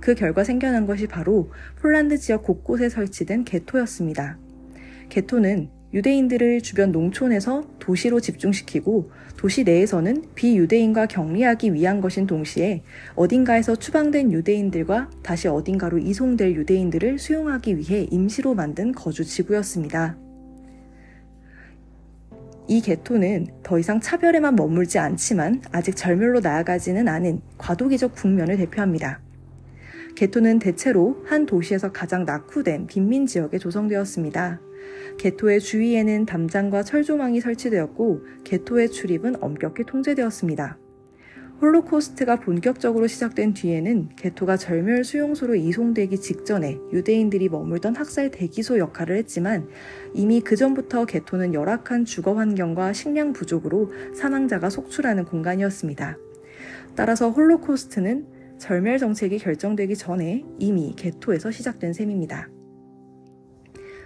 그 0.01 0.17
결과 0.17 0.43
생겨난 0.43 0.87
것이 0.87 1.07
바로 1.07 1.53
폴란드 1.81 2.19
지역 2.19 2.43
곳곳에 2.43 2.89
설치된 2.89 3.45
게토였습니다. 3.45 4.39
게토는 5.09 5.71
유대인들을 5.95 6.63
주변 6.63 6.91
농촌에서 6.91 7.69
도시로 7.79 8.19
집중시키고 8.19 9.13
도시 9.37 9.63
내에서는 9.63 10.25
비유대인과 10.35 11.07
격리하기 11.07 11.75
위한 11.75 12.01
것인 12.01 12.27
동시에 12.27 12.83
어딘가에서 13.15 13.77
추방된 13.77 14.33
유대인들과 14.33 15.11
다시 15.23 15.47
어딘가로 15.47 15.99
이송될 15.99 16.57
유대인들을 16.57 17.21
수용하기 17.21 17.79
위해 17.79 18.09
임시로 18.11 18.55
만든 18.55 18.91
거주 18.91 19.25
지구였습니다. 19.25 20.17
이 22.71 22.81
개토는 22.81 23.49
더 23.65 23.81
이상 23.81 23.99
차별에만 23.99 24.55
머물지 24.55 25.01
않지만 25.01 25.61
아직 25.73 25.97
절멸로 25.97 26.39
나아가지는 26.39 27.09
않은 27.09 27.41
과도기적 27.59 28.15
국면을 28.15 28.57
대표합니다. 28.59 29.21
게토는 30.15 30.61
대체로 30.61 31.21
한 31.27 31.47
도시에서 31.47 31.91
가장 31.91 32.25
낙후된 32.25 32.87
빈민 32.87 33.27
지역에 33.27 33.59
조성되었습니다. 33.59 34.61
게토의 35.19 35.59
주위에는 35.59 36.27
담장과 36.27 36.85
철조망이 36.85 37.41
설치되었고 37.41 38.21
게토의 38.45 38.91
출입은 38.91 39.43
엄격히 39.43 39.83
통제되었습니다. 39.83 40.79
홀로코스트가 41.61 42.37
본격적으로 42.37 43.07
시작된 43.07 43.53
뒤에는 43.53 44.11
게토가 44.17 44.57
절멸 44.57 45.05
수용소로 45.05 45.57
이송되기 45.57 46.19
직전에 46.19 46.79
유대인들이 46.91 47.51
머물던 47.51 47.97
학살 47.97 48.31
대기소 48.31 48.79
역할을 48.79 49.17
했지만 49.19 49.69
이미 50.15 50.41
그 50.41 50.57
전부터 50.57 51.05
게토는 51.05 51.53
열악한 51.53 52.07
주거 52.07 52.33
환경과 52.33 52.95
식량 52.95 53.35
부족으로 53.35 53.93
사망자가 54.15 54.71
속출하는 54.71 55.27
공간이었습니다. 55.27 56.17
따라서 56.97 57.31
홀로코스트는 57.31 58.27
절멸 58.59 58.99
정책이 58.99 59.39
결정되기 59.39 59.97
전에 59.97 60.45
이미 60.59 60.95
게토에서 60.97 61.51
시작된 61.51 61.93
셈입니다. 61.93 62.49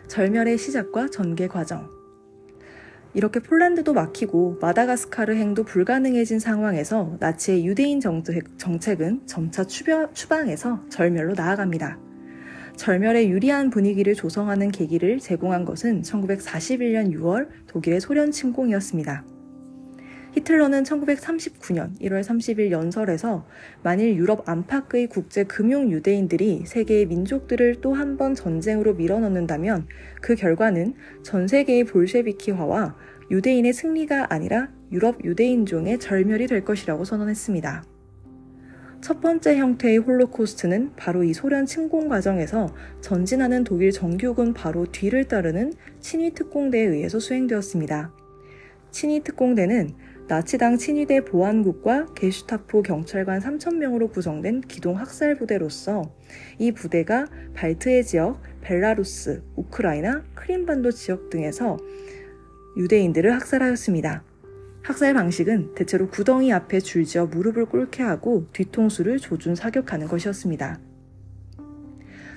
절멸의 0.09 0.59
시작과 0.59 1.09
전개 1.11 1.47
과정. 1.47 1.94
이렇게 3.15 3.39
폴란드도 3.39 3.93
막히고 3.93 4.59
마다가스카르 4.61 5.35
행도 5.37 5.63
불가능해진 5.63 6.41
상황에서 6.41 7.17
나치의 7.21 7.65
유대인 7.65 8.01
정책, 8.01 8.59
정책 8.59 9.01
은 9.01 9.21
점차 9.25 9.65
추벼, 9.65 10.13
추방해서 10.13 10.81
절멸로 10.89 11.35
나아갑니다. 11.35 11.99
절멸에 12.77 13.29
유리한 13.29 13.71
분위기를 13.71 14.15
조성하는 14.15 14.73
계기를 14.73 15.21
제공한 15.21 15.65
것은 15.65 16.03
1941년 16.03 17.15
6월 17.15 17.49
독일의 17.69 18.01
소련 18.01 18.33
침공이었습니다. 18.33 19.34
히틀러는 20.35 20.83
1939년 20.83 21.97
1월 22.01 22.21
30일 22.23 22.73
연설에서 22.73 23.47
만일 23.85 24.17
유럽 24.17 24.49
안팎의 24.49 25.07
국제 25.07 25.45
금융 25.45 25.93
유대인들이 25.93 26.65
세계의 26.67 27.07
민족들을 27.07 27.81
또 27.81 27.95
한 27.95 28.17
번 28.17 28.35
전쟁으로 28.35 28.95
밀어넣는다면 28.95 29.87
그 30.21 30.35
결과는 30.35 30.95
전 31.23 31.47
세계의 31.47 31.85
볼셰비키화와 31.85 32.97
유대인의 33.31 33.73
승리가 33.73 34.33
아니라 34.33 34.71
유럽 34.91 35.25
유대인종의 35.25 35.99
절멸이 36.01 36.49
될 36.49 36.65
것이라고 36.65 37.05
선언했습니다. 37.05 37.85
첫 39.01 39.21
번째 39.21 39.57
형태의 39.57 39.99
홀로코스트는 39.99 40.93
바로 40.97 41.23
이 41.25 41.33
소련 41.33 41.67
침공 41.67 42.09
과정에서 42.09 42.75
전진하는 43.01 43.63
독일 43.63 43.93
정규군 43.93 44.53
바로 44.55 44.87
뒤를 44.91 45.25
따르는 45.25 45.75
친위 46.01 46.33
특공대에 46.35 46.83
의해서 46.83 47.21
수행되었습니다. 47.21 48.13
친위 48.91 49.23
특공대는 49.23 49.95
나치당 50.27 50.79
친위대 50.79 51.23
보안국과 51.23 52.15
게슈타포 52.15 52.83
경찰관 52.83 53.41
3,000명으로 53.41 54.11
구성된 54.11 54.63
기동 54.63 54.99
학살 54.99 55.37
부대로서 55.37 56.15
이 56.59 56.73
부대가 56.73 57.27
발트해 57.53 58.03
지역, 58.03 58.41
벨라루스, 58.63 59.43
우크라이나, 59.55 60.25
크림반도 60.35 60.93
지역 60.93 61.29
등에서 61.29 61.77
유대인들을 62.79 63.35
학살하였습니다. 63.35 64.25
학살 64.83 65.13
방식은 65.13 65.75
대체로 65.75 66.09
구덩이 66.09 66.53
앞에 66.55 66.81
줄지어 66.81 67.27
무릎을 67.27 67.67
꿇게 67.67 68.03
하고 68.03 68.47
뒤통수를 68.55 69.19
조준 69.19 69.55
사격하는 69.55 70.09
것이었습니다. 70.09 70.94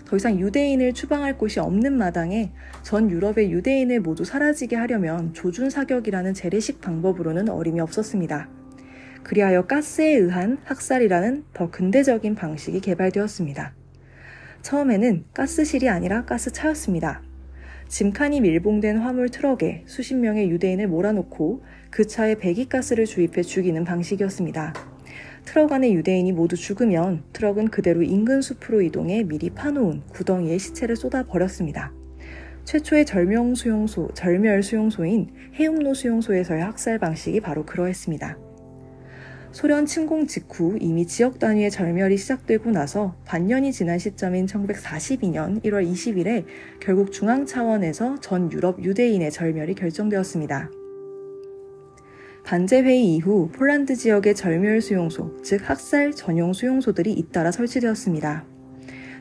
더 0.08 0.16
이상 0.16 0.40
유대인을 0.40 0.94
추방할 0.94 1.38
곳이 1.38 1.60
없는 1.60 1.98
마당에 1.98 2.52
전 2.82 3.12
유럽의 3.12 3.52
유대인을 3.52 4.00
모두 4.00 4.24
사라지게 4.24 4.78
하려면 4.78 5.34
조준 5.34 5.70
사격이라는 5.70 6.34
재래식 6.34 6.80
방법으로는 6.80 7.50
어림이 7.50 7.82
없었습니다. 7.82 8.50
그리하여 9.24 9.66
가스에 9.66 10.16
의한 10.16 10.60
학살이라는 10.64 11.44
더 11.54 11.70
근대적인 11.70 12.36
방식이 12.36 12.80
개발되었습니다. 12.80 13.74
처음에는 14.62 15.26
가스실이 15.34 15.90
아니라 15.90 16.24
가스차였습니다. 16.24 17.22
짐칸이 17.90 18.40
밀봉된 18.40 19.00
화물 19.00 19.28
트럭에 19.28 19.84
수십 19.88 20.16
명의 20.16 20.50
유대인을 20.50 20.88
몰아놓고 20.88 21.64
그 21.90 22.08
차에 22.08 22.36
배기가스를 22.36 23.06
주입해 23.06 23.42
죽이는 23.42 23.84
방식이었습니다. 23.84 24.97
트럭 25.48 25.72
안의 25.72 25.94
유대인이 25.96 26.34
모두 26.34 26.58
죽으면 26.58 27.24
트럭은 27.32 27.70
그대로 27.70 28.04
인근 28.04 28.42
숲으로 28.42 28.82
이동해 28.82 29.24
미리 29.24 29.50
파놓은 29.50 30.02
구덩이에 30.10 30.58
시체를 30.58 30.98
쏟아 30.98 31.24
버렸습니다. 31.24 31.94
최초의 32.66 33.06
절명 33.06 33.56
수용소, 33.56 34.10
절멸 34.14 34.62
수용소인 34.62 35.30
해움로 35.56 35.94
수용소에서의 35.94 36.62
학살 36.62 37.00
방식이 37.00 37.40
바로 37.40 37.66
그러했습니다. 37.66 38.38
소련 39.54 39.86
침공 39.86 40.28
직후 40.28 40.78
이미 40.82 41.08
지역 41.08 41.40
단위의 41.40 41.72
절멸이 41.72 42.18
시작되고 42.18 42.70
나서 42.72 43.16
반년이 43.24 43.72
지난 43.72 44.00
시점인 44.00 44.48
1942년 44.48 45.64
1월 45.64 45.90
20일에 45.90 46.44
결국 46.82 47.14
중앙 47.14 47.46
차원에서 47.46 48.20
전 48.20 48.52
유럽 48.52 48.84
유대인의 48.84 49.32
절멸이 49.32 49.76
결정되었습니다. 49.76 50.70
반제회의 52.48 53.04
이후 53.14 53.50
폴란드 53.52 53.94
지역의 53.98 54.34
절멸 54.34 54.80
수용소, 54.80 55.42
즉 55.44 55.70
학살 55.70 56.14
전용 56.14 56.54
수용소들이 56.54 57.12
잇따라 57.12 57.52
설치되었습니다. 57.52 58.46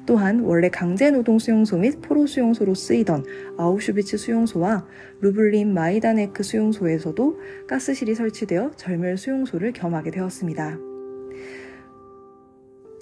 또한 0.06 0.42
원래 0.44 0.68
강제 0.68 1.10
노동 1.10 1.40
수용소 1.40 1.78
및 1.78 2.00
포로 2.02 2.28
수용소로 2.28 2.74
쓰이던 2.74 3.24
아우슈비츠 3.58 4.16
수용소와 4.16 4.86
루블린 5.22 5.74
마이다네크 5.74 6.44
수용소에서도 6.44 7.40
가스실이 7.66 8.14
설치되어 8.14 8.70
절멸 8.76 9.18
수용소를 9.18 9.72
겸하게 9.72 10.12
되었습니다. 10.12 10.78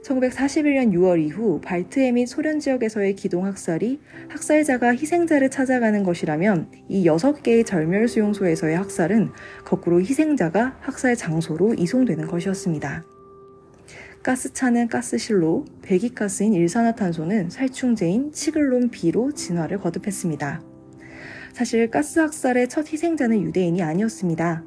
1941년 0.04 0.92
6월 0.92 1.18
이후 1.24 1.60
발트해 1.62 2.12
및 2.12 2.26
소련 2.26 2.60
지역에서의 2.60 3.16
기동 3.16 3.46
학살이 3.46 4.00
학살자가 4.28 4.94
희생자를 4.94 5.50
찾아가는 5.50 6.02
것이라면 6.02 6.70
이 6.88 7.06
6개의 7.06 7.64
절멸 7.64 8.08
수용소에서의 8.08 8.76
학살은 8.76 9.30
거꾸로 9.64 10.00
희생자가 10.00 10.76
학살 10.80 11.16
장소로 11.16 11.74
이송되는 11.74 12.26
것이었습니다. 12.26 13.04
가스차는 14.22 14.88
가스실로, 14.88 15.66
배기가스인 15.82 16.54
일산화탄소는 16.54 17.50
살충제인 17.50 18.32
치글론 18.32 18.90
B로 18.90 19.32
진화를 19.32 19.78
거듭했습니다. 19.78 20.62
사실 21.52 21.90
가스 21.90 22.18
학살의 22.18 22.68
첫 22.68 22.90
희생자는 22.90 23.42
유대인이 23.42 23.82
아니었습니다. 23.82 24.64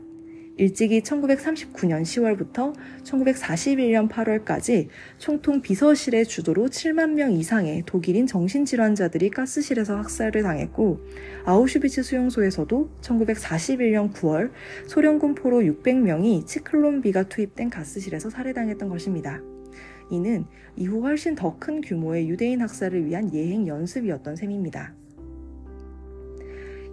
일찍이 0.57 1.01
1939년 1.01 2.01
10월부터 2.01 2.73
1941년 3.03 4.09
8월까지 4.09 4.87
총통 5.19 5.61
비서실의 5.61 6.25
주도로 6.25 6.65
7만 6.65 7.11
명 7.11 7.31
이상의 7.31 7.83
독일인 7.85 8.25
정신질환자들이 8.25 9.29
가스실에서 9.29 9.97
학살을 9.97 10.41
당했고 10.41 10.99
아우슈비츠 11.45 12.01
수용소에서도 12.01 12.89
1941년 13.01 14.11
9월 14.13 14.51
소련군 14.87 15.35
포로 15.35 15.61
600명이 15.61 16.47
치클론비가 16.47 17.23
투입된 17.23 17.69
가스실에서 17.69 18.31
살해당했던 18.31 18.89
것입니다. 18.89 19.41
이는 20.09 20.45
이후 20.75 21.01
훨씬 21.03 21.35
더 21.35 21.57
큰 21.59 21.81
규모의 21.81 22.29
유대인 22.29 22.61
학살을 22.61 23.05
위한 23.05 23.31
예행 23.33 23.67
연습이었던 23.67 24.35
셈입니다. 24.35 24.93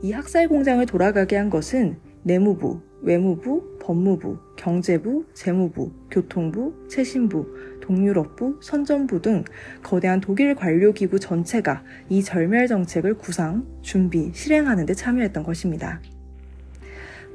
이 0.03 0.13
학살 0.13 0.49
공장을 0.49 0.85
돌아가게 0.85 1.37
한 1.37 1.49
것은 1.49 1.97
내무부, 2.25 2.81
외무부, 3.05 3.79
법무부, 3.81 4.39
경제부, 4.57 5.27
재무부, 5.35 5.93
교통부, 6.11 6.75
최신부, 6.89 7.47
동유럽부, 7.83 8.59
선전부 8.63 9.21
등 9.21 9.45
거대한 9.83 10.23
독일 10.23 10.55
관료기구 10.55 11.21
전체가 11.21 11.85
이 12.09 12.23
절멸 12.23 12.67
정책을 12.67 13.15
구상, 13.19 13.67
준비, 13.83 14.31
실행하는 14.33 14.87
데 14.87 14.95
참여했던 14.95 15.43
것입니다. 15.45 16.01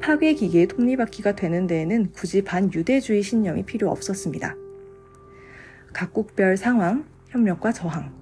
파괴 0.01 0.33
기계의 0.33 0.67
톱니바퀴가 0.67 1.35
되는 1.35 1.67
데에는 1.67 2.13
굳이 2.13 2.43
반유대주의 2.43 3.21
신념이 3.21 3.63
필요 3.63 3.91
없었습니다. 3.91 4.55
각국별 5.93 6.57
상황, 6.57 7.05
협력과 7.27 7.71
저항, 7.73 8.18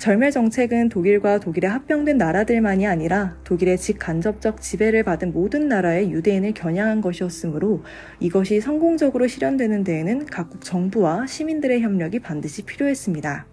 절멸 0.00 0.30
정책은 0.30 0.88
독일과 0.88 1.40
독일에 1.40 1.68
합병된 1.68 2.16
나라들만이 2.16 2.86
아니라 2.86 3.36
독일의 3.44 3.76
직간접적 3.76 4.62
지배를 4.62 5.02
받은 5.02 5.34
모든 5.34 5.68
나라의 5.68 6.10
유대인을 6.10 6.54
겨냥한 6.54 7.02
것이었으므로 7.02 7.84
이것이 8.18 8.62
성공적으로 8.62 9.26
실현되는 9.26 9.84
데에는 9.84 10.24
각국 10.24 10.64
정부와 10.64 11.26
시민들의 11.26 11.82
협력이 11.82 12.20
반드시 12.20 12.62
필요했습니다. 12.62 13.44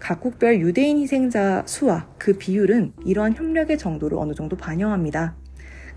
각국별 0.00 0.62
유대인 0.62 0.96
희생자 0.96 1.62
수와 1.66 2.08
그 2.16 2.32
비율은 2.38 2.94
이러한 3.04 3.34
협력의 3.34 3.76
정도를 3.76 4.16
어느 4.16 4.32
정도 4.32 4.56
반영합니다. 4.56 5.36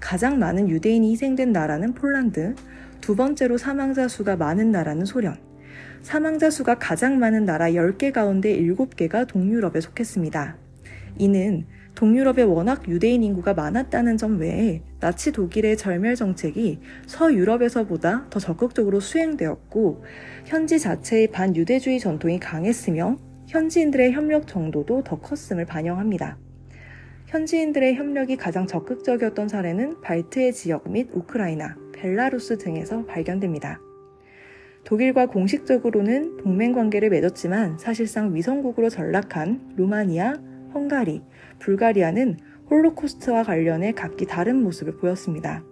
가장 0.02 0.40
많은 0.40 0.68
유대인이 0.68 1.10
희생된 1.10 1.54
나라는 1.54 1.94
폴란드, 1.94 2.54
두 3.00 3.16
번째로 3.16 3.58
사망자 3.58 4.10
수가 4.10 4.36
많은 4.36 4.72
나라는 4.72 5.06
소련, 5.06 5.38
사망자 6.02 6.50
수가 6.50 6.80
가장 6.80 7.20
많은 7.20 7.45
나라 7.45 7.68
10개 7.68 8.12
가운데 8.12 8.58
7개가 8.58 9.28
동유럽에 9.28 9.82
속했습니다. 9.82 10.58
이는 11.18 11.66
동유럽에 11.95 12.43
워낙 12.43 12.88
유대인 12.88 13.24
인구가 13.24 13.54
많았다는 13.54 14.18
점 14.18 14.39
외에 14.39 14.82
나치 15.02 15.34
독일의 15.34 15.76
절멸 15.76 16.16
정책이 16.16 16.80
서유럽에서보다 17.08 18.28
더 18.30 18.39
적극적으로 18.39 19.02
수행되었고 19.02 20.04
현지 20.45 20.80
자체의 20.80 21.28
반유대주의 21.28 22.00
전통이 22.00 22.39
강했으며 22.39 23.18
현지인들의 23.47 24.14
협력 24.14 24.47
정도도 24.47 25.04
더 25.04 25.20
컸음을 25.20 25.66
반영합니다. 25.66 26.38
현지인들의 27.28 27.95
협력이 27.95 28.38
가장 28.38 28.66
적극적이었던 28.66 29.50
사례는 29.50 30.02
발트해 30.02 30.52
지역 30.52 30.89
및 30.89 31.10
우크라이나, 31.14 31.76
벨라루스 31.93 32.58
등에서 32.60 33.06
발견됩니다. 33.06 33.80
독일과 34.90 35.28
공식적으로는 35.28 36.38
동맹 36.38 36.74
관계를 36.74 37.12
맺었지만 37.12 37.78
사실상 37.78 38.34
위성국으로 38.34 38.90
전락한 38.90 39.76
루마니아, 39.76 40.34
헝가리, 40.74 41.22
불가리아는 41.60 42.38
홀로코스트와 42.72 43.44
관련해 43.44 43.92
각기 43.92 44.26
다른 44.26 44.64
모습을 44.64 44.98
보였습니다. 44.98 45.64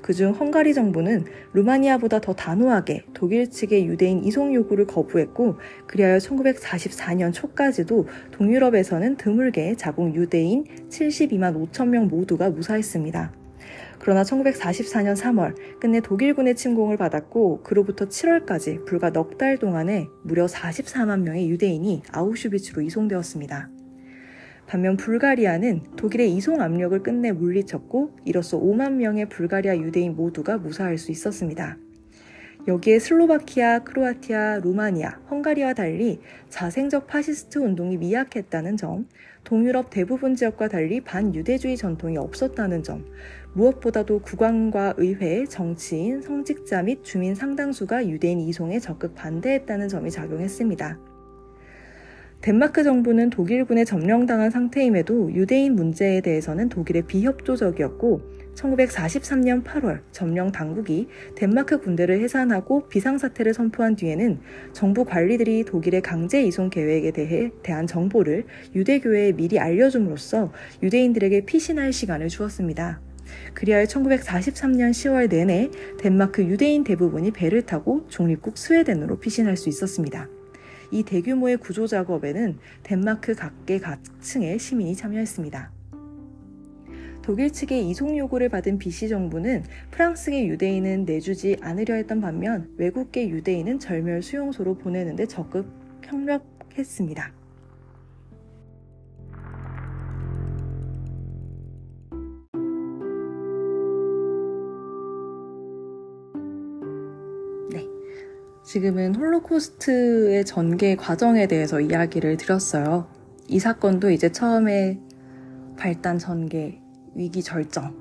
그중 0.00 0.32
헝가리 0.32 0.74
정부는 0.74 1.24
루마니아보다 1.52 2.20
더 2.20 2.32
단호하게 2.32 3.04
독일 3.14 3.48
측의 3.48 3.86
유대인 3.86 4.24
이송 4.24 4.52
요구를 4.52 4.88
거부했고 4.88 5.58
그리하여 5.86 6.18
1944년 6.18 7.32
초까지도 7.32 8.08
동유럽에서는 8.32 9.16
드물게 9.16 9.76
자국 9.76 10.16
유대인 10.16 10.64
72만 10.88 11.54
5천 11.70 11.90
명 11.90 12.08
모두가 12.08 12.50
무사했습니다. 12.50 13.41
그러나 14.02 14.24
1944년 14.24 15.14
3월 15.16 15.54
끝내 15.78 16.00
독일군의 16.00 16.56
침공을 16.56 16.96
받았고 16.96 17.62
그로부터 17.62 18.06
7월까지 18.06 18.84
불과 18.84 19.10
넉 19.10 19.38
달 19.38 19.56
동안에 19.58 20.08
무려 20.24 20.46
44만 20.46 21.20
명의 21.20 21.48
유대인이 21.48 22.02
아우슈비츠로 22.10 22.82
이송되었습니다. 22.82 23.70
반면 24.66 24.96
불가리아는 24.96 25.84
독일의 25.96 26.32
이송 26.34 26.60
압력을 26.60 27.00
끝내 27.02 27.30
물리쳤고 27.30 28.18
이로써 28.24 28.58
5만 28.60 28.94
명의 28.94 29.28
불가리아 29.28 29.76
유대인 29.76 30.16
모두가 30.16 30.58
무사할 30.58 30.98
수 30.98 31.12
있었습니다. 31.12 31.78
여기에 32.68 33.00
슬로바키아, 33.00 33.80
크로아티아, 33.80 34.60
루마니아, 34.62 35.18
헝가리와 35.28 35.74
달리 35.74 36.20
자생적 36.48 37.08
파시스트 37.08 37.58
운동이 37.58 37.96
미약했다는 37.96 38.76
점, 38.76 39.08
동유럽 39.42 39.90
대부분 39.90 40.36
지역과 40.36 40.68
달리 40.68 41.00
반유대주의 41.00 41.76
전통이 41.76 42.18
없었다는 42.18 42.84
점, 42.84 43.04
무엇보다도 43.54 44.20
국왕과 44.20 44.94
의회, 44.96 45.44
정치인, 45.46 46.22
성직자 46.22 46.84
및 46.84 47.02
주민 47.02 47.34
상당수가 47.34 48.08
유대인 48.08 48.40
이송에 48.40 48.78
적극 48.78 49.16
반대했다는 49.16 49.88
점이 49.88 50.12
작용했습니다. 50.12 50.98
덴마크 52.42 52.84
정부는 52.84 53.30
독일군에 53.30 53.84
점령당한 53.84 54.50
상태임에도 54.50 55.32
유대인 55.32 55.74
문제에 55.74 56.20
대해서는 56.20 56.68
독일의 56.68 57.02
비협조적이었고 57.06 58.20
1943년 58.54 59.64
8월 59.64 60.02
점령 60.12 60.52
당국이 60.52 61.08
덴마크 61.34 61.80
군대를 61.80 62.20
해산하고 62.20 62.88
비상사태를 62.88 63.54
선포한 63.54 63.96
뒤에는 63.96 64.40
정부 64.72 65.04
관리들이 65.04 65.64
독일의 65.64 66.02
강제 66.02 66.42
이송 66.42 66.70
계획에 66.70 67.12
대해 67.12 67.50
대한 67.62 67.86
정보를 67.86 68.44
유대교회에 68.74 69.32
미리 69.32 69.58
알려줌으로써 69.58 70.52
유대인들에게 70.82 71.44
피신할 71.46 71.92
시간을 71.92 72.28
주었습니다. 72.28 73.00
그리하여 73.54 73.84
1943년 73.84 74.90
10월 74.90 75.28
내내 75.28 75.70
덴마크 75.98 76.44
유대인 76.44 76.84
대부분이 76.84 77.30
배를 77.30 77.62
타고 77.62 78.06
종립국 78.08 78.58
스웨덴으로 78.58 79.20
피신할 79.20 79.56
수 79.56 79.68
있었습니다. 79.68 80.28
이 80.90 81.02
대규모의 81.02 81.56
구조 81.56 81.86
작업에는 81.86 82.58
덴마크 82.82 83.34
각계 83.34 83.78
각층의 83.78 84.58
시민이 84.58 84.94
참여했습니다. 84.94 85.81
독일 87.22 87.52
측의 87.52 87.88
이송 87.88 88.18
요구를 88.18 88.48
받은 88.48 88.78
BC 88.78 89.08
정부는 89.08 89.62
프랑스계 89.92 90.46
유대인은 90.46 91.04
내주지 91.04 91.56
않으려 91.60 91.94
했던 91.94 92.20
반면 92.20 92.68
외국계 92.76 93.28
유대인은 93.28 93.78
절멸 93.78 94.22
수용소로 94.22 94.74
보내는데 94.78 95.26
적극 95.26 95.66
협력했습니다. 96.04 97.32
지금은 108.64 109.16
홀로코스트의 109.16 110.46
전개 110.46 110.96
과정에 110.96 111.46
대해서 111.46 111.78
이야기를 111.78 112.38
드렸어요. 112.38 113.06
이 113.46 113.58
사건도 113.58 114.10
이제 114.10 114.32
처음에 114.32 114.98
발단 115.76 116.18
전개, 116.18 116.81
위기 117.14 117.42
절정, 117.42 117.94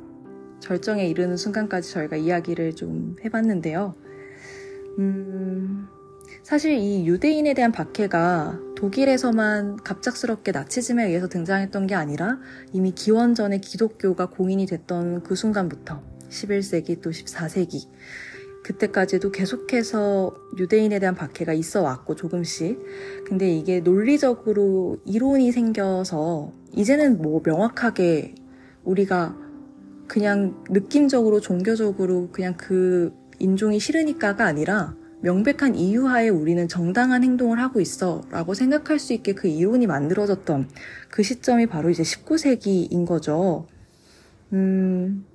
절정에 0.59 1.07
이르는 1.07 1.38
순간까지 1.38 1.91
저희가 1.91 2.16
이야기를 2.16 2.76
좀 2.76 3.16
해봤는데요. 3.24 3.95
음, 4.99 5.88
사실 6.43 6.74
이 6.74 7.05
유대인에 7.05 7.53
대한 7.53 7.72
박해가 7.72 8.59
독일에서만 8.76 9.78
갑작스럽게 9.78 10.51
나치즘에 10.51 11.05
의해서 11.07 11.28
등장했던 11.28 11.88
게 11.88 11.95
아니라 11.95 12.39
이미 12.74 12.91
기원전에 12.91 13.59
기독교가 13.59 14.28
공인이 14.28 14.66
됐던 14.66 15.24
그 15.24 15.36
순간부터 15.36 16.01
11세기 16.30 17.01
또 17.01 17.12
14세기 17.12 17.88
그때까지도 18.64 19.32
계속해서 19.32 20.36
유대인에 20.57 20.99
대한 20.99 21.16
박해가 21.16 21.53
있어 21.53 21.82
왔고 21.82 22.16
조금씩. 22.16 22.80
근데 23.26 23.51
이게 23.51 23.80
논리적으로 23.80 24.99
이론이 25.05 25.51
생겨서 25.51 26.51
이제는 26.74 27.22
뭐 27.22 27.41
명확하게 27.43 28.36
우리가 28.84 29.36
그냥 30.07 30.63
느낌적으로 30.69 31.39
종교적으로 31.39 32.29
그냥 32.32 32.55
그 32.57 33.13
인종이 33.39 33.79
싫으니까가 33.79 34.45
아니라 34.45 34.95
명백한 35.21 35.75
이유하에 35.75 36.29
우리는 36.29 36.67
정당한 36.67 37.23
행동을 37.23 37.59
하고 37.59 37.79
있어 37.79 38.21
라고 38.32 38.53
생각할 38.53 38.99
수 38.99 39.13
있게 39.13 39.34
그 39.34 39.47
이론이 39.47 39.88
만들어졌던 39.88 40.69
그 41.09 41.23
시점이 41.23 41.67
바로 41.67 41.89
이제 41.89 42.03
19세기인 42.03 43.05
거죠. 43.05 43.67
음, 44.53 45.25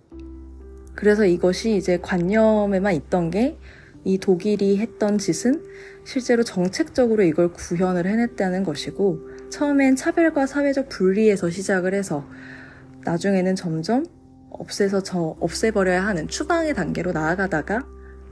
그래서 0.94 1.24
이것이 1.24 1.76
이제 1.76 1.98
관념에만 1.98 2.94
있던 2.94 3.30
게 3.30 3.58
이 4.06 4.18
독일이 4.18 4.78
했던 4.78 5.18
짓은 5.18 5.64
실제로 6.04 6.44
정책적으로 6.44 7.24
이걸 7.24 7.52
구현을 7.52 8.06
해냈다는 8.06 8.62
것이고 8.62 9.18
처음엔 9.50 9.96
차별과 9.96 10.46
사회적 10.46 10.88
분리에서 10.88 11.50
시작을 11.50 11.92
해서 11.92 12.24
나중에는 13.06 13.54
점점 13.54 14.04
없애서 14.50 15.02
저 15.02 15.36
없애버려야 15.40 16.04
하는 16.04 16.28
추방의 16.28 16.74
단계로 16.74 17.12
나아가다가 17.12 17.86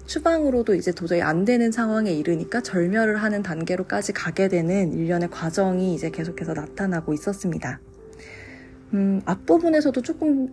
추방으로도 0.06 0.74
이제 0.74 0.92
도저히 0.92 1.22
안 1.22 1.44
되는 1.44 1.72
상황에 1.72 2.12
이르니까 2.12 2.60
절멸을 2.60 3.22
하는 3.22 3.42
단계로까지 3.42 4.12
가게 4.12 4.48
되는 4.48 4.92
일련의 4.92 5.30
과정이 5.30 5.94
이제 5.94 6.10
계속해서 6.10 6.52
나타나고 6.52 7.14
있었습니다. 7.14 7.80
음, 8.92 9.22
앞부분에서도 9.24 10.02
조금 10.02 10.48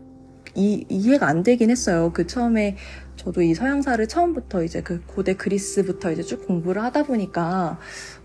이, 0.56 0.86
이해가 0.90 1.28
안 1.28 1.44
되긴 1.44 1.70
했어요. 1.70 2.12
그 2.14 2.28
처음에 2.28 2.78
저도 3.16 3.42
이 3.42 3.54
서양사를 3.54 4.06
처음부터 4.08 4.64
이제 4.64 4.82
그 4.82 5.02
고대 5.06 5.34
그리스부터 5.34 6.12
이제 6.12 6.24
쭉 6.24 6.46
공부를 6.48 6.82
하다 6.84 7.04
보니까, 7.04 7.80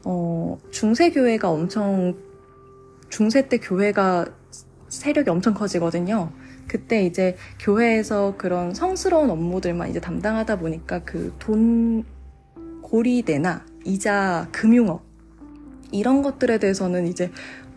어, 0.05 0.59
중세교회가 0.71 1.51
엄청, 1.51 2.17
중세 3.09 3.49
때 3.49 3.59
교회가 3.59 4.27
세력이 4.97 5.31
엄청 5.31 5.55
커지거든요. 5.55 6.33
그때 6.69 7.05
이제 7.05 7.37
교회에서 7.61 8.35
그런 8.37 8.75
성스러운 8.75 9.31
업무들만 9.31 9.91
이제 9.91 10.01
담당하다 10.01 10.59
보니까 10.59 11.01
그 11.05 11.33
돈 11.39 12.05
고리대나 12.83 13.65
이자 13.85 14.49
금융업 14.53 15.03
이런 15.93 16.23
것들에 16.23 16.59
대해서는 16.59 17.07
이제 17.09 17.31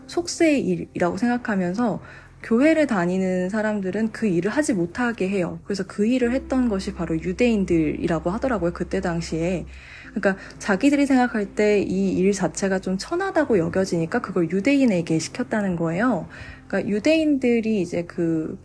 속세의 0.06 0.60
일이라고 0.66 1.16
생각하면서 1.16 2.00
교회를 2.42 2.86
다니는 2.86 3.50
사람들은 3.50 4.12
그 4.12 4.26
일을 4.26 4.50
하지 4.50 4.72
못하게 4.72 5.28
해요. 5.28 5.58
그래서 5.64 5.84
그 5.86 6.06
일을 6.06 6.32
했던 6.32 6.68
것이 6.68 6.94
바로 6.94 7.14
유대인들이라고 7.20 8.30
하더라고요. 8.30 8.72
그때 8.72 9.00
당시에. 9.00 9.66
그러니까 10.14 10.36
자기들이 10.58 11.06
생각할 11.06 11.54
때 11.54 11.82
이 11.82 12.18
일 12.18 12.32
자체가 12.32 12.78
좀 12.78 12.96
천하다고 12.98 13.58
여겨지니까 13.58 14.20
그걸 14.20 14.50
유대인에게 14.50 15.18
시켰다는 15.18 15.76
거예요. 15.76 16.28
그러니까 16.70 16.88
유대인들이 16.88 17.80
이제 17.80 18.04
그 18.04 18.56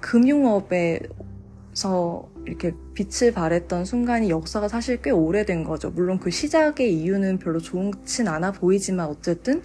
금융업에서 0.00 1.06
이렇게 2.46 2.72
빛을 2.94 3.32
발했던 3.34 3.84
순간이 3.84 4.30
역사가 4.30 4.68
사실 4.68 5.02
꽤 5.02 5.10
오래된 5.10 5.64
거죠. 5.64 5.90
물론 5.90 6.18
그 6.18 6.30
시작의 6.30 6.94
이유는 6.94 7.38
별로 7.38 7.58
좋진 7.60 8.28
않아 8.28 8.52
보이지만 8.52 9.08
어쨌든 9.08 9.60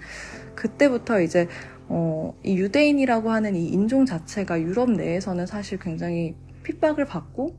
그때부터 0.55 1.21
이제 1.21 1.47
어, 1.87 2.35
이 2.43 2.57
유대인이라고 2.57 3.31
하는 3.31 3.55
이 3.55 3.69
인종 3.69 4.05
자체가 4.05 4.59
유럽 4.61 4.91
내에서는 4.91 5.45
사실 5.45 5.79
굉장히 5.79 6.35
핍박을 6.63 7.05
받고 7.05 7.55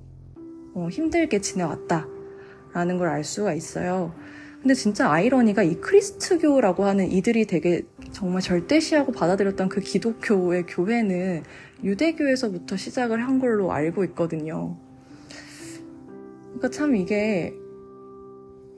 어, 0.74 0.88
힘들게 0.90 1.40
지내왔다라는 1.40 2.98
걸 2.98 3.08
알 3.08 3.24
수가 3.24 3.54
있어요. 3.54 4.12
근데 4.60 4.74
진짜 4.74 5.10
아이러니가 5.10 5.62
이 5.62 5.76
크리스트교라고 5.76 6.84
하는 6.84 7.10
이들이 7.10 7.46
되게 7.46 7.82
정말 8.16 8.40
절대시하고 8.40 9.12
받아들였던 9.12 9.68
그 9.68 9.82
기독교의 9.82 10.64
교회는 10.66 11.42
유대교에서부터 11.84 12.78
시작을 12.78 13.22
한 13.22 13.38
걸로 13.38 13.72
알고 13.72 14.04
있거든요. 14.04 14.74
그러니까 16.46 16.70
참 16.70 16.96
이게, 16.96 17.52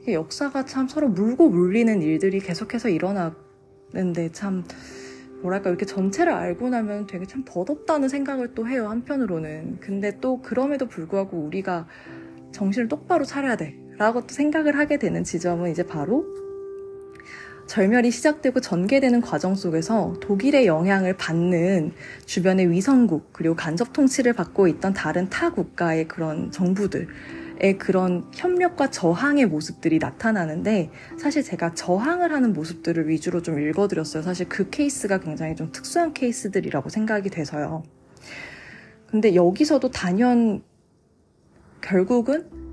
이게 0.03 0.15
역사가 0.15 0.65
참 0.65 0.89
서로 0.89 1.09
물고 1.09 1.51
물리는 1.51 2.03
일들이 2.03 2.41
계속해서 2.41 2.89
일어나는데 2.89 4.33
참 4.33 4.65
뭐랄까 5.43 5.71
이렇게 5.71 5.87
전체를 5.87 6.33
알고 6.33 6.71
나면 6.71 7.07
되게 7.07 7.25
참 7.25 7.45
버겁다는 7.47 8.09
생각을 8.09 8.57
또 8.57 8.67
해요 8.67 8.89
한편으로는 8.89 9.79
근데 9.79 10.19
또 10.21 10.43
그럼에도 10.43 10.89
불구하고 10.89 11.39
우리가 11.39 11.87
정신을 12.51 12.89
똑바로 12.89 13.25
차려야 13.25 13.57
돼라고 13.57 14.23
또 14.23 14.35
생각을 14.35 14.77
하게 14.77 14.99
되는 14.99 15.23
지점은 15.23 15.71
이제 15.71 15.87
바로 15.87 16.27
절멸이 17.69 18.11
시작되고 18.11 18.61
전개되는 18.61 19.21
과정 19.21 19.55
속에서 19.55 20.17
독일의 20.21 20.67
영향을 20.67 21.19
받는 21.19 21.93
주변의 22.25 22.71
위성국 22.71 23.35
그리고 23.35 23.55
간접 23.55 23.93
통치를 23.93 24.33
받고 24.33 24.69
있던 24.69 24.95
다른 24.95 25.29
타 25.29 25.51
국가의 25.53 26.09
그런 26.09 26.51
정부들의 26.51 27.07
그런 27.79 28.25
협력과 28.35 28.91
저항의 28.91 29.47
모습들이 29.47 29.99
나타나는데 29.99 30.91
사실 31.19 31.43
제가 31.43 31.75
저항을 31.75 32.33
하는 32.33 32.55
모습들을 32.55 33.07
위주로 33.07 33.43
좀 33.43 33.61
읽어드렸어요. 33.61 34.23
사실 34.23 34.49
그 34.49 34.71
케이스가 34.71 35.21
굉장히 35.21 35.55
좀 35.55 35.71
특수한 35.71 36.15
케이스들이라고 36.15 36.89
생각이 36.89 37.29
돼서요. 37.29 37.83
근데 39.11 39.35
여기서도 39.35 39.91
단연 39.91 40.63
결국은 41.83 42.68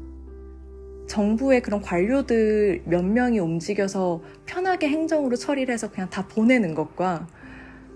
정부의 1.07 1.61
그런 1.61 1.81
관료들 1.81 2.83
몇 2.85 3.03
명이 3.05 3.39
움직여서 3.39 4.21
편하게 4.45 4.89
행정으로 4.89 5.35
처리를 5.35 5.73
해서 5.73 5.89
그냥 5.91 6.09
다 6.09 6.27
보내는 6.27 6.73
것과 6.75 7.27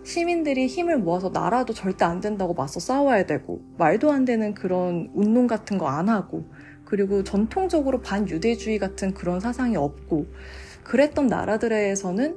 시민들이 0.04 0.68
힘을 0.68 0.98
모아서 0.98 1.30
나라도 1.30 1.74
절대 1.74 2.06
안 2.06 2.22
된다고 2.22 2.54
맞서 2.54 2.80
싸워야 2.80 3.26
되고 3.26 3.62
말도 3.78 4.12
안 4.12 4.26
되는 4.26 4.54
그런 4.54 5.10
운동 5.14 5.48
같은 5.48 5.78
거 5.78 5.88
안 5.88 6.10
하고 6.10 6.46
그리고 6.86 7.24
전통적으로 7.24 8.02
반유대주의 8.02 8.80
같은 8.80 9.14
그런 9.14 9.40
사상이 9.40 9.76
없고 9.76 10.26
그랬던 10.84 11.28
나라들에서는 11.28 12.36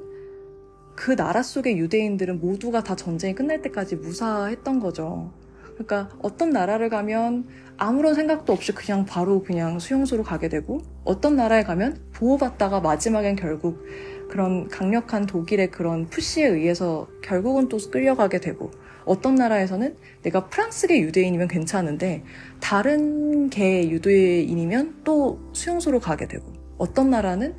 그 0.94 1.16
나라 1.16 1.42
속의 1.42 1.78
유대인들은 1.78 2.40
모두가 2.40 2.84
다 2.84 2.94
전쟁이 2.94 3.34
끝날 3.34 3.62
때까지 3.62 3.96
무사했던 3.96 4.78
거죠. 4.80 5.32
그러니까 5.74 6.08
어떤 6.22 6.50
나라를 6.50 6.88
가면 6.88 7.46
아무런 7.76 8.14
생각도 8.14 8.52
없이 8.52 8.72
그냥 8.72 9.04
바로 9.04 9.42
그냥 9.42 9.78
수용소로 9.78 10.22
가게 10.22 10.48
되고 10.48 10.78
어떤 11.04 11.36
나라에 11.36 11.64
가면 11.64 11.98
보호받다가 12.12 12.80
마지막엔 12.80 13.36
결국 13.36 13.84
그런 14.30 14.68
강력한 14.68 15.26
독일의 15.26 15.70
그런 15.70 16.06
푸시에 16.06 16.46
의해서 16.46 17.08
결국은 17.22 17.68
또 17.68 17.78
끌려가게 17.78 18.40
되고 18.40 18.70
어떤 19.04 19.34
나라에서는 19.34 19.96
내가 20.22 20.48
프랑스계 20.48 21.00
유대인이면 21.00 21.48
괜찮은데 21.48 22.24
다른 22.60 23.50
계 23.50 23.90
유대인이면 23.90 25.00
또 25.04 25.40
수용소로 25.52 26.00
가게 26.00 26.28
되고 26.28 26.52
어떤 26.78 27.10
나라는 27.10 27.54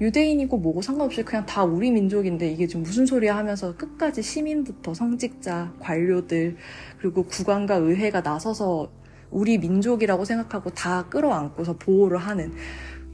유대인이고 0.00 0.58
뭐고 0.58 0.82
상관없이 0.82 1.22
그냥 1.22 1.46
다 1.46 1.64
우리 1.64 1.90
민족인데 1.90 2.50
이게 2.50 2.66
지금 2.66 2.82
무슨 2.82 3.06
소리야 3.06 3.36
하면서 3.36 3.76
끝까지 3.76 4.22
시민부터 4.22 4.92
성직자, 4.94 5.72
관료들, 5.80 6.56
그리고 6.98 7.22
국왕과 7.24 7.76
의회가 7.76 8.20
나서서 8.20 8.90
우리 9.30 9.58
민족이라고 9.58 10.24
생각하고 10.24 10.70
다 10.70 11.08
끌어안고서 11.08 11.78
보호를 11.78 12.18
하는 12.18 12.52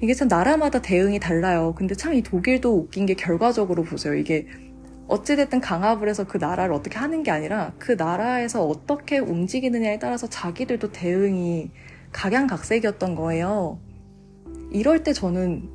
이게 0.02 0.14
참 0.14 0.26
나라마다 0.28 0.82
대응이 0.82 1.20
달라요. 1.20 1.74
근데 1.76 1.94
참 1.94 2.14
이 2.14 2.22
독일도 2.22 2.76
웃긴 2.76 3.06
게 3.06 3.14
결과적으로 3.14 3.84
보세요. 3.84 4.14
이게 4.14 4.48
어찌됐든 5.06 5.60
강압을 5.60 6.08
해서 6.08 6.24
그 6.26 6.38
나라를 6.38 6.74
어떻게 6.74 6.98
하는 6.98 7.22
게 7.22 7.30
아니라 7.30 7.72
그 7.78 7.92
나라에서 7.92 8.66
어떻게 8.66 9.18
움직이느냐에 9.18 9.98
따라서 10.00 10.26
자기들도 10.28 10.90
대응이 10.92 11.70
각양각색이었던 12.12 13.14
거예요. 13.14 13.78
이럴 14.72 15.02
때 15.04 15.12
저는 15.12 15.68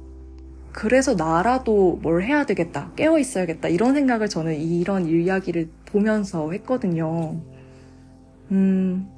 그래서 0.77 1.15
나라도 1.15 1.97
뭘 2.03 2.21
해야 2.21 2.45
되겠다, 2.45 2.91
깨어 2.95 3.17
있어야겠다, 3.17 3.67
이런 3.67 3.95
생각을 3.95 4.29
저는 4.29 4.61
이런 4.61 5.07
이야기를 5.07 5.69
보면서 5.85 6.51
했거든요. 6.51 7.41
음, 8.51 9.09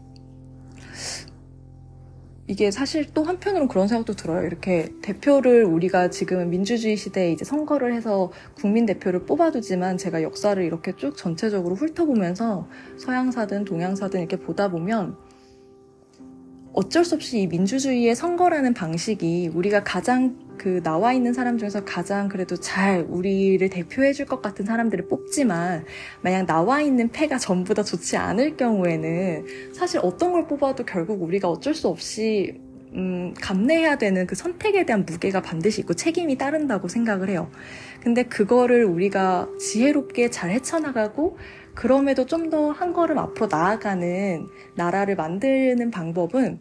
이게 2.47 2.71
사실 2.71 3.07
또 3.13 3.25
한편으로는 3.25 3.67
그런 3.67 3.89
생각도 3.89 4.13
들어요. 4.13 4.47
이렇게 4.47 4.93
대표를 5.01 5.65
우리가 5.65 6.09
지금 6.11 6.49
민주주의 6.49 6.95
시대에 6.95 7.33
이제 7.33 7.43
선거를 7.43 7.93
해서 7.93 8.31
국민 8.55 8.85
대표를 8.85 9.25
뽑아두지만 9.25 9.97
제가 9.97 10.23
역사를 10.23 10.63
이렇게 10.63 10.95
쭉 10.95 11.17
전체적으로 11.17 11.75
훑어보면서 11.75 12.69
서양사든 12.99 13.65
동양사든 13.65 14.21
이렇게 14.21 14.37
보다 14.37 14.71
보면 14.71 15.17
어쩔 16.71 17.03
수 17.03 17.15
없이 17.15 17.41
이 17.41 17.47
민주주의의 17.47 18.15
선거라는 18.15 18.73
방식이 18.73 19.51
우리가 19.53 19.83
가장 19.83 20.47
그 20.59 20.83
나와 20.83 21.13
있는 21.13 21.33
사람 21.33 21.57
중에서 21.57 21.83
가장 21.85 22.29
그래도 22.29 22.57
잘 22.57 23.05
우리를 23.09 23.67
대표해 23.69 24.13
줄 24.13 24.27
것 24.27 24.43
같은 24.43 24.65
사람들을 24.65 25.07
뽑지만 25.07 25.85
만약 26.21 26.45
나와 26.45 26.81
있는 26.81 27.09
패가 27.09 27.39
전부 27.39 27.73
다 27.73 27.81
좋지 27.83 28.17
않을 28.17 28.57
경우에는 28.57 29.73
사실 29.73 29.99
어떤 30.03 30.33
걸 30.33 30.45
뽑아도 30.47 30.85
결국 30.85 31.23
우리가 31.23 31.49
어쩔 31.49 31.73
수 31.73 31.87
없이 31.87 32.59
음, 32.93 33.33
감내해야 33.41 33.97
되는 33.97 34.27
그 34.27 34.35
선택에 34.35 34.85
대한 34.85 35.05
무게가 35.05 35.41
반드시 35.41 35.81
있고 35.81 35.93
책임이 35.95 36.37
따른다고 36.37 36.87
생각을 36.87 37.29
해요. 37.29 37.49
근데 38.03 38.23
그거를 38.23 38.85
우리가 38.85 39.47
지혜롭게 39.59 40.29
잘 40.31 40.51
헤쳐나가고 40.51 41.37
그럼에도 41.75 42.25
좀 42.25 42.49
더 42.49 42.71
한 42.73 42.93
걸음 42.93 43.17
앞으로 43.19 43.47
나아가는 43.47 44.47
나라를 44.75 45.15
만드는 45.15 45.91
방법은 45.91 46.59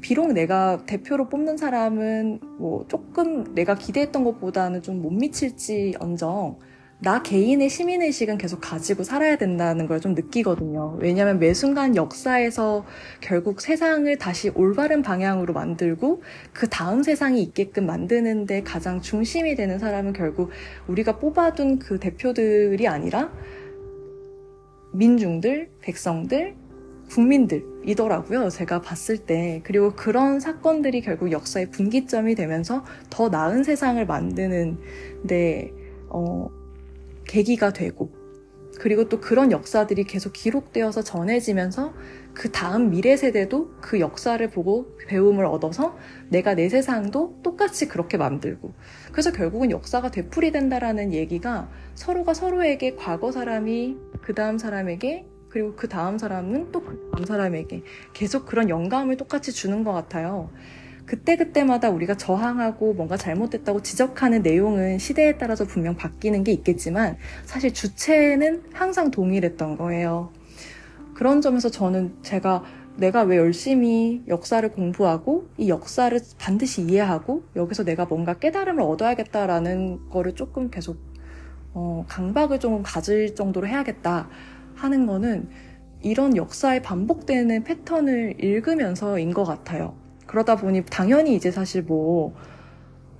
비록 0.00 0.32
내가 0.32 0.84
대표로 0.86 1.28
뽑는 1.28 1.56
사람은 1.56 2.40
뭐 2.58 2.86
조금 2.88 3.54
내가 3.54 3.74
기대했던 3.76 4.24
것보다는 4.24 4.82
좀 4.82 4.98
못 5.02 5.10
미칠지 5.12 5.94
언정 6.00 6.58
나 7.00 7.22
개인의 7.22 7.68
시민의식은 7.68 8.38
계속 8.38 8.60
가지고 8.60 9.04
살아야 9.04 9.36
된다는 9.36 9.86
걸 9.86 10.00
좀 10.00 10.14
느끼거든요. 10.14 10.96
왜냐하면 11.00 11.38
매 11.38 11.54
순간 11.54 11.94
역사에서 11.94 12.84
결국 13.20 13.60
세상을 13.60 14.16
다시 14.18 14.50
올바른 14.50 15.02
방향으로 15.02 15.52
만들고 15.54 16.22
그 16.52 16.68
다음 16.68 17.02
세상이 17.04 17.40
있게끔 17.42 17.86
만드는데 17.86 18.62
가장 18.64 19.00
중심이 19.00 19.54
되는 19.54 19.78
사람은 19.78 20.12
결국 20.12 20.50
우리가 20.88 21.18
뽑아둔 21.18 21.78
그 21.78 22.00
대표들이 22.00 22.88
아니라 22.88 23.32
민중들, 24.92 25.70
백성들, 25.80 26.54
국민들이더라고요. 27.08 28.50
제가 28.50 28.80
봤을 28.80 29.18
때. 29.18 29.60
그리고 29.64 29.94
그런 29.94 30.40
사건들이 30.40 31.00
결국 31.00 31.32
역사의 31.32 31.70
분기점이 31.70 32.34
되면서 32.34 32.84
더 33.10 33.28
나은 33.28 33.64
세상을 33.64 34.04
만드는 34.06 34.78
데, 35.26 35.72
어, 36.08 36.48
계기가 37.26 37.72
되고, 37.72 38.10
그리고 38.78 39.08
또 39.08 39.20
그런 39.20 39.50
역사들이 39.50 40.04
계속 40.04 40.32
기록되어서 40.32 41.02
전해지면서 41.02 41.92
그 42.32 42.52
다음 42.52 42.90
미래 42.90 43.16
세대도 43.16 43.72
그 43.80 43.98
역사를 43.98 44.48
보고 44.50 44.96
배움을 45.08 45.44
얻어서 45.46 45.96
내가 46.28 46.54
내 46.54 46.68
세상도 46.68 47.40
똑같이 47.42 47.88
그렇게 47.88 48.16
만들고 48.16 48.72
그래서 49.10 49.32
결국은 49.32 49.72
역사가 49.72 50.10
되풀이 50.10 50.52
된다라는 50.52 51.12
얘기가 51.12 51.68
서로가 51.96 52.34
서로에게 52.34 52.94
과거 52.94 53.32
사람이 53.32 53.96
그 54.22 54.34
다음 54.34 54.58
사람에게 54.58 55.26
그리고 55.48 55.74
그 55.76 55.88
다음 55.88 56.18
사람은 56.18 56.72
또 56.72 56.80
그 56.80 57.10
다음 57.12 57.24
사람에게 57.24 57.82
계속 58.12 58.46
그런 58.46 58.68
영감을 58.68 59.16
똑같이 59.16 59.52
주는 59.52 59.84
것 59.84 59.92
같아요. 59.92 60.50
그때그때마다 61.06 61.88
우리가 61.90 62.16
저항하고 62.16 62.92
뭔가 62.92 63.16
잘못됐다고 63.16 63.82
지적하는 63.82 64.42
내용은 64.42 64.98
시대에 64.98 65.38
따라서 65.38 65.64
분명 65.64 65.96
바뀌는 65.96 66.44
게 66.44 66.52
있겠지만 66.52 67.16
사실 67.46 67.72
주체는 67.72 68.64
항상 68.72 69.10
동일했던 69.10 69.78
거예요. 69.78 70.32
그런 71.14 71.40
점에서 71.40 71.70
저는 71.70 72.16
제가 72.22 72.62
내가 72.96 73.22
왜 73.22 73.36
열심히 73.38 74.22
역사를 74.28 74.68
공부하고 74.70 75.48
이 75.56 75.68
역사를 75.68 76.18
반드시 76.36 76.82
이해하고 76.82 77.44
여기서 77.56 77.84
내가 77.84 78.04
뭔가 78.04 78.34
깨달음을 78.34 78.82
얻어야겠다라는 78.82 80.10
거를 80.10 80.34
조금 80.34 80.68
계속 80.68 80.98
어, 81.74 82.04
강박을 82.08 82.60
좀 82.60 82.82
가질 82.82 83.34
정도로 83.34 83.66
해야겠다 83.68 84.28
하는 84.78 85.06
거는 85.06 85.48
이런 86.02 86.36
역사에 86.36 86.80
반복되는 86.82 87.64
패턴을 87.64 88.42
읽으면서인 88.42 89.34
것 89.34 89.44
같아요. 89.44 89.96
그러다 90.26 90.56
보니 90.56 90.84
당연히 90.86 91.34
이제 91.34 91.50
사실 91.50 91.82
뭐 91.82 92.34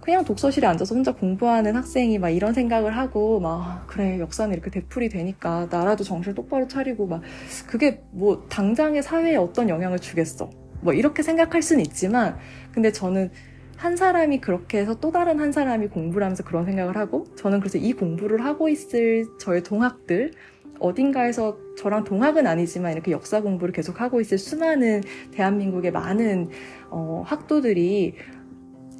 그냥 0.00 0.24
독서실에 0.24 0.66
앉아서 0.66 0.94
혼자 0.94 1.12
공부하는 1.12 1.76
학생이 1.76 2.18
막 2.18 2.30
이런 2.30 2.54
생각을 2.54 2.96
하고 2.96 3.40
막 3.40 3.86
그래 3.88 4.18
역사는 4.20 4.54
이렇게 4.54 4.70
되풀이 4.70 5.08
되니까 5.08 5.68
나라도 5.70 6.04
정신 6.04 6.34
똑바로 6.34 6.66
차리고 6.66 7.06
막 7.06 7.22
그게 7.66 8.02
뭐 8.12 8.46
당장의 8.48 9.02
사회에 9.02 9.36
어떤 9.36 9.68
영향을 9.68 9.98
주겠어 9.98 10.48
뭐 10.80 10.94
이렇게 10.94 11.22
생각할 11.22 11.60
수는 11.60 11.84
있지만 11.84 12.38
근데 12.72 12.92
저는 12.92 13.30
한 13.76 13.96
사람이 13.96 14.40
그렇게 14.40 14.78
해서 14.78 14.94
또 14.98 15.12
다른 15.12 15.40
한 15.40 15.52
사람이 15.52 15.88
공부를 15.88 16.24
하면서 16.24 16.42
그런 16.42 16.64
생각을 16.64 16.96
하고 16.96 17.26
저는 17.36 17.60
그래서 17.60 17.78
이 17.78 17.92
공부를 17.92 18.44
하고 18.44 18.68
있을 18.68 19.26
저의 19.38 19.62
동학들 19.62 20.32
어딘가에서 20.78 21.58
저랑 21.76 22.04
동학은 22.04 22.46
아니지만 22.46 22.92
이렇게 22.92 23.10
역사 23.12 23.40
공부를 23.40 23.72
계속 23.72 24.00
하고 24.00 24.20
있을 24.20 24.38
수많은 24.38 25.02
대한민국의 25.32 25.92
많은 25.92 26.48
어, 26.90 27.22
학도들이 27.26 28.14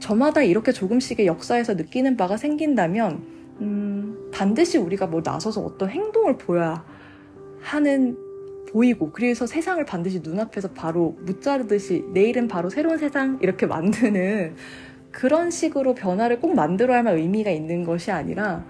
저마다 0.01 0.43
이렇게 0.43 0.73
조금씩의 0.73 1.27
역사에서 1.27 1.75
느끼는 1.75 2.17
바가 2.17 2.37
생긴다면 2.37 3.39
음, 3.61 4.31
반드시 4.33 4.79
우리가 4.79 5.07
뭐 5.07 5.23
나서서 5.25 5.63
어떤 5.63 5.91
행동을 5.91 6.39
보여야 6.39 6.85
하는 7.61 8.17
보이고 8.69 9.11
그래서 9.11 9.47
세상을 9.47 9.85
반드시 9.85 10.21
눈앞에서 10.21 10.73
바로 10.73 11.17
무자르듯이 11.23 12.05
내일은 12.13 12.49
바로 12.49 12.69
새로운 12.71 12.99
세상 12.99 13.39
이렇게 13.43 13.65
만드는 13.67 14.55
그런 15.11 15.51
식으로 15.51 15.95
변화를 15.95 16.39
꼭 16.41 16.55
만들어야만 16.55 17.17
의미가 17.17 17.51
있는 17.51 17.85
것이 17.85 18.11
아니라 18.11 18.65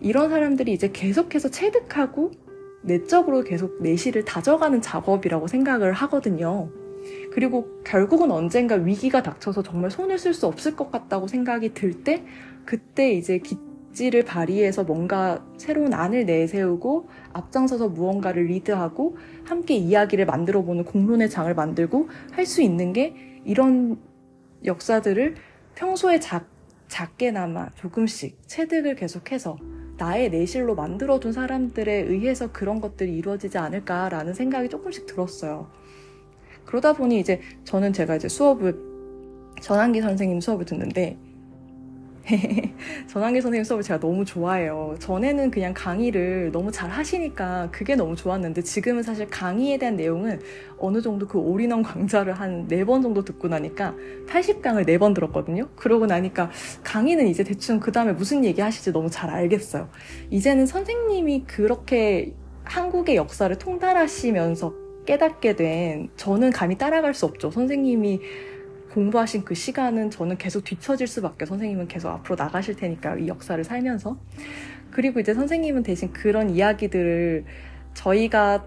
이런 0.00 0.30
사람들이 0.30 0.72
이제 0.72 0.90
계속해서 0.92 1.50
체득하고 1.50 2.30
내적으로 2.82 3.42
계속 3.42 3.82
내실을 3.82 4.24
다져가는 4.24 4.80
작업이라고 4.80 5.46
생각을 5.46 5.92
하거든요. 5.92 6.70
그리고 7.32 7.68
결국은 7.84 8.30
언젠가 8.30 8.74
위기가 8.74 9.22
닥쳐서 9.22 9.62
정말 9.62 9.90
손을 9.90 10.18
쓸 10.18 10.34
수 10.34 10.46
없을 10.46 10.76
것 10.76 10.90
같다고 10.90 11.26
생각이 11.26 11.74
들 11.74 12.04
때, 12.04 12.24
그때 12.64 13.12
이제 13.12 13.38
기지를 13.38 14.24
발휘해서 14.24 14.84
뭔가 14.84 15.44
새로운 15.56 15.94
안을 15.94 16.26
내세우고 16.26 17.08
앞장서서 17.32 17.88
무언가를 17.88 18.46
리드하고 18.46 19.16
함께 19.44 19.74
이야기를 19.74 20.26
만들어 20.26 20.62
보는 20.62 20.84
공론의 20.84 21.30
장을 21.30 21.52
만들고 21.54 22.08
할 22.32 22.46
수 22.46 22.62
있는 22.62 22.92
게 22.92 23.14
이런 23.44 23.98
역사들을 24.64 25.36
평소에 25.74 26.20
작, 26.20 26.48
작게나마 26.88 27.70
조금씩 27.70 28.38
체득을 28.46 28.96
계속해서 28.96 29.56
나의 30.00 30.30
내실로 30.30 30.74
만들어둔 30.74 31.32
사람들에 31.32 31.92
의해서 31.92 32.50
그런 32.50 32.80
것들이 32.80 33.14
이루어지지 33.18 33.58
않을까라는 33.58 34.32
생각이 34.32 34.70
조금씩 34.70 35.04
들었어요. 35.04 35.68
그러다 36.64 36.94
보니 36.94 37.20
이제 37.20 37.42
저는 37.64 37.92
제가 37.92 38.16
이제 38.16 38.26
수업을 38.26 38.74
전환기 39.60 40.00
선생님 40.00 40.40
수업을 40.40 40.64
듣는데 40.64 41.18
전환기 43.08 43.40
선생님 43.40 43.64
수업을 43.64 43.82
제가 43.82 44.00
너무 44.00 44.24
좋아해요. 44.24 44.94
전에는 44.98 45.50
그냥 45.50 45.72
강의를 45.74 46.50
너무 46.52 46.70
잘 46.70 46.90
하시니까 46.90 47.68
그게 47.72 47.96
너무 47.96 48.16
좋았는데 48.16 48.62
지금은 48.62 49.02
사실 49.02 49.28
강의에 49.28 49.78
대한 49.78 49.96
내용은 49.96 50.40
어느 50.78 51.00
정도 51.02 51.26
그 51.26 51.38
올인원 51.38 51.82
강좌를 51.82 52.32
한 52.34 52.66
네 52.68 52.84
번 52.84 53.02
정도 53.02 53.24
듣고 53.24 53.48
나니까 53.48 53.94
80강을 54.28 54.86
네 54.86 54.98
번 54.98 55.14
들었거든요. 55.14 55.68
그러고 55.76 56.06
나니까 56.06 56.50
강의는 56.84 57.26
이제 57.28 57.42
대충 57.44 57.80
그 57.80 57.92
다음에 57.92 58.12
무슨 58.12 58.44
얘기 58.44 58.60
하실지 58.60 58.92
너무 58.92 59.10
잘 59.10 59.30
알겠어요. 59.30 59.88
이제는 60.30 60.66
선생님이 60.66 61.44
그렇게 61.46 62.34
한국의 62.64 63.16
역사를 63.16 63.54
통달하시면서 63.56 64.74
깨닫게 65.06 65.56
된 65.56 66.08
저는 66.16 66.50
감히 66.50 66.76
따라갈 66.78 67.14
수 67.14 67.24
없죠. 67.26 67.50
선생님이 67.50 68.20
공부하신 68.92 69.44
그 69.44 69.54
시간은 69.54 70.10
저는 70.10 70.36
계속 70.38 70.64
뒤처질 70.64 71.06
수밖에 71.06 71.46
선생님은 71.46 71.88
계속 71.88 72.08
앞으로 72.08 72.36
나가실 72.36 72.76
테니까 72.76 73.16
이 73.16 73.28
역사를 73.28 73.62
살면서 73.62 74.18
그리고 74.90 75.20
이제 75.20 75.34
선생님은 75.34 75.82
대신 75.82 76.12
그런 76.12 76.50
이야기들을 76.50 77.44
저희가 77.94 78.66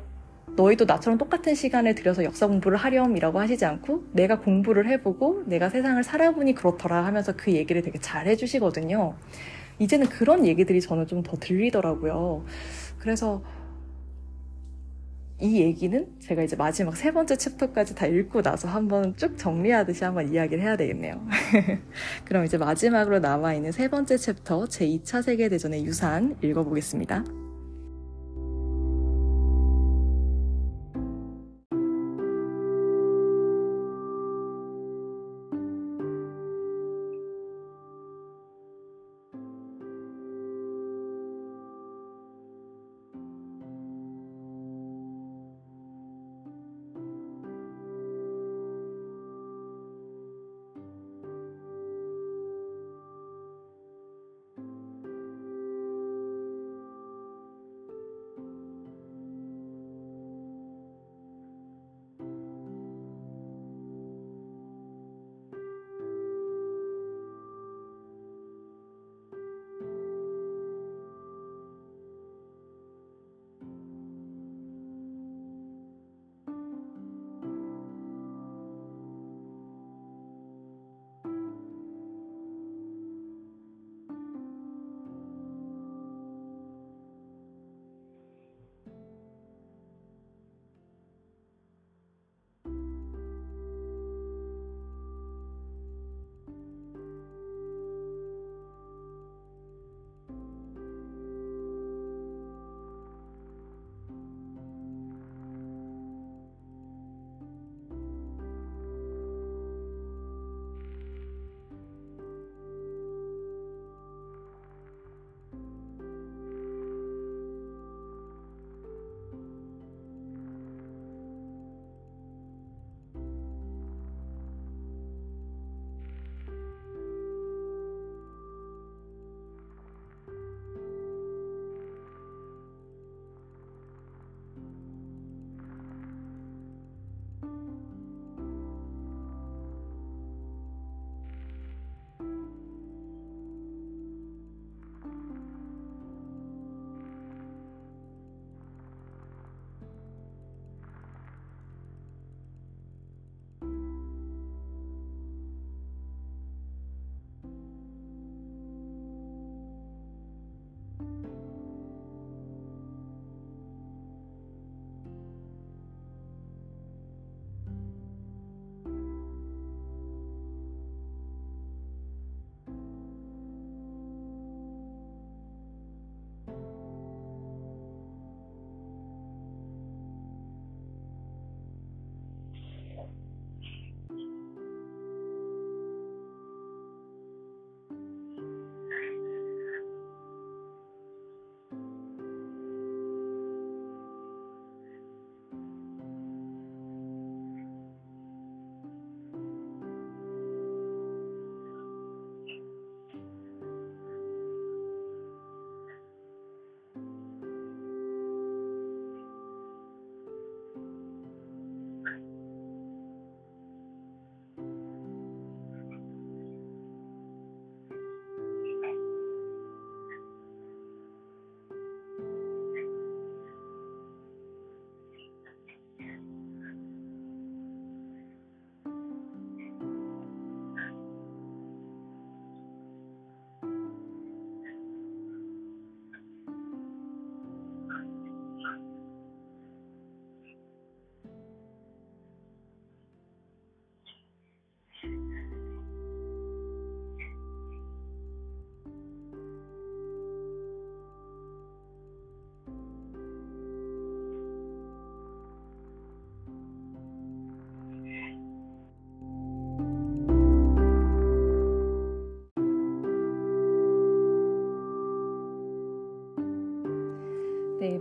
너희도 0.55 0.85
나처럼 0.85 1.17
똑같은 1.17 1.55
시간을 1.55 1.95
들여서 1.95 2.23
역사 2.23 2.47
공부를 2.47 2.77
하렴이라고 2.77 3.39
하시지 3.39 3.65
않고 3.65 4.03
내가 4.11 4.39
공부를 4.39 4.87
해보고 4.89 5.43
내가 5.45 5.69
세상을 5.69 6.01
살아보니 6.03 6.53
그렇더라 6.53 7.05
하면서 7.05 7.33
그 7.35 7.51
얘기를 7.51 7.81
되게 7.81 7.99
잘 7.99 8.27
해주시거든요. 8.27 9.15
이제는 9.79 10.07
그런 10.07 10.45
얘기들이 10.45 10.79
저는 10.81 11.07
좀 11.07 11.23
더 11.23 11.37
들리더라고요. 11.37 12.45
그래서 12.99 13.41
이 15.43 15.59
얘기는 15.59 16.07
제가 16.21 16.43
이제 16.43 16.55
마지막 16.55 16.95
세 16.95 17.11
번째 17.11 17.35
챕터까지 17.35 17.95
다 17.95 18.07
읽고 18.07 18.41
나서 18.41 18.69
한번 18.69 19.13
쭉 19.17 19.37
정리하듯이 19.37 20.05
한번 20.05 20.33
이야기를 20.33 20.63
해야 20.63 20.77
되겠네요. 20.77 21.21
그럼 22.23 22.45
이제 22.45 22.57
마지막으로 22.57 23.19
남아있는 23.19 23.73
세 23.73 23.89
번째 23.89 24.15
챕터 24.15 24.63
제2차 24.63 25.21
세계대전의 25.21 25.83
유산 25.83 26.37
읽어보겠습니다. 26.41 27.25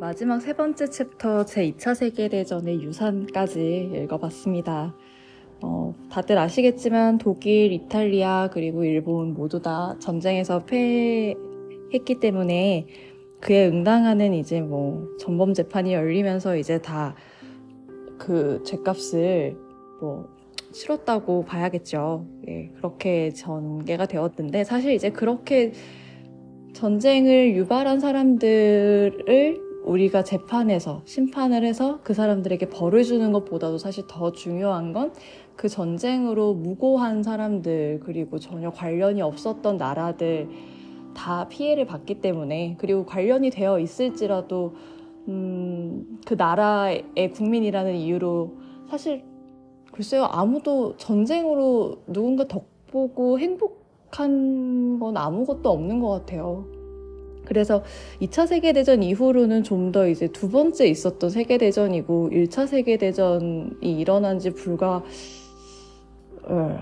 마지막 0.02 0.40
세 0.40 0.52
번째 0.52 0.90
챕터 0.90 1.44
제2차 1.44 1.94
세계대전의 1.94 2.82
유산까지 2.82 3.92
읽어봤습니다. 3.94 4.96
어, 5.60 5.94
다들 6.10 6.38
아시겠지만 6.38 7.18
독일, 7.18 7.70
이탈리아, 7.70 8.50
그리고 8.52 8.82
일본 8.82 9.32
모두 9.32 9.62
다 9.62 9.94
전쟁에서 10.00 10.64
패했기 10.64 12.18
때문에 12.18 12.88
그에 13.40 13.68
응당하는 13.68 14.34
이제 14.34 14.60
뭐 14.60 15.06
전범 15.20 15.54
재판이 15.54 15.94
열리면서 15.94 16.56
이제 16.56 16.82
다 16.82 17.14
그 18.18 18.62
죄값을 18.64 19.56
뭐 20.00 20.28
치렀다고 20.72 21.44
봐야겠죠. 21.44 22.26
예, 22.48 22.70
그렇게 22.76 23.30
전개가 23.30 24.06
되었는데 24.06 24.64
사실 24.64 24.92
이제 24.92 25.10
그렇게 25.10 25.72
전쟁을 26.72 27.54
유발한 27.56 28.00
사람들을 28.00 29.71
우리가 29.84 30.22
재판에서 30.22 31.02
심판을 31.04 31.64
해서 31.64 31.98
그 32.02 32.14
사람들에게 32.14 32.70
벌을 32.70 33.04
주는 33.04 33.32
것보다도 33.32 33.78
사실 33.78 34.04
더 34.08 34.32
중요한 34.32 34.92
건 34.92 35.12
그 35.56 35.68
전쟁으로 35.68 36.54
무고한 36.54 37.22
사람들 37.22 38.00
그리고 38.04 38.38
전혀 38.38 38.70
관련이 38.70 39.22
없었던 39.22 39.76
나라들 39.76 40.48
다 41.14 41.46
피해를 41.48 41.86
받기 41.86 42.20
때문에 42.20 42.76
그리고 42.78 43.04
관련이 43.04 43.50
되어 43.50 43.78
있을지라도 43.78 44.74
음, 45.28 46.18
그 46.26 46.34
나라의 46.34 47.30
국민이라는 47.34 47.94
이유로 47.94 48.56
사실 48.88 49.22
글쎄요 49.92 50.24
아무도 50.24 50.96
전쟁으로 50.96 52.02
누군가 52.06 52.48
덕보고 52.48 53.38
행복한 53.38 54.98
건 54.98 55.16
아무것도 55.16 55.70
없는 55.70 56.00
것 56.00 56.08
같아요. 56.08 56.81
그래서 57.44 57.82
2차 58.20 58.46
세계대전 58.46 59.02
이후로는 59.02 59.62
좀 59.64 59.92
더 59.92 60.06
이제 60.08 60.28
두 60.28 60.48
번째 60.50 60.86
있었던 60.88 61.28
세계대전이고 61.30 62.30
1차 62.30 62.66
세계대전이 62.66 63.70
일어난 63.82 64.38
지 64.38 64.50
불과 64.50 65.02
예, 66.48 66.78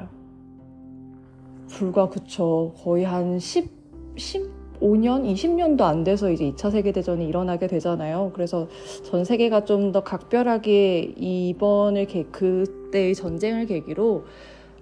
불과 1.68 2.08
그쵸 2.08 2.72
거의 2.82 3.04
한 3.04 3.38
10, 3.38 3.68
15년, 4.16 5.24
20년도 5.32 5.80
안 5.82 6.04
돼서 6.04 6.30
이제 6.30 6.50
2차 6.52 6.70
세계대전이 6.70 7.26
일어나게 7.26 7.66
되잖아요. 7.66 8.32
그래서 8.34 8.68
전 9.04 9.24
세계가 9.24 9.64
좀 9.64 9.92
더 9.92 10.02
각별하게 10.04 11.14
이번을 11.16 12.06
계, 12.06 12.24
그때의 12.24 13.14
전쟁을 13.14 13.66
계기로 13.66 14.24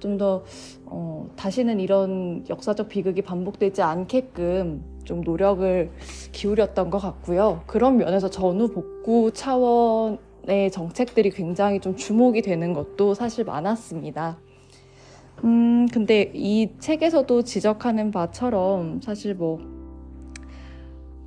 좀더 0.01 0.45
어, 0.87 1.29
다시는 1.37 1.81
이런 1.81 2.45
역사적 2.49 2.89
비극이 2.89 3.23
반복되지 3.23 3.83
않게끔 3.83 4.83
좀 5.09 5.23
노력을 5.23 5.91
기울였던 6.33 6.91
것 6.91 6.99
같고요. 6.99 7.63
그런 7.67 7.97
면에서 7.97 8.29
전후 8.29 8.69
복구 8.69 9.33
차원의 9.33 10.71
정책들이 10.71 11.31
굉장히 11.31 11.81
좀 11.81 11.97
주목이 11.97 12.43
되는 12.43 12.75
것도 12.75 13.15
사실 13.15 13.47
많았습니다. 13.47 14.39
음, 15.45 15.87
근데 15.91 16.31
이 16.35 16.73
책에서도 16.79 17.43
지적하는 17.43 18.11
바처럼 18.11 19.01
사실 19.01 19.35
뭐 19.35 19.59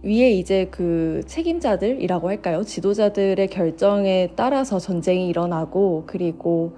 위에 0.04 0.32
이제 0.32 0.68
그 0.70 1.22
책임자들이라고 1.26 2.30
할까요? 2.30 2.64
지도자들의 2.64 3.48
결정에 3.48 4.30
따라서 4.36 4.78
전쟁이 4.78 5.28
일어나고 5.28 6.04
그리고 6.06 6.74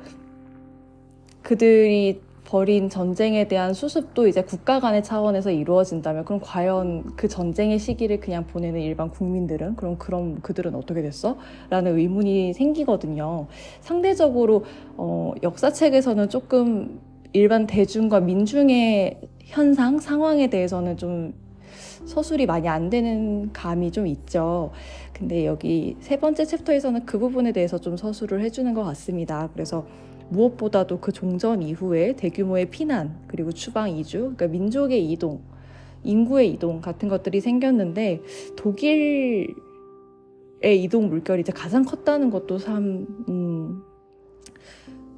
그들이 1.41 2.21
벌인 2.53 2.87
전쟁에 2.87 3.47
대한 3.47 3.73
수습도 3.73 4.27
이제 4.27 4.43
국가 4.43 4.79
간의 4.79 5.03
차원에서 5.03 5.49
이루어진다면 5.49 6.23
그럼 6.23 6.39
과연 6.39 7.15
그 7.15 7.27
전쟁의 7.27 7.79
시기를 7.79 8.19
그냥 8.19 8.45
보내는 8.45 8.79
일반 8.79 9.09
국민들은 9.09 9.75
그럼 9.75 9.97
그럼 9.97 10.39
그들은 10.43 10.75
어떻게 10.75 11.01
됐어? 11.01 11.35
라는 11.71 11.97
의문이 11.97 12.53
생기거든요. 12.53 13.47
상대적으로 13.81 14.65
어, 14.97 15.33
역사책에서는 15.41 16.29
조금 16.29 16.99
일반 17.31 17.65
대중과 17.65 18.19
민중의 18.19 19.21
현상, 19.45 19.97
상황에 19.97 20.51
대해서는 20.51 20.97
좀 20.97 21.33
서술이 22.05 22.45
많이 22.45 22.67
안 22.67 22.91
되는 22.91 23.51
감이 23.51 23.89
좀 23.89 24.05
있죠. 24.05 24.69
근데 25.11 25.47
여기 25.47 25.97
세 26.01 26.17
번째 26.17 26.45
챕터에서는 26.45 27.07
그 27.07 27.17
부분에 27.17 27.51
대해서 27.51 27.79
좀 27.79 27.97
서술을 27.97 28.41
해주는 28.41 28.71
것 28.75 28.83
같습니다. 28.83 29.49
그래서 29.53 29.87
무엇보다도 30.29 30.99
그 30.99 31.11
종전 31.11 31.61
이후에 31.61 32.13
대규모의 32.15 32.69
피난 32.69 33.17
그리고 33.27 33.51
추방 33.51 33.89
이주, 33.89 34.19
그러니까 34.19 34.47
민족의 34.47 35.11
이동, 35.11 35.41
인구의 36.03 36.51
이동 36.51 36.81
같은 36.81 37.09
것들이 37.09 37.41
생겼는데 37.41 38.21
독일의 38.55 39.53
이동 40.63 41.09
물결이 41.09 41.41
이제 41.41 41.51
가장 41.51 41.83
컸다는 41.83 42.29
것도 42.29 42.57
참 42.57 43.07
음, 43.29 43.83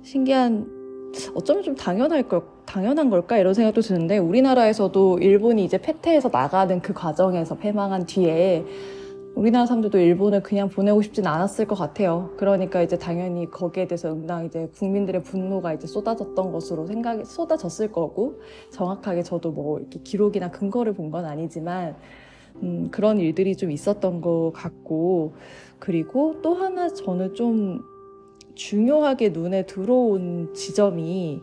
신기한 0.04 0.68
어쩌면 1.34 1.64
좀 1.64 1.76
당연할 1.76 2.28
걸 2.28 2.42
당연한 2.66 3.10
걸까? 3.10 3.38
이런 3.38 3.54
생각도 3.54 3.82
드는데 3.82 4.18
우리나라에서도 4.18 5.20
일본이 5.20 5.64
이제 5.64 5.78
패퇴해서 5.78 6.30
나가는 6.30 6.82
그 6.82 6.94
과정에서 6.94 7.56
패망한 7.56 8.06
뒤에 8.06 8.66
우리나라 9.36 9.66
사람들도 9.66 9.98
일본을 10.00 10.44
그냥 10.44 10.70
보내고 10.70 11.02
싶진 11.02 11.28
않았을 11.28 11.68
것 11.68 11.76
같아요. 11.76 12.32
그러니까 12.38 12.82
이제 12.82 12.98
당연히 12.98 13.50
거기에 13.52 13.86
대해서 13.86 14.10
응당 14.14 14.46
이제 14.46 14.70
국민들의 14.78 15.24
분노가 15.24 15.74
이제 15.74 15.88
쏟아졌던 15.88 16.54
것으로 16.54 16.88
생각이 16.88 17.26
쏟아졌을 17.26 17.92
거고 17.92 18.40
정확하게 18.72 19.24
저도 19.24 19.52
뭐 19.52 19.80
이렇게 19.80 20.00
기록이나 20.04 20.52
근거를 20.52 20.94
본 20.94 21.06
건 21.12 21.26
아니지만 21.26 21.96
음, 22.64 22.88
그런 22.92 23.20
일들이 23.20 23.56
좀 23.56 23.70
있었던 23.72 24.22
것 24.22 24.52
같고 24.56 25.34
그리고 25.80 26.42
또 26.42 26.56
하나 26.56 26.90
저는 26.90 27.36
좀 27.36 27.82
중요하게 28.56 29.30
눈에 29.30 29.66
들어온 29.66 30.54
지점이 30.54 31.42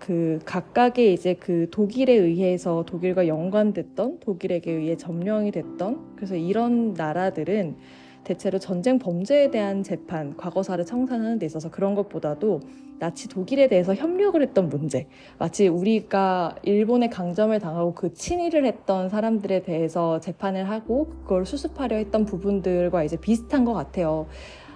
그 0.00 0.40
각각의 0.44 1.12
이제 1.12 1.34
그 1.34 1.68
독일에 1.70 2.12
의해서 2.12 2.84
독일과 2.84 3.28
연관됐던 3.28 4.18
독일에게 4.20 4.72
의해 4.72 4.96
점령이 4.96 5.52
됐던 5.52 6.16
그래서 6.16 6.34
이런 6.34 6.94
나라들은 6.94 7.76
대체로 8.24 8.58
전쟁 8.58 8.98
범죄에 8.98 9.50
대한 9.50 9.82
재판, 9.82 10.36
과거사를 10.36 10.84
청산하는 10.84 11.38
데 11.38 11.46
있어서 11.46 11.70
그런 11.70 11.94
것보다도 11.94 12.60
나치 12.98 13.28
독일에 13.28 13.66
대해서 13.66 13.94
협력을 13.94 14.40
했던 14.40 14.68
문제, 14.68 15.06
마치 15.38 15.68
우리가 15.68 16.56
일본의 16.62 17.08
강점을 17.08 17.58
당하고 17.58 17.94
그 17.94 18.12
친일을 18.12 18.66
했던 18.66 19.08
사람들에 19.08 19.62
대해서 19.62 20.20
재판을 20.20 20.68
하고 20.68 21.06
그걸 21.22 21.46
수습하려 21.46 21.96
했던 21.96 22.26
부분들과 22.26 23.04
이제 23.04 23.16
비슷한 23.16 23.64
것 23.64 23.72
같아요. 23.72 24.26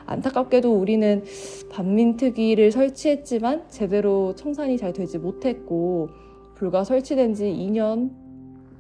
안타깝게도 0.07 0.73
우리는 0.75 1.25
반민특위를 1.71 2.71
설치했지만 2.73 3.65
제대로 3.69 4.35
청산이 4.35 4.79
잘 4.79 4.93
되지 4.93 5.19
못했고 5.19 6.09
불과 6.55 6.85
설치된 6.85 7.35
지 7.35 7.45
2년 7.45 8.11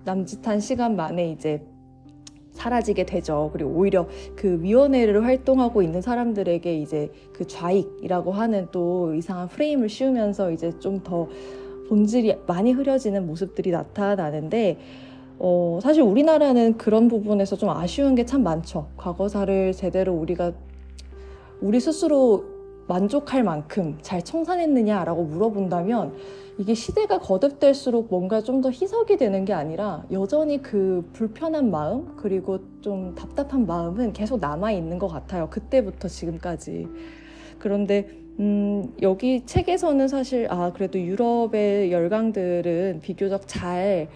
남짓한 0.04 0.60
시간 0.60 0.96
만에 0.96 1.30
이제 1.30 1.62
사라지게 2.52 3.04
되죠. 3.06 3.50
그리고 3.52 3.70
오히려 3.70 4.06
그 4.36 4.60
위원회를 4.62 5.24
활동하고 5.24 5.82
있는 5.82 6.00
사람들에게 6.00 6.78
이제 6.78 7.10
그 7.32 7.46
좌익이라고 7.46 8.30
하는 8.30 8.68
또 8.70 9.12
이상한 9.14 9.48
프레임을 9.48 9.88
씌우면서 9.88 10.52
이제 10.52 10.70
좀 10.78 11.02
더 11.02 11.28
본질이 11.88 12.34
많이 12.46 12.72
흐려지는 12.72 13.26
모습들이 13.26 13.70
나타나는데 13.70 14.78
어, 15.38 15.78
사실 15.82 16.02
우리나라는 16.02 16.78
그런 16.78 17.08
부분에서 17.08 17.56
좀 17.56 17.68
아쉬운 17.70 18.14
게 18.14 18.24
참 18.24 18.42
많죠. 18.42 18.86
과거사를 18.96 19.72
제대로 19.72 20.14
우리가 20.14 20.52
우리 21.60 21.80
스스로 21.80 22.44
만족할 22.86 23.42
만큼 23.42 23.98
잘 24.02 24.22
청산했느냐라고 24.22 25.24
물어본다면 25.24 26.12
이게 26.58 26.74
시대가 26.74 27.18
거듭될수록 27.18 28.08
뭔가 28.10 28.40
좀 28.42 28.60
더 28.60 28.70
희석이 28.70 29.16
되는 29.16 29.44
게 29.44 29.52
아니라 29.52 30.04
여전히 30.12 30.62
그 30.62 31.08
불편한 31.12 31.70
마음 31.70 32.14
그리고 32.16 32.58
좀 32.80 33.14
답답한 33.14 33.66
마음은 33.66 34.12
계속 34.12 34.38
남아 34.40 34.72
있는 34.72 34.98
것 34.98 35.08
같아요. 35.08 35.48
그때부터 35.50 36.08
지금까지. 36.08 36.86
그런데 37.58 38.08
음, 38.38 38.92
여기 39.02 39.44
책에서는 39.46 40.08
사실 40.08 40.46
아 40.50 40.72
그래도 40.72 40.98
유럽의 41.00 41.92
열강들은 41.92 43.00
비교적 43.02 43.42
잘 43.46 44.08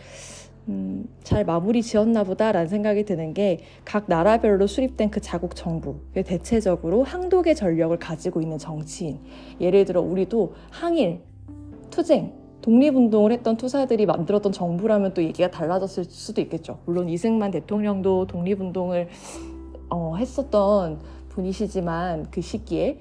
음, 0.69 1.09
잘 1.23 1.45
마무리 1.45 1.83
지었나 1.83 2.25
보다라는 2.25 2.69
생각이 2.69 3.05
드는 3.05 3.35
게 3.35 3.59
각 3.89 4.05
나라별로 4.07 4.67
수립된 4.67 5.11
그 5.11 5.21
자국 5.21 5.57
정부 5.57 5.97
대체적으로 6.13 7.05
항독의 7.05 7.55
전력을 7.55 7.99
가지고 7.99 8.43
있는 8.43 8.59
정치인 8.59 9.19
예를 9.61 9.87
들어 9.87 10.03
우리도 10.03 10.53
항일, 10.71 11.21
투쟁, 11.91 12.35
독립운동을 12.61 13.33
했던 13.33 13.57
투사들이 13.57 14.05
만들었던 14.05 14.53
정부라면 14.53 15.15
또 15.15 15.23
얘기가 15.23 15.51
달라졌을 15.51 16.05
수도 16.05 16.43
있겠죠. 16.43 16.81
물론 16.85 17.09
이승만 17.09 17.51
대통령도 17.51 18.27
독립운동을 18.27 19.09
어, 19.89 20.17
했었던 20.17 20.99
분이시지만 21.31 22.27
그 22.31 22.43
시기에 22.43 23.01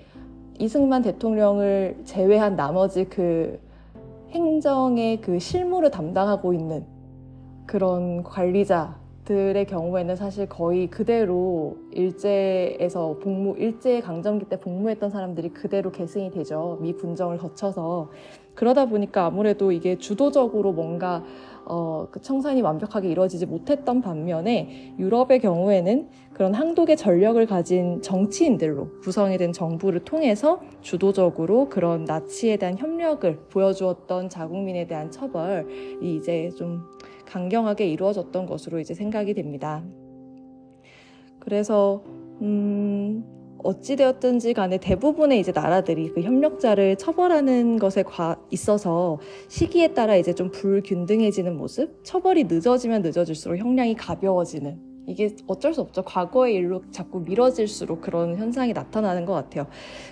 이승만 0.59 1.01
대통령을 1.01 1.97
제외한 2.05 2.55
나머지 2.55 3.03
그 3.05 3.59
행정의 4.31 5.19
그 5.19 5.37
실무를 5.39 5.91
담당하고 5.91 6.53
있는 6.53 6.85
그런 7.67 8.23
관리자 8.23 8.97
들의 9.25 9.65
경우에는 9.65 10.15
사실 10.15 10.47
거의 10.47 10.87
그대로 10.87 11.75
일제에서 11.91 13.17
복무, 13.21 13.57
일제 13.57 13.99
강점기 13.99 14.45
때 14.45 14.57
복무했던 14.57 15.09
사람들이 15.09 15.49
그대로 15.49 15.91
계승이 15.91 16.31
되죠. 16.31 16.77
미 16.81 16.93
군정을 16.93 17.37
거쳐서. 17.37 18.09
그러다 18.55 18.85
보니까 18.85 19.25
아무래도 19.25 19.73
이게 19.73 19.97
주도적으로 19.97 20.71
뭔가 20.71 21.25
어, 21.65 22.07
그 22.09 22.21
청산이 22.21 22.61
완벽하게 22.61 23.09
이루어지지 23.09 23.45
못했던 23.45 24.01
반면에 24.01 24.95
유럽의 24.97 25.41
경우에는 25.41 26.07
그런 26.33 26.53
항독의 26.53 26.95
전력을 26.95 27.45
가진 27.45 28.01
정치인들로 28.01 29.01
구성이 29.01 29.37
된 29.37 29.51
정부를 29.51 30.05
통해서 30.05 30.61
주도적으로 30.81 31.67
그런 31.67 32.05
나치에 32.05 32.55
대한 32.55 32.77
협력을 32.77 33.37
보여주었던 33.49 34.29
자국민에 34.29 34.87
대한 34.87 35.11
처벌이 35.11 36.15
이제 36.15 36.49
좀 36.57 36.87
강경하게 37.27 37.87
이루어졌던 37.89 38.45
것으로 38.45 38.79
이제 38.79 38.93
생각이 38.93 39.33
됩니다. 39.33 39.83
그래서 41.39 42.03
음, 42.41 43.23
어찌되었든지 43.63 44.53
간에 44.53 44.77
대부분의 44.77 45.39
이제 45.39 45.51
나라들이 45.51 46.11
그 46.13 46.21
협력자를 46.21 46.95
처벌하는 46.97 47.77
것에 47.77 48.03
과, 48.03 48.37
있어서 48.51 49.19
시기에 49.47 49.93
따라 49.93 50.15
이제 50.15 50.33
좀 50.33 50.51
불균등해지는 50.51 51.57
모습, 51.57 52.03
처벌이 52.03 52.45
늦어지면 52.45 53.01
늦어질수록 53.01 53.57
형량이 53.57 53.95
가벼워지는 53.95 54.87
이게 55.07 55.33
어쩔 55.47 55.73
수 55.73 55.79
없죠. 55.79 56.03
과거의 56.03 56.55
일로 56.55 56.83
자꾸 56.91 57.21
미뤄질수록 57.21 58.01
그런 58.01 58.35
현상이 58.35 58.73
나타나는 58.73 59.25
것 59.25 59.33
같아요. 59.33 59.67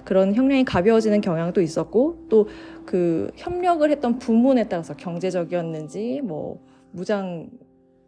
그런 0.06 0.34
형량이 0.34 0.64
가벼워지는 0.64 1.22
경향도 1.22 1.62
있었고 1.62 2.28
또 2.30 2.48
그 2.86 3.32
협력을 3.36 3.90
했던 3.90 4.20
부문에 4.20 4.68
따라서 4.68 4.96
경제적이었는지 4.96 6.22
뭐 6.24 6.60
무장 6.96 7.50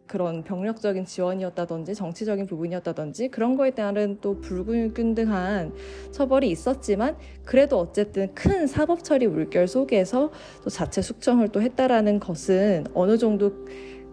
그런 0.06 0.42
병력적인 0.42 1.04
지원이었다든지 1.04 1.94
정치적인 1.94 2.46
부분이었다든지 2.46 3.28
그런 3.28 3.56
거에 3.58 3.70
따른 3.72 4.18
또 4.22 4.40
불균등한 4.40 5.74
처벌이 6.10 6.48
있었지만 6.48 7.16
그래도 7.44 7.78
어쨌든 7.78 8.34
큰 8.34 8.66
사법 8.66 9.04
처리 9.04 9.26
물결 9.26 9.68
속에서 9.68 10.32
또 10.64 10.70
자체 10.70 11.02
숙청을 11.02 11.48
또 11.48 11.60
했다라는 11.60 12.20
것은 12.20 12.86
어느 12.94 13.18
정도 13.18 13.52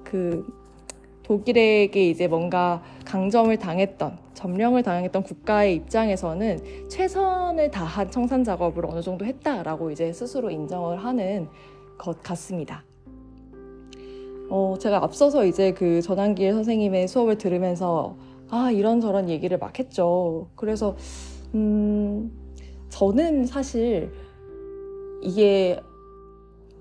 그 0.03 0.45
독일에게 1.23 2.09
이제 2.09 2.27
뭔가 2.27 2.83
강점을 3.05 3.57
당했던 3.57 4.19
점령을 4.33 4.83
당했던 4.83 5.23
국가의 5.23 5.75
입장에서는 5.75 6.89
최선을 6.89 7.71
다한 7.71 8.11
청산 8.11 8.43
작업을 8.43 8.85
어느 8.85 9.01
정도 9.01 9.25
했다라고 9.25 9.91
이제 9.91 10.11
스스로 10.11 10.51
인정을 10.51 11.03
하는 11.03 11.47
것 11.97 12.21
같습니다. 12.21 12.83
어, 14.49 14.75
제가 14.79 15.03
앞서서 15.03 15.45
이제 15.45 15.71
그 15.71 16.01
전환길 16.01 16.53
선생님의 16.53 17.07
수업을 17.07 17.37
들으면서 17.37 18.17
아, 18.49 18.69
이런저런 18.71 19.29
얘기를 19.29 19.57
막 19.57 19.77
했죠. 19.79 20.47
그래서, 20.55 20.95
음, 21.55 22.31
저는 22.89 23.45
사실 23.47 24.11
이게 25.21 25.79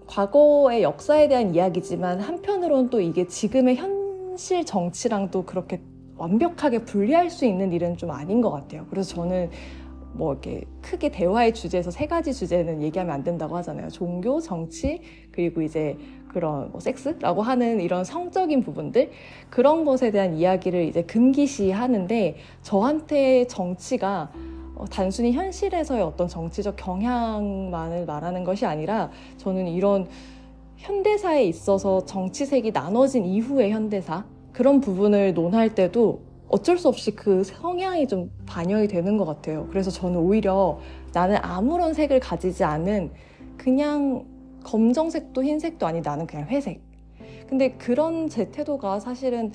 과거의 0.07 0.83
역사에 0.83 1.29
대한 1.29 1.55
이야기지만 1.55 2.21
한편으로는 2.21 2.91
또 2.91 3.01
이게 3.01 3.27
지금의 3.27 3.77
현실 3.77 4.65
정치랑도 4.67 5.45
그렇게 5.45 5.81
완벽하게 6.17 6.85
분리할 6.85 7.31
수 7.31 7.47
있는 7.47 7.73
일은 7.73 7.97
좀 7.97 8.11
아닌 8.11 8.41
것 8.41 8.51
같아요. 8.51 8.87
그래서 8.91 9.15
저는 9.15 9.51
뭐 10.12 10.33
이렇게 10.33 10.65
크게 10.81 11.11
대화의 11.11 11.55
주제에서 11.55 11.91
세 11.91 12.07
가지 12.07 12.33
주제는 12.33 12.83
얘기하면 12.83 13.12
안 13.12 13.25
된다고 13.25 13.57
하잖아요. 13.57 13.89
종교, 13.89 14.41
정치, 14.41 15.01
그리고 15.33 15.62
이제 15.62 15.97
그런 16.35 16.72
뭐 16.72 16.80
섹스라고 16.80 17.43
하는 17.43 17.80
이런 17.80 18.03
성적인 18.03 18.61
부분들 18.62 19.12
그런 19.51 19.85
것에 19.85 20.11
대한 20.11 20.35
이야기를 20.35 20.82
이제 20.82 21.03
금기시 21.03 21.70
하는데 21.70 22.37
저한테 22.62 23.47
정치가 23.47 24.32
어, 24.74 24.85
단순히 24.87 25.32
현실에서의 25.32 26.03
어떤 26.03 26.26
정치적 26.26 26.74
경향만을 26.74 28.05
말하는 28.05 28.43
것이 28.43 28.66
아니라 28.66 29.11
저는 29.37 29.68
이런 29.68 30.09
현대사에 30.76 31.45
있어서 31.45 32.05
정치색이 32.05 32.72
나눠진 32.72 33.24
이후의 33.24 33.70
현대사 33.70 34.24
그런 34.53 34.80
부분을 34.80 35.35
논할 35.35 35.76
때도 35.76 36.22
어쩔 36.49 36.76
수 36.76 36.89
없이 36.89 37.12
그 37.12 37.45
성향이 37.45 38.09
좀 38.09 38.30
반영이 38.47 38.89
되는 38.89 39.16
것 39.16 39.24
같아요. 39.24 39.68
그래서 39.70 39.91
저는 39.93 40.18
오히려 40.18 40.78
나는 41.12 41.37
아무런 41.41 41.95
색을 41.95 42.18
가지지 42.18 42.64
않은 42.64 43.12
그냥 43.57 44.24
검정색도 44.65 45.45
흰색도 45.45 45.87
아닌 45.87 46.03
나는 46.03 46.27
그냥 46.27 46.49
회색. 46.49 46.81
근데 47.49 47.73
그런 47.73 48.29
제 48.29 48.51
태도가 48.51 48.99
사실은 48.99 49.53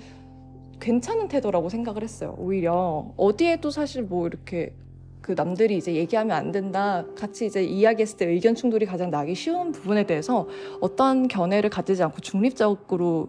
괜찮은 0.79 1.27
태도라고 1.27 1.67
생각을 1.67 2.03
했어요. 2.03 2.35
오히려 2.37 3.11
어디에도 3.17 3.69
사실 3.69 4.03
뭐 4.03 4.27
이렇게 4.27 4.73
그 5.21 5.33
남들이 5.33 5.77
이제 5.77 5.93
얘기하면 5.93 6.35
안 6.35 6.51
된다. 6.51 7.05
같이 7.17 7.45
이제 7.45 7.63
이야기했을 7.63 8.17
때 8.17 8.25
의견 8.27 8.55
충돌이 8.55 8.85
가장 8.85 9.09
나기 9.09 9.35
쉬운 9.35 9.71
부분에 9.71 10.05
대해서 10.05 10.47
어떠한 10.79 11.27
견해를 11.27 11.69
가지지 11.69 12.01
않고 12.03 12.21
중립적으로 12.21 13.27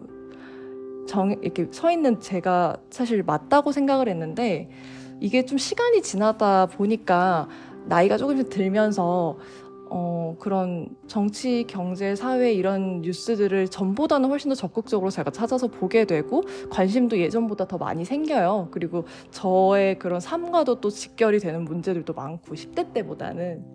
정, 1.07 1.31
이렇게 1.41 1.67
서 1.71 1.91
있는 1.91 2.19
제가 2.19 2.77
사실 2.89 3.23
맞다고 3.23 3.71
생각을 3.71 4.07
했는데 4.07 4.69
이게 5.19 5.45
좀 5.45 5.57
시간이 5.57 6.01
지나다 6.01 6.67
보니까 6.67 7.49
나이가 7.85 8.17
조금씩 8.17 8.49
들면서 8.49 9.37
어, 9.93 10.35
그런 10.39 10.87
정치, 11.07 11.65
경제, 11.67 12.15
사회 12.15 12.53
이런 12.53 13.01
뉴스들을 13.01 13.67
전보다는 13.67 14.29
훨씬 14.29 14.49
더 14.49 14.55
적극적으로 14.55 15.09
제가 15.09 15.31
찾아서 15.31 15.67
보게 15.67 16.05
되고 16.05 16.43
관심도 16.69 17.19
예전보다 17.19 17.67
더 17.67 17.77
많이 17.77 18.05
생겨요. 18.05 18.69
그리고 18.71 19.05
저의 19.31 19.99
그런 19.99 20.19
삶과도 20.19 20.79
또 20.79 20.89
직결이 20.89 21.39
되는 21.39 21.65
문제들도 21.65 22.13
많고 22.13 22.55
10대 22.55 22.93
때보다는 22.93 23.65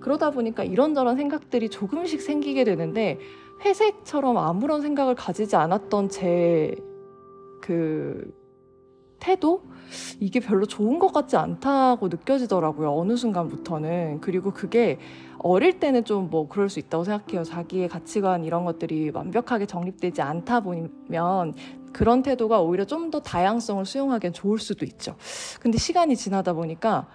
그러다 0.00 0.30
보니까 0.30 0.62
이런저런 0.62 1.16
생각들이 1.16 1.68
조금씩 1.68 2.22
생기게 2.22 2.64
되는데 2.64 3.18
회색처럼 3.64 4.38
아무런 4.38 4.82
생각을 4.82 5.14
가지지 5.16 5.56
않았던 5.56 6.08
제 6.10 6.76
그 7.66 8.32
태도? 9.18 9.62
이게 10.20 10.38
별로 10.38 10.66
좋은 10.66 11.00
것 11.00 11.12
같지 11.12 11.36
않다고 11.36 12.06
느껴지더라고요. 12.08 12.96
어느 12.96 13.16
순간부터는. 13.16 14.20
그리고 14.20 14.52
그게 14.52 14.98
어릴 15.46 15.78
때는 15.80 16.04
좀 16.04 16.28
뭐 16.30 16.48
그럴 16.48 16.68
수 16.68 16.78
있다고 16.80 17.04
생각해요. 17.04 17.44
자기의 17.44 17.88
가치관 17.88 18.44
이런 18.44 18.64
것들이 18.64 19.10
완벽하게 19.10 19.66
정립되지 19.66 20.20
않다 20.22 20.60
보면 20.60 21.54
그런 21.92 22.22
태도가 22.22 22.60
오히려 22.60 22.84
좀 22.84 23.10
더 23.10 23.20
다양성을 23.20 23.84
수용하기엔 23.84 24.32
좋을 24.32 24.58
수도 24.58 24.84
있죠. 24.84 25.16
근데 25.60 25.78
시간이 25.78 26.16
지나다 26.16 26.52
보니까 26.52 27.06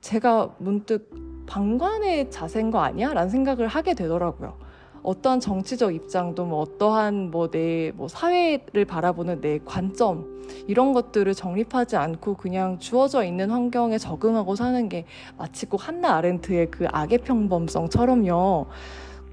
제가 0.00 0.54
문득 0.58 1.10
방관의 1.46 2.30
자세인 2.30 2.70
거 2.70 2.78
아니야? 2.80 3.12
라는 3.12 3.28
생각을 3.28 3.66
하게 3.66 3.94
되더라고요. 3.94 4.56
어떠한 5.02 5.40
정치적 5.40 5.94
입장도 5.94 6.44
뭐 6.44 6.60
어떠한 6.60 7.30
뭐내뭐 7.30 8.08
사회를 8.08 8.84
바라보는 8.84 9.40
내 9.40 9.58
관점 9.64 10.40
이런 10.66 10.92
것들을 10.92 11.32
정립하지 11.34 11.96
않고 11.96 12.36
그냥 12.36 12.78
주어져 12.78 13.24
있는 13.24 13.50
환경에 13.50 13.98
적응하고 13.98 14.56
사는 14.56 14.88
게 14.88 15.04
마치 15.38 15.66
꼭 15.66 15.86
한나 15.88 16.16
아렌트의 16.16 16.70
그 16.70 16.86
악의 16.90 17.18
평범성처럼요. 17.18 18.66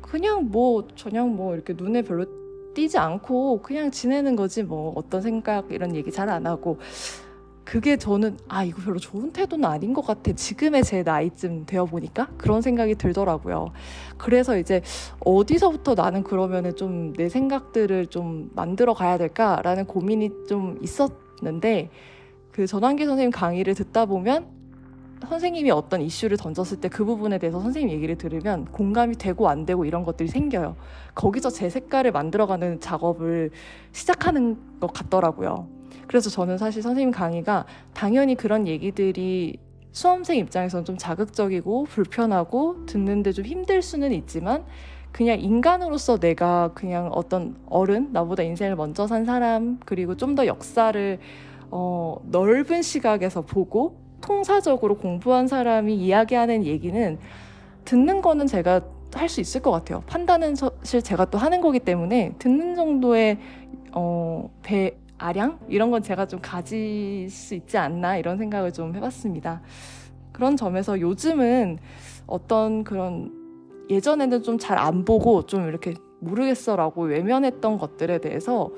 그냥 0.01 0.49
뭐 0.51 0.87
저냥 0.95 1.35
뭐 1.35 1.53
이렇게 1.53 1.73
눈에 1.73 2.01
별로 2.01 2.25
띄지 2.73 2.97
않고 2.97 3.61
그냥 3.61 3.91
지내는 3.91 4.35
거지 4.35 4.63
뭐 4.63 4.93
어떤 4.95 5.21
생각 5.21 5.71
이런 5.71 5.95
얘기 5.95 6.11
잘 6.11 6.29
안 6.29 6.45
하고 6.45 6.77
그게 7.67 7.97
저는 7.97 8.37
아 8.47 8.63
이거 8.63 8.81
별로 8.81 8.97
좋은 8.97 9.33
태도는 9.33 9.65
아닌 9.65 9.93
것 9.93 10.05
같아 10.05 10.31
지금의 10.31 10.83
제 10.83 11.03
나이쯤 11.03 11.65
되어 11.65 11.83
보니까 11.83 12.29
그런 12.37 12.61
생각이 12.61 12.95
들더라고요 12.95 13.73
그래서 14.17 14.57
이제 14.57 14.81
어디서부터 15.19 15.93
나는 15.93 16.23
그러면은 16.23 16.75
좀 16.77 17.11
내 17.17 17.27
생각들을 17.27 18.07
좀 18.07 18.51
만들어 18.55 18.93
가야 18.93 19.17
될까라는 19.17 19.85
고민이 19.85 20.29
좀 20.47 20.77
있었는데 20.81 21.89
그 22.51 22.65
전환기 22.67 23.05
선생님 23.05 23.31
강의를 23.31 23.75
듣다 23.75 24.05
보면 24.05 24.47
선생님이 25.27 25.71
어떤 25.71 26.01
이슈를 26.01 26.37
던졌을 26.37 26.79
때 26.79 26.87
그 26.87 27.03
부분에 27.03 27.37
대해서 27.37 27.59
선생님 27.59 27.93
얘기를 27.93 28.17
들으면 28.17 28.65
공감이 28.65 29.15
되고 29.17 29.49
안 29.49 29.65
되고 29.65 29.83
이런 29.83 30.03
것들이 30.03 30.29
생겨요. 30.29 30.75
거기서 31.15 31.49
제 31.49 31.69
색깔을 31.69 32.11
만들어가는 32.11 32.79
작업을 32.79 33.49
시작하는 33.91 34.57
것 34.79 34.93
같더라고요. 34.93 35.76
그래서 36.07 36.29
저는 36.29 36.57
사실 36.57 36.81
선생님 36.81 37.11
강의가 37.11 37.65
당연히 37.93 38.35
그런 38.35 38.67
얘기들이 38.67 39.59
수험생 39.91 40.37
입장에서는 40.37 40.85
좀 40.85 40.97
자극적이고 40.97 41.85
불편하고 41.85 42.85
듣는데 42.85 43.31
좀 43.31 43.45
힘들 43.45 43.81
수는 43.81 44.11
있지만 44.13 44.63
그냥 45.11 45.39
인간으로서 45.39 46.19
내가 46.19 46.71
그냥 46.75 47.09
어떤 47.11 47.55
어른, 47.67 48.11
나보다 48.13 48.43
인생을 48.43 48.75
먼저 48.75 49.07
산 49.07 49.25
사람, 49.25 49.79
그리고 49.85 50.15
좀 50.15 50.35
더 50.35 50.45
역사를 50.45 51.19
어, 51.71 52.17
넓은 52.29 52.81
시각에서 52.83 53.41
보고 53.41 53.97
통사적으로 54.21 54.97
공부한 54.97 55.47
사람이 55.47 55.95
이야기하는 55.95 56.65
얘기는 56.65 57.17
듣는 57.85 58.21
거는 58.21 58.45
제가 58.47 58.81
할 59.13 59.29
수 59.29 59.41
있을 59.41 59.61
것 59.61 59.71
같아요. 59.71 60.03
판단은 60.05 60.53
사실 60.55 61.01
제가 61.01 61.25
또 61.25 61.37
하는 61.39 61.61
거기 61.61 61.79
때문에 61.79 62.33
듣는 62.37 62.75
정도의 62.75 63.39
어, 63.93 64.49
배, 64.61 64.95
아량 65.17 65.59
이런 65.67 65.91
건 65.91 66.01
제가 66.03 66.27
좀 66.27 66.39
가질 66.41 67.29
수 67.29 67.55
있지 67.55 67.77
않나 67.77 68.17
이런 68.17 68.37
생각을 68.37 68.71
좀 68.73 68.95
해봤습니다. 68.95 69.61
그런 70.31 70.55
점에서 70.55 70.99
요즘은 70.99 71.79
어떤 72.27 72.83
그런 72.83 73.31
예전에는 73.89 74.43
좀 74.43 74.57
잘 74.59 74.77
안 74.77 75.05
보고 75.05 75.45
좀 75.45 75.67
이렇게 75.67 75.93
모르겠어라고 76.19 77.03
외면했던 77.03 77.77
것들에 77.77 78.19
대해서 78.19 78.69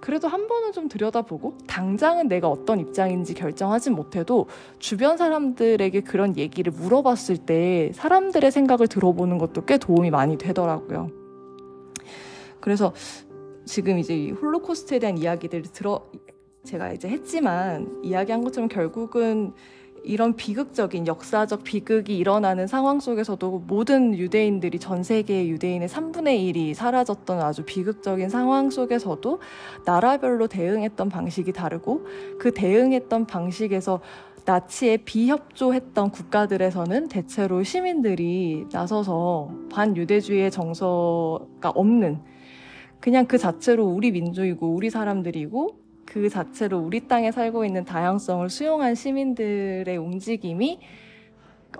그래도 0.00 0.26
한 0.26 0.48
번은 0.48 0.72
좀 0.72 0.88
들여다보고 0.88 1.58
당장은 1.68 2.26
내가 2.26 2.48
어떤 2.48 2.80
입장인지 2.80 3.34
결정하지 3.34 3.90
못해도 3.90 4.46
주변 4.80 5.16
사람들에게 5.16 6.00
그런 6.00 6.36
얘기를 6.36 6.72
물어봤을 6.72 7.36
때 7.38 7.92
사람들의 7.94 8.50
생각을 8.50 8.88
들어보는 8.88 9.38
것도 9.38 9.64
꽤 9.64 9.78
도움이 9.78 10.10
많이 10.10 10.36
되더라고요. 10.38 11.08
그래서 12.60 12.92
지금 13.64 13.98
이제 13.98 14.30
홀로코스트에 14.30 14.98
대한 14.98 15.18
이야기들을 15.18 15.64
들어 15.72 16.04
제가 16.64 16.92
이제 16.92 17.08
했지만 17.08 18.00
이야기한 18.02 18.44
것처럼 18.44 18.68
결국은 18.68 19.52
이런 20.04 20.34
비극적인 20.34 21.06
역사적 21.06 21.62
비극이 21.62 22.16
일어나는 22.16 22.66
상황 22.66 22.98
속에서도 22.98 23.64
모든 23.66 24.16
유대인들이 24.16 24.78
전 24.80 25.02
세계의 25.02 25.48
유대인의 25.50 25.88
3분의 25.88 26.54
1이 26.54 26.74
사라졌던 26.74 27.40
아주 27.40 27.64
비극적인 27.64 28.28
상황 28.28 28.70
속에서도 28.70 29.40
나라별로 29.84 30.48
대응했던 30.48 31.08
방식이 31.08 31.52
다르고 31.52 32.06
그 32.38 32.52
대응했던 32.52 33.26
방식에서 33.26 34.00
나치에 34.44 34.96
비협조했던 34.98 36.10
국가들에서는 36.10 37.08
대체로 37.08 37.62
시민들이 37.62 38.66
나서서 38.72 39.52
반유대주의의 39.70 40.50
정서가 40.50 41.70
없는 41.70 42.31
그냥 43.02 43.26
그 43.26 43.36
자체로 43.36 43.84
우리 43.84 44.12
민족이고 44.12 44.68
우리 44.68 44.88
사람들이고 44.88 45.76
그 46.06 46.28
자체로 46.28 46.78
우리 46.78 47.08
땅에 47.08 47.32
살고 47.32 47.64
있는 47.64 47.84
다양성을 47.84 48.48
수용한 48.48 48.94
시민들의 48.94 49.96
움직임이 49.96 50.78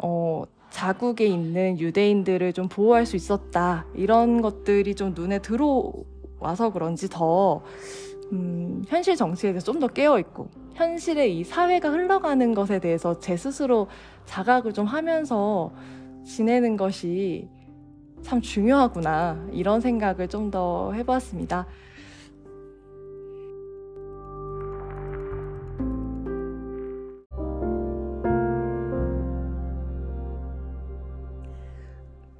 어, 0.02 0.42
자국에 0.70 1.26
있는 1.26 1.78
유대인들을 1.78 2.52
좀 2.54 2.68
보호할 2.68 3.06
수 3.06 3.14
있었다. 3.14 3.86
이런 3.94 4.42
것들이 4.42 4.96
좀 4.96 5.14
눈에 5.14 5.38
들어와서 5.38 6.72
그런지 6.72 7.08
더 7.08 7.62
음, 8.32 8.82
현실 8.88 9.14
정치에 9.14 9.52
대해서 9.52 9.70
좀 9.70 9.78
더 9.78 9.86
깨어 9.86 10.18
있고 10.18 10.48
현실의 10.74 11.38
이 11.38 11.44
사회가 11.44 11.90
흘러가는 11.90 12.52
것에 12.52 12.80
대해서 12.80 13.20
제 13.20 13.36
스스로 13.36 13.86
자각을 14.24 14.72
좀 14.72 14.86
하면서 14.86 15.70
지내는 16.24 16.76
것이 16.76 17.48
참 18.22 18.40
중요하구나 18.40 19.48
이런 19.52 19.80
생각을 19.80 20.28
좀 20.28 20.50
더 20.50 20.92
해봤습니다. 20.92 21.66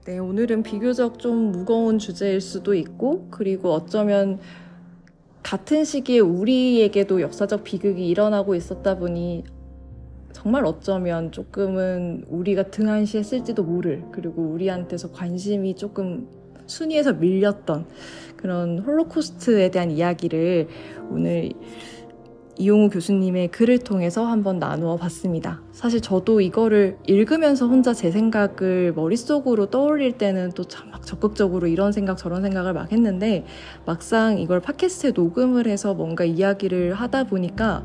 네, 0.05 0.19
오늘은 0.19 0.63
비교적 0.65 1.19
좀 1.21 1.53
무거운 1.53 1.99
주제일 1.99 2.41
수도 2.41 2.75
있고, 2.75 3.29
그리고 3.31 3.71
어쩌면 3.73 4.41
같은 5.43 5.85
시기에 5.85 6.19
우리에게도 6.19 7.21
역사적 7.21 7.65
비극이 7.65 8.09
일어나고 8.09 8.55
있었다 8.55 8.97
보니 8.99 9.45
정말 10.33 10.65
어쩌면 10.65 11.31
조금은 11.33 12.25
우리가 12.29 12.65
등한시했을지도 12.65 13.63
모를 13.63 14.05
그리고 14.13 14.43
우리한테서 14.43 15.13
관심이 15.13 15.77
조금 15.77 16.29
순위에서 16.67 17.15
밀렸던 17.15 17.87
그런 18.37 18.79
홀로코스트에 18.81 19.71
대한 19.71 19.91
이야기를 19.91 20.69
오늘 21.11 21.51
이용우 22.59 22.91
교수님의 22.91 23.49
글을 23.49 23.79
통해서 23.79 24.27
한번 24.27 24.59
나누어 24.59 24.97
봤습니다. 24.97 25.63
사실 25.73 26.01
저도 26.03 26.41
이거를 26.43 26.99
읽으면서 27.07 27.67
혼자 27.67 27.95
제 27.95 28.11
생각을 28.11 28.93
머릿속으로 28.95 29.67
떠올릴 29.71 30.13
때는 30.19 30.51
또 30.53 30.65
참 30.65 30.91
막 30.93 31.05
적극적으로 31.07 31.67
이런 31.67 31.93
생각 31.93 32.17
저런 32.17 32.43
생각을 32.43 32.73
막 32.75 32.93
했는데 32.93 33.45
막상 33.87 34.39
이걸 34.39 34.61
팟캐스트에 34.61 35.13
녹음을 35.13 35.67
해서 35.67 35.95
뭔가 35.95 36.25
이야기를 36.25 36.95
하다 36.95 37.25
보니까 37.25 37.85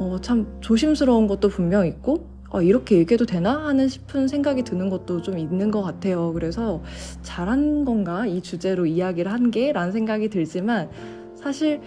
어, 0.00 0.18
참 0.22 0.46
조심스러운 0.60 1.26
것도 1.26 1.48
분명 1.50 1.86
있고 1.86 2.26
어, 2.50 2.62
이렇게 2.62 2.96
얘기해도 2.96 3.26
되나 3.26 3.66
하는 3.66 3.86
싶은 3.86 4.26
생각이 4.28 4.62
드는 4.64 4.88
것도 4.88 5.20
좀 5.22 5.38
있는 5.38 5.70
것 5.70 5.82
같아요. 5.82 6.32
그래서 6.32 6.82
잘한 7.22 7.84
건가 7.84 8.26
이 8.26 8.40
주제로 8.40 8.86
이야기를 8.86 9.30
한 9.30 9.50
게 9.50 9.72
라는 9.72 9.92
생각이 9.92 10.30
들지만 10.30 10.88
사실 11.34 11.80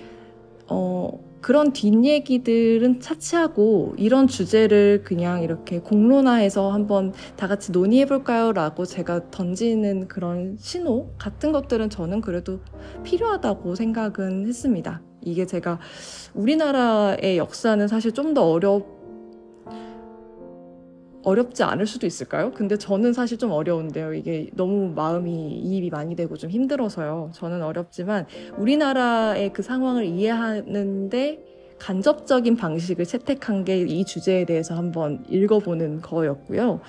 어, 0.68 1.10
그런 1.42 1.74
뒷얘기들은 1.74 3.00
차치하고 3.02 3.96
이런 3.98 4.28
주제를 4.28 5.04
그냥 5.04 5.42
이렇게 5.44 5.80
공론화해서 5.80 6.72
한번 6.72 7.14
다 7.36 7.48
같이 7.48 7.72
논의해볼까요? 7.72 8.54
라고 8.54 8.86
제가 8.86 9.32
던지는 9.32 10.08
그런 10.08 10.56
신호 10.60 11.10
같은 11.18 11.52
것들은 11.52 11.90
저는 11.90 12.22
그래도 12.22 12.60
필요하다고 13.04 13.76
생각은 13.76 14.48
했습니다. 14.48 15.02
이게 15.26 15.46
제가 15.46 15.80
우리나라의 16.34 17.38
역사는 17.38 17.88
사실 17.88 18.12
좀 18.12 18.34
더 18.34 18.50
어렵, 18.50 18.86
어렵지 21.24 21.64
않을 21.64 21.86
수도 21.88 22.06
있을까요? 22.08 22.52
근데 22.52 22.78
저는 22.78 23.14
사실 23.14 23.38
좀 23.38 23.52
어려운데요. 23.52 24.14
이게 24.14 24.50
너무 24.56 24.92
마음이 24.94 25.60
이입이 25.60 25.90
많이 25.90 26.16
되고 26.16 26.36
좀 26.36 26.50
힘들어서요. 26.50 27.32
저는 27.34 27.62
어렵지만 27.64 28.26
우리나라의 28.58 29.54
그 29.54 29.62
상황을 29.62 30.06
이해하는데 30.06 31.46
간접적인 31.80 32.56
방식을 32.58 33.06
채택한 33.06 33.64
게 33.66 33.82
이 33.82 34.04
주제에 34.06 34.46
대해서 34.46 34.76
한번 34.76 35.24
읽어보는 35.30 36.02
거였고요. 36.02 36.82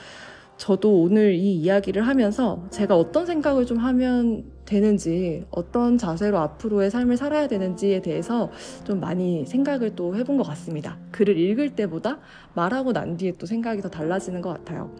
저도 0.56 1.02
오늘 1.02 1.34
이 1.34 1.54
이야기를 1.56 2.06
하면서 2.06 2.64
제가 2.70 2.96
어떤 2.96 3.26
생각을 3.26 3.66
좀 3.66 3.78
하면 3.78 4.44
되는지, 4.64 5.44
어떤 5.50 5.98
자세로 5.98 6.38
앞으로의 6.38 6.90
삶을 6.90 7.16
살아야 7.16 7.48
되는지에 7.48 8.00
대해서 8.02 8.50
좀 8.84 9.00
많이 9.00 9.44
생각을 9.46 9.94
또 9.94 10.16
해본 10.16 10.36
것 10.36 10.44
같습니다. 10.44 10.98
글을 11.10 11.38
읽을 11.38 11.74
때보다 11.74 12.18
말하고 12.54 12.92
난 12.92 13.16
뒤에 13.16 13.32
또 13.38 13.46
생각이 13.46 13.82
더 13.82 13.88
달라지는 13.90 14.40
것 14.40 14.50
같아요. 14.50 14.90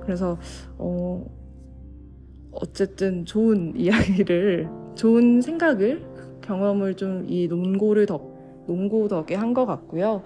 그래서, 0.00 0.38
어, 0.78 1.24
어쨌든 2.52 3.24
좋은 3.24 3.74
이야기를, 3.78 4.68
좋은 4.94 5.40
생각을, 5.40 6.04
경험을 6.42 6.94
좀이 6.96 7.48
논고를 7.48 8.06
덕, 8.06 8.64
논고 8.66 9.08
덕에 9.08 9.34
한 9.34 9.54
것 9.54 9.66
같고요. 9.66 10.22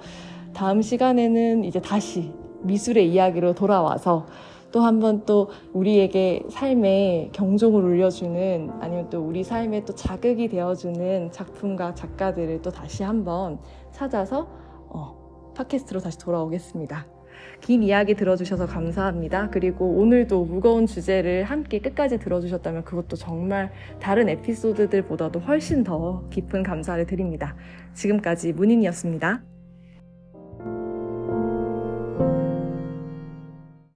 다음 0.52 0.82
시간에는 0.82 1.64
이제 1.64 1.80
다시 1.80 2.32
미술의 2.62 3.12
이야기로 3.12 3.54
돌아와서 3.54 4.26
또 4.72 4.80
한 4.80 5.00
번 5.00 5.24
또 5.26 5.48
우리에게 5.72 6.42
삶에 6.50 7.30
경종을 7.32 7.82
울려주는 7.82 8.70
아니면 8.80 9.08
또 9.10 9.20
우리 9.20 9.42
삶에 9.42 9.84
또 9.84 9.94
자극이 9.94 10.48
되어주는 10.48 11.32
작품과 11.32 11.94
작가들을 11.94 12.62
또 12.62 12.70
다시 12.70 13.02
한번 13.02 13.58
찾아서 13.92 14.48
어, 14.88 15.52
팟캐스트로 15.56 16.00
다시 16.00 16.18
돌아오겠습니다. 16.18 17.06
긴 17.60 17.82
이야기 17.82 18.14
들어주셔서 18.14 18.66
감사합니다. 18.66 19.50
그리고 19.50 19.86
오늘도 19.86 20.44
무거운 20.44 20.86
주제를 20.86 21.44
함께 21.44 21.78
끝까지 21.80 22.18
들어주셨다면 22.18 22.84
그것도 22.84 23.16
정말 23.16 23.72
다른 24.00 24.28
에피소드들보다도 24.28 25.40
훨씬 25.40 25.82
더 25.84 26.24
깊은 26.30 26.62
감사를 26.62 27.04
드립니다. 27.06 27.56
지금까지 27.94 28.52
문인이었습니다. 28.52 29.55